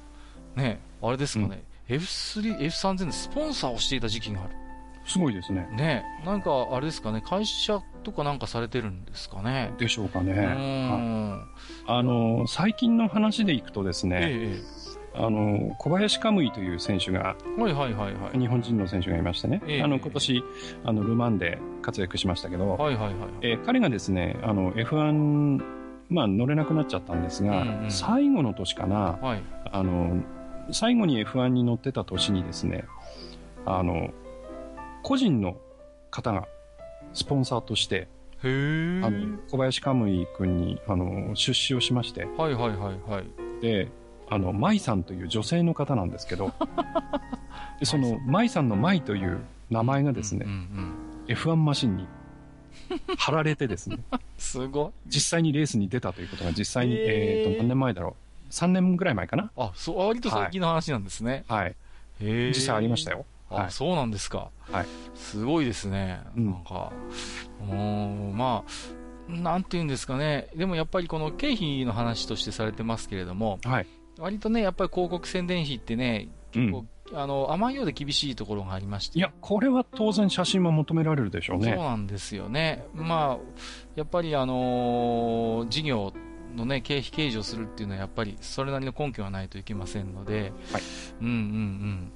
[0.56, 4.56] う、ね、あれですかね、F3、F3000 でスポンサーをしていた時期がある。
[5.06, 5.68] すごいですね。
[5.72, 9.72] ね、なんかあれですかね、会社とかなんかされてるんですかね。
[9.78, 10.34] でしょうかね。
[10.34, 11.42] うん。
[11.88, 14.62] あの、最近の話でいくとですね、え
[15.18, 18.40] あの、小林カムイという選手が、えはいはいはいはい。
[18.40, 20.44] 日本人の選手がいましてね、ええあの、今年、
[20.84, 23.16] あの、ルマンで活躍しましたけど、はいはいはい。
[23.42, 25.64] えー彼がですね、あの、F1、
[26.10, 29.44] まあ、乗れなくなっちゃったんですが、うんうん最後の年かな、はい。
[29.72, 30.22] あの、
[30.72, 32.86] 最後に F1 に乗ってた年にですね、
[33.66, 34.12] あの、
[35.04, 35.58] 個人の
[36.12, 36.48] 方が
[37.14, 38.08] スポンサーとして、へ
[38.44, 39.02] え。
[39.04, 43.62] あの、小林カムイ君に、あの、出資をしまして、はいはいはいはい。
[43.62, 43.90] で、
[44.30, 46.54] あの、舞さんという女性の方なんですけど、
[47.80, 50.94] でその、舞さんの舞という名前がですねうん、うん。
[51.28, 52.08] F1 マシンに
[53.18, 54.00] 貼られてですね、
[54.38, 54.92] すごい。
[55.08, 58.16] 実際にレースに出たということが実際に、へーえっ、と、何年前だろ
[58.50, 58.52] う。
[58.52, 61.44] 3年ぐらい前かなあ、そう、割と最近の話なんですね。
[61.48, 61.70] はい。
[61.70, 61.76] へ
[62.22, 62.48] え。
[62.50, 63.26] 実際ありましたよ。
[63.50, 64.50] あ、はいそうなんですか。
[64.72, 64.86] はい。
[65.16, 66.22] すごいですね。
[66.36, 66.92] うんなんか、
[67.70, 70.48] うーん、まあ、なんていうんですかね。
[70.56, 73.88] でもやっぱりこの経費の話としてされてますけれども、はい。
[74.18, 79.20] 割とね、やっぱり広告宣伝費ってね、結構、あの、甘いようで厳しいところがありまして。
[79.20, 81.78] いや、これは当然写真も求められるでしょうそうね。
[81.78, 82.86] なんですよね。
[82.94, 83.38] まあ、
[83.96, 86.14] やっぱりあのー事業
[86.56, 90.82] のね、経費計上するっていうのはやっぱりそれなりの根拠がないといけませんので、はい
[91.22, 92.12] うんうんうん。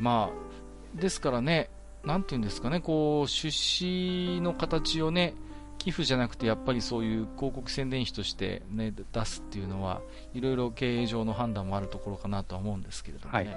[0.00, 1.68] まあ、ですからね、
[2.04, 5.34] なんていうんですかね、こう、出資の形をね、
[5.82, 10.00] 寄付じゃなくてやっぱりそういう広告宣伝費としてね、出すっていうのは、
[10.32, 13.56] いろいろ経営上の判断もあるところかなとは思うんですけれどもね。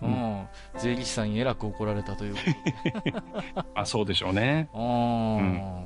[0.00, 0.46] ううん。
[0.78, 2.40] 税理士さんにえらく怒られたというこ
[2.92, 3.14] とで
[3.74, 4.68] あ、そうでしょうね。
[4.72, 5.84] あー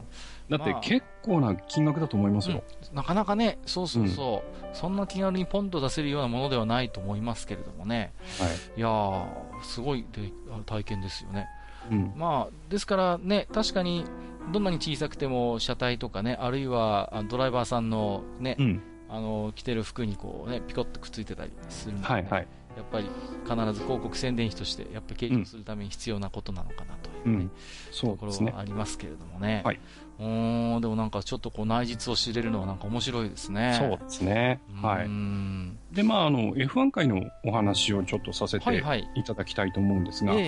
[0.50, 2.62] だってまあ結構な金額だと思いますよ。
[2.92, 8.78] なかなかね、そうそうそう、そんな気軽にポンと出せるようなものではないと思いますけれどもね、はい。
[8.78, 9.26] いやー、
[9.62, 10.32] すごいで
[10.66, 11.46] 体験ですよね。
[11.90, 12.12] うん。
[12.14, 14.04] まあ、ですからね、確かに、
[14.52, 18.82] どんなに小さくても車体とかね、あるいはあドライバーさんのね、うん。
[19.10, 22.46] あの着てる服にこうね、ピコッとくっついてたりするので、はいはい。
[22.76, 23.08] やっぱり
[23.44, 28.26] 必ず広告宣伝費として、やっぱり計上するために必要なことなのかなといううね、うとこ。
[28.26, 29.62] ろはありますけれどもね。
[29.64, 29.80] はい。
[30.20, 33.76] うーん、でもなんかちょっとこう内実を知れるのはなんか面白いですね。
[33.78, 34.60] そうですね。
[34.82, 35.08] はい。
[35.08, 39.10] んで、まあ、あの、F1 回のお話をちょっとさせてはいはい。
[39.14, 40.40] いただきたいと思うんですが、ええ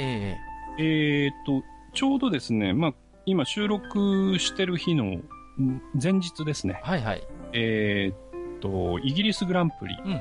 [0.79, 2.95] ええーっと、ちょうどですね、まあ、
[3.31, 5.23] 今収録してる日のん
[6.03, 7.23] 前日ですねえ、はいはい。
[7.53, 10.13] えーっと、イギリスグランプリうん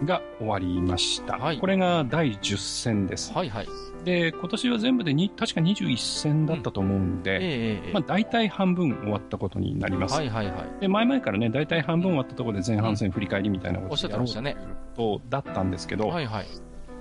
[0.00, 0.06] うん。
[0.06, 1.38] が終わりました。
[1.38, 3.32] はいこれが第10戦です。
[3.32, 3.68] はいはい。
[4.04, 7.38] で、今年は全部でに確か21戦だったと思うんで、ええ
[7.86, 10.14] ええまあ、大体半分終わったことになります。
[10.14, 10.80] はいはいはい。
[10.80, 14.76] で、前々からね、大体半分終わったところで前半戦振り返りみたいなこおっしゃとをやろうってましたね。
[14.94, 16.46] とだったんですけど、はいはい。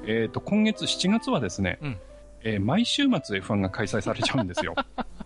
[0.07, 1.97] えーっと、今月7月はですね、うん
[2.43, 4.73] えー毎週末 F1 が開催されちゃうんですよ。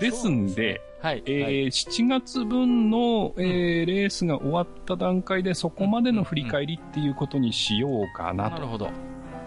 [0.00, 1.22] ですんで、はい。
[1.26, 8.56] えーはい7月分の、えーレースが終わった段階でそこまでの振り返りっていうことにしようかなと。
[8.56, 8.90] なるほど。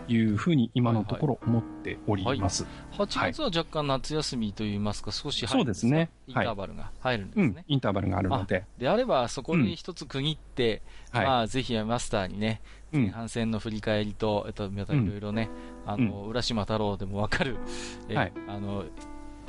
[0.07, 2.65] いうふうに今のところ思っております。
[2.93, 6.09] 8月は若干夏休みといいますか、少し入るんそうですね。
[6.27, 7.45] インターバルが入るんですね。
[7.45, 10.81] うん、インターバルがあるので、であれば、そこで一つ区切って、
[11.11, 11.25] はい。
[11.25, 12.61] まあ、ぜひマスターにね、
[12.93, 15.49] うん、前半戦の振り返りと、えっと、またいろいろね、
[15.85, 17.57] あの、浦島太郎でもわかる、
[18.09, 18.33] えはい。
[18.47, 18.85] あの、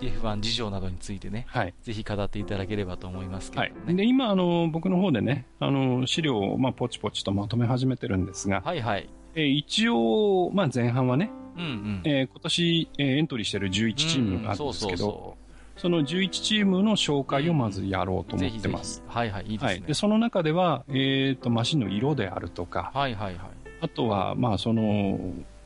[0.01, 1.75] F1 事情などについてね、はい。
[1.83, 3.87] ぜひ語っていただければと思いますけはいれども。
[3.87, 3.95] ね。
[3.95, 9.09] で、今、あの、僕の方でね、あの、資料を、まあ、ポチポチとまとめ始めてるんですが、はいはい。
[9.35, 12.03] えー一応、まあ、前半はね、うんうん。
[12.05, 15.47] えー今年、えーエントリーしてる11チームがあるんですけど、うん
[15.79, 18.37] その11チームの紹介をまずやろうと。
[18.37, 19.03] 思ぜひぜひってます。。
[19.07, 19.75] はいはい、いいではい。
[19.75, 19.93] すねで、。
[19.93, 23.41] その中では、えっ、と、マシンの色であるとか、はいはいはい。
[23.83, 25.19] あとは、まあ、その、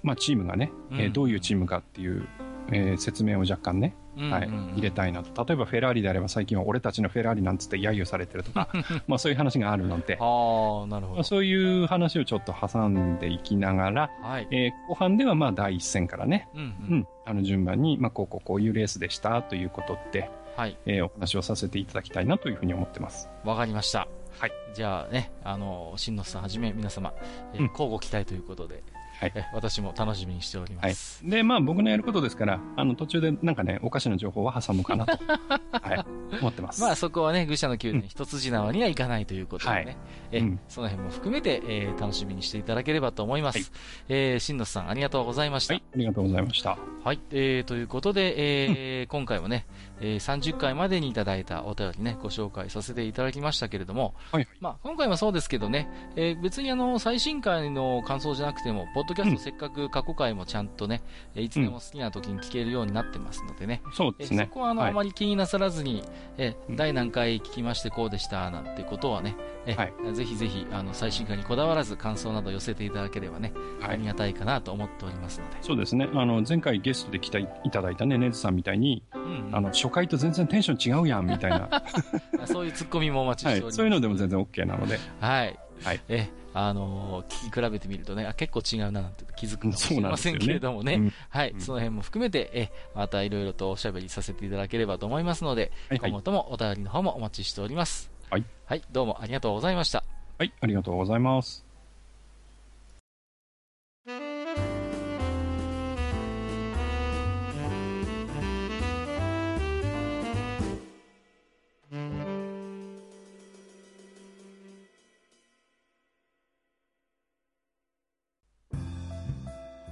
[0.03, 2.27] まあ、チームがね、えーうんどういうチームかっていう、
[2.73, 5.45] えー説明を若干ね、はい、うんうんうん入れたいなと。
[5.45, 8.69] 例えば、フェラーリであれば、最近は俺たちのフェラーリなんつって揶揄されてるとか、
[9.09, 11.15] まあ、そういう話があるので、ああ、なるほど。
[11.17, 14.49] まあ、そういう話をちょっと挟んでいきながら、はい。
[14.51, 16.99] えー後半では、まあ、第一戦からね、うんううん。
[17.01, 20.77] ん、あの、順番に、まあ、こうこうこういうレースでしたということで、はい。
[20.87, 23.29] えーお話をさせていただきたいなというふうに思ってます。
[23.45, 24.09] わかりました。
[24.39, 24.53] はい。
[24.75, 27.13] じゃあね、あの、新野さんはじめ皆様、
[27.55, 28.83] えーうん交互期待ということで、
[29.21, 29.33] はい。
[29.35, 31.21] え私も楽しみにしております。
[31.29, 35.13] で、まあ僕のやることですから、あの途中でなんかね、おかしな情報は挟むかなと、
[35.71, 36.81] はい、思ってます。
[36.81, 38.01] まあそこはね、愚者の宮うん。
[38.01, 39.97] 殿一筋縄にはいかないということでね、はい。
[40.33, 40.61] えうん。
[40.69, 43.59] その辺も含めて、えー楽しみにしていただければと思います。
[43.59, 43.67] はい。
[44.09, 45.75] えー、新野さんありがとうございました。
[45.75, 46.79] はい、ありがとうございました。
[47.05, 49.67] はい、えー、ということで、えー今回はね、
[50.01, 61.03] えー30回までにいただいたお便りね、ご紹介させていただきましたけれども、はい、まあ、今回もそうですけどね、えー別にあの、最新回の感想じゃなくても、ポッドキャストせっかく過去回もちゃんとね、
[61.35, 64.49] えーいつでも好きな時に聞けるようになってますのでね、えーそそうですね。
[64.53, 64.91] こはあの、はい。
[64.91, 66.03] あまり気になさらずに、
[66.39, 70.15] え第何回聞きましてこうでしたなんてことはね、えーはい。
[70.15, 73.91] ぜひぜひあの最新回にこだわらず感想など寄せていただければね、はい。
[73.93, 75.57] ありがたいかなと思っておりますので。
[75.61, 76.09] そうですね。
[76.15, 79.57] あの、前回ゲストで来ていただいたね、ネズさんみたいに、うんうん。
[79.57, 81.83] あの、初回と全然テンション違うやん、みたいな、
[82.47, 83.75] そういうツッコミもお待ちはしておりま、す。
[83.75, 83.77] い。
[83.77, 85.59] そういうのでも全然 OK なので、はい。
[85.85, 86.01] はい。
[86.09, 90.95] え、あのー聞き比べてみるとね、あ、結構違うななんて気づくかもしれませんけれどもね。
[90.95, 96.23] うんはい、うんその辺も含めて、え、またいろいろとおしゃべりさせていただければと思いますので、はい、はい今後。
[96.23, 98.11] ともお便りの方もお待ちしております。
[98.31, 98.45] はい。
[98.67, 100.05] はい、どうもありがとうございました。
[100.39, 101.70] はい、ありがとうございます。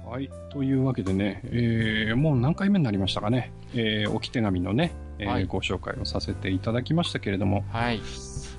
[0.09, 0.29] はい。
[0.49, 8.01] というわけでね、えーもう何回目になりましたかね、えー置き手紙のね、えーはいご紹介をさせていただきましたけれども、はい。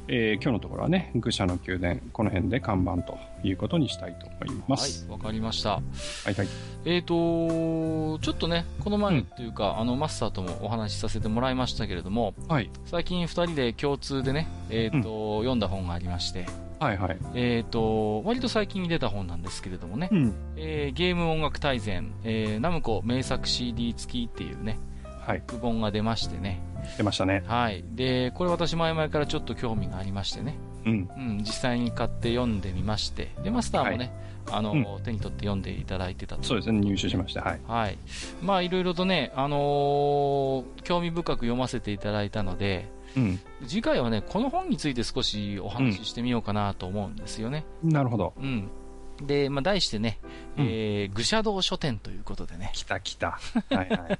[0.07, 5.71] えー今日のところはね、愚者の宮殿、この辺で看板ということにしたいと思いまはいす。、わかりました。
[5.71, 5.81] は
[6.29, 6.49] い、はい、
[6.85, 16.47] えーと、ちょっとね、この前というか、あの、マスターともお話しさせてもらいましたけれども、はい、最近二人で共通でね、えーと、読んだ本がありまして、
[16.81, 17.19] はい、はい。
[17.35, 20.35] えーと、割と最近に出た本なんですけれどもね、うん。
[20.57, 24.79] えーゲーム音楽大全、えーナムコ名作 CD 付きっていうね、
[25.27, 26.63] はい、副本が出ましてね。
[26.97, 27.45] 出ましたね。
[27.47, 27.85] はい。
[27.93, 30.57] で、これ私前々からちょっと興味がありましてね。
[30.87, 31.11] うん。
[31.17, 34.13] うん、実際に買って読んでみまして、で、マスターもね、
[34.51, 36.43] あの、う手に取って読んでいただいてたと。
[36.43, 37.43] そうですね、入手しました。
[37.43, 37.61] はい。
[37.69, 37.99] はい。
[38.43, 43.41] まあ、いろいろとね、あのー興味深く読ませていただいたので、うん。
[43.67, 47.65] 次回はね、この本について少しお話ししてみようかなと思うんですよね。
[47.83, 48.35] なるほど。
[48.39, 48.71] うん。
[49.27, 50.19] で、まあ、題してね、
[50.57, 52.71] うんえー、愚者道書店ということでね。
[52.75, 53.39] 来た来た。
[53.71, 54.19] はいはい。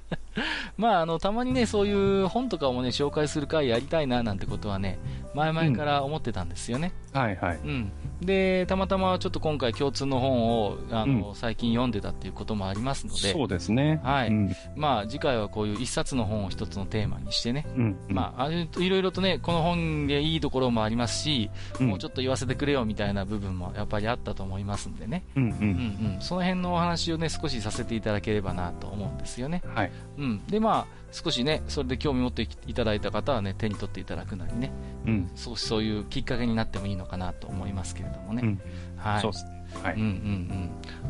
[0.77, 4.99] まあ、あの、たまにね、そういう本とかをね、紹介する回やりたいな、なんてことはね、
[5.33, 6.93] 前々から思ってたんですよね。
[7.13, 7.59] はいはい。
[7.63, 7.91] うん。
[8.21, 13.99] で、たまたまちょっと今回共通の本を、あの、う最近読んでたっていうこともありますので、そうですね。
[14.03, 14.55] はいうん。
[14.75, 17.97] まあ、次回はこういう一冊の本を一つのテーマにしてね、うん。
[18.09, 21.49] まあ、いろいろとね、この本でいいところもありますし、
[21.79, 25.23] うんもうちょっと言わせてくれよみたいな部分もやっぱりあったと思いますんでね。
[25.35, 25.45] うんう。
[25.47, 26.21] うんんうん。
[26.21, 29.61] その辺のお話をね、少しさせていただければなと思うんですよね。
[29.73, 29.91] はい。
[30.17, 30.45] うん。
[30.47, 34.71] で、まあ、少しね、それで興味持っていただいた方はね、手に取っていただくなりね、
[35.05, 35.31] うん。
[35.35, 38.41] そうそういうきっかけになってもいいのかなと思いますけれどもね。
[38.43, 38.61] うん。
[38.97, 39.21] はい。
[39.21, 39.65] そうですね。
[39.83, 39.93] はい。
[39.95, 40.07] うんうん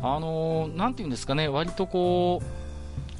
[0.04, 0.06] ん。
[0.06, 2.46] あのーなんていうんですかね、割とこう、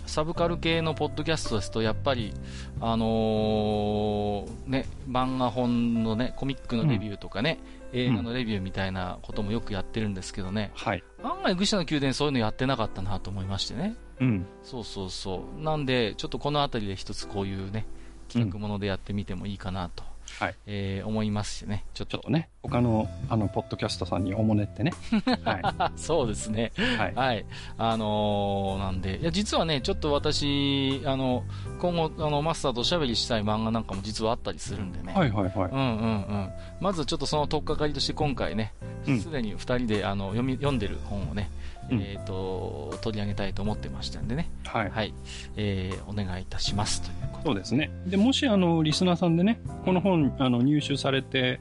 [0.06, 2.32] サブカル系のポッドキャストですと、やっぱり、
[2.80, 7.58] あのーね、漫画本のね、コミックのレビューとかね、
[7.92, 11.04] 映画のレビューみたいなこともよくやってるんですけどね、はい。
[11.22, 13.96] 案外、愚者の宮殿そういうのやってなかったなと思いましてね。
[14.20, 14.46] うん。
[14.62, 15.62] そうそうそう。
[15.62, 17.86] なんで、ちょっとこのあたりで一つこういうね、
[18.28, 20.04] 企画ものでやってみてもいいかなと、
[20.42, 20.56] はい。
[20.66, 21.84] えー思いますしね。
[21.94, 22.12] ちょっと。
[22.12, 24.92] ちょっとね、他の、あの、ポッドキャストさんにおもねってね。
[25.44, 26.72] はそうですね。
[26.76, 26.80] い。
[26.82, 27.14] はい。
[27.14, 27.46] はい。
[27.78, 31.44] あのーなんで、いや、実はね、ちょっと私、あの、
[31.80, 35.12] 今後、あの、マスターとおしゃべりしたい漫画なんかも実はあったりするんでね。
[35.14, 35.70] はいはいはい。
[35.70, 36.50] うんうんうん。
[36.80, 38.72] まずちょっとその取っかかりとして今回ね
[39.06, 41.50] うん、すでに二人であの読み読んでる本をね、
[41.90, 44.50] うんえっ、と、取り上げたいと思ってましたんでね。
[44.64, 44.90] はい。
[44.90, 45.14] はい。
[45.56, 47.90] えー、お願いいたしますということそうですね。
[48.06, 51.60] で、もし、あの、リスナーさんでね、この本、あの、入手されて、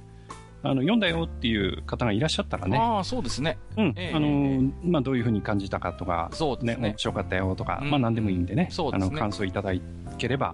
[0.64, 3.58] あの、読んだよっていう方がいらっしゃったらね、ああ、そうですね。
[3.78, 3.94] うん。
[3.96, 4.16] ええ。
[4.16, 6.90] あの、まあ、どういうふうに感じたかとか、ね、そうですね。
[6.90, 6.98] 面。
[6.98, 7.90] 白かったよとか、うん。
[7.90, 9.08] まあ、何でもいいんでね、そうですね。
[9.08, 9.72] あの、感想いただ
[10.18, 10.54] ければ。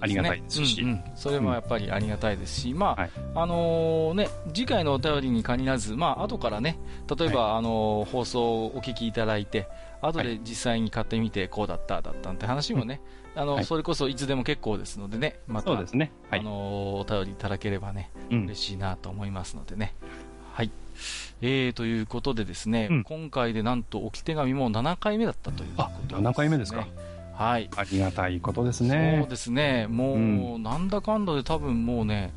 [0.00, 0.82] ありがたいですし。
[0.82, 1.04] うんうん。
[1.14, 3.10] それもやっぱりありがたいですし、まあ、はい。
[3.34, 6.78] あのね、次回のお便りに限らず、まあ、後からね、
[7.18, 9.68] 例えば、あの放送をお聞きいただいて、
[10.02, 13.00] 後で実際に買ってみて、こうだった、だったって話もね、
[13.36, 16.10] あの、はいそれこそいつでも結構ですのでね、また、そうですね。
[16.30, 16.42] はあい。
[16.42, 19.94] のお便りいただければね、うん嬉しいなと思いますのでね。
[20.54, 20.70] はい。
[21.42, 26.86] えー、ということでですね、うん今回でなんと置き手紙も7回目だったということあです、7回目ですか。
[27.34, 27.68] はい。
[27.76, 29.26] ありがたいことですそうね。
[29.28, 30.18] ですね、もう、う
[30.58, 32.32] んなんだかんだで多分もうね、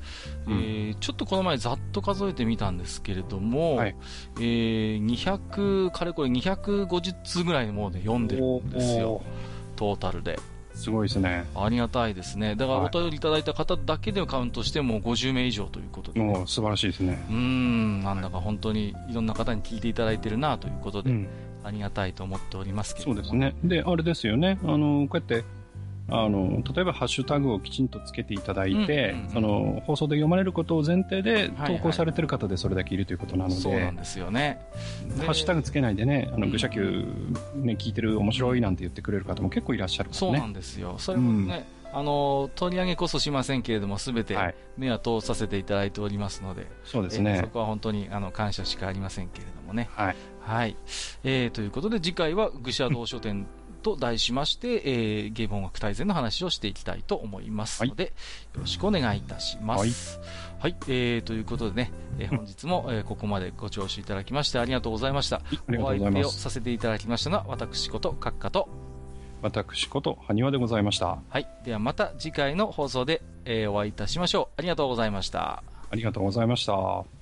[0.45, 3.95] うんえーちょっとこの前ざっと数えてみたんですけれども、はい
[4.39, 9.21] えー200、かれこれ250通ぐらいもうね、読んでるんですよ
[9.77, 10.37] トータルで。
[10.79, 11.45] すごいですね。
[11.55, 12.55] ありがたいですね。
[12.55, 17.23] だからはいお便りいただいた方だけでカウントしても50名以上ということで、もう素晴らしいですね。
[17.29, 21.27] うーん、なんだか本当にいろんな方に聞いていただいてるなということで、うん。
[21.61, 23.15] ありがたいと思っておりますけれども。
[23.17, 23.53] そうですね。
[23.63, 24.57] で、あれですよね。
[24.63, 25.43] あの、こうやって、
[26.11, 34.59] あの、例えばハッシュタグをきちんとつけていただいて、うんうんうんその、放送で読まれることを前提ではい投稿されてる方でそれだけいるということなので、そうなんですよね。
[35.17, 37.05] でハッシュタグつけないでね、あの、うん愚者級、
[37.55, 40.47] ね、聞いてる面白いなんて言ってくれる方も結構いらっしゃるからそうなね。
[40.47, 40.95] んですよ。
[40.97, 44.55] それもね、あの、取り上げこそしませんけれども、すべてはい。
[44.77, 47.47] 目は通させていただいておりますので、そうですねえーそ。
[47.49, 49.89] こは本当にあの感謝しかありませんけれどもね。
[49.93, 50.15] はい。
[50.41, 50.75] はい。
[51.23, 53.45] えーということで、次回は愚者道書店
[53.79, 58.13] と題しまして、えー、ゲーム音楽大全の話をしていきたいと思いますので、
[58.53, 60.19] よろしくお願いいたします。
[60.59, 60.75] はい。
[60.87, 65.41] えー、ということでね、えー本日も、えーここまでご聴取いただきましてありがとうございました。
[65.79, 66.29] お相手を。
[66.29, 68.69] させていただきましたのは、私こと、閣下と、
[69.41, 71.19] 私こと、埴輪でございました。
[71.29, 71.47] はい。
[71.63, 74.59] ではまた次回の放送で、えーお会いいたしましょう。
[74.59, 75.63] ありがとうございました。
[75.91, 77.18] ありがとうございました。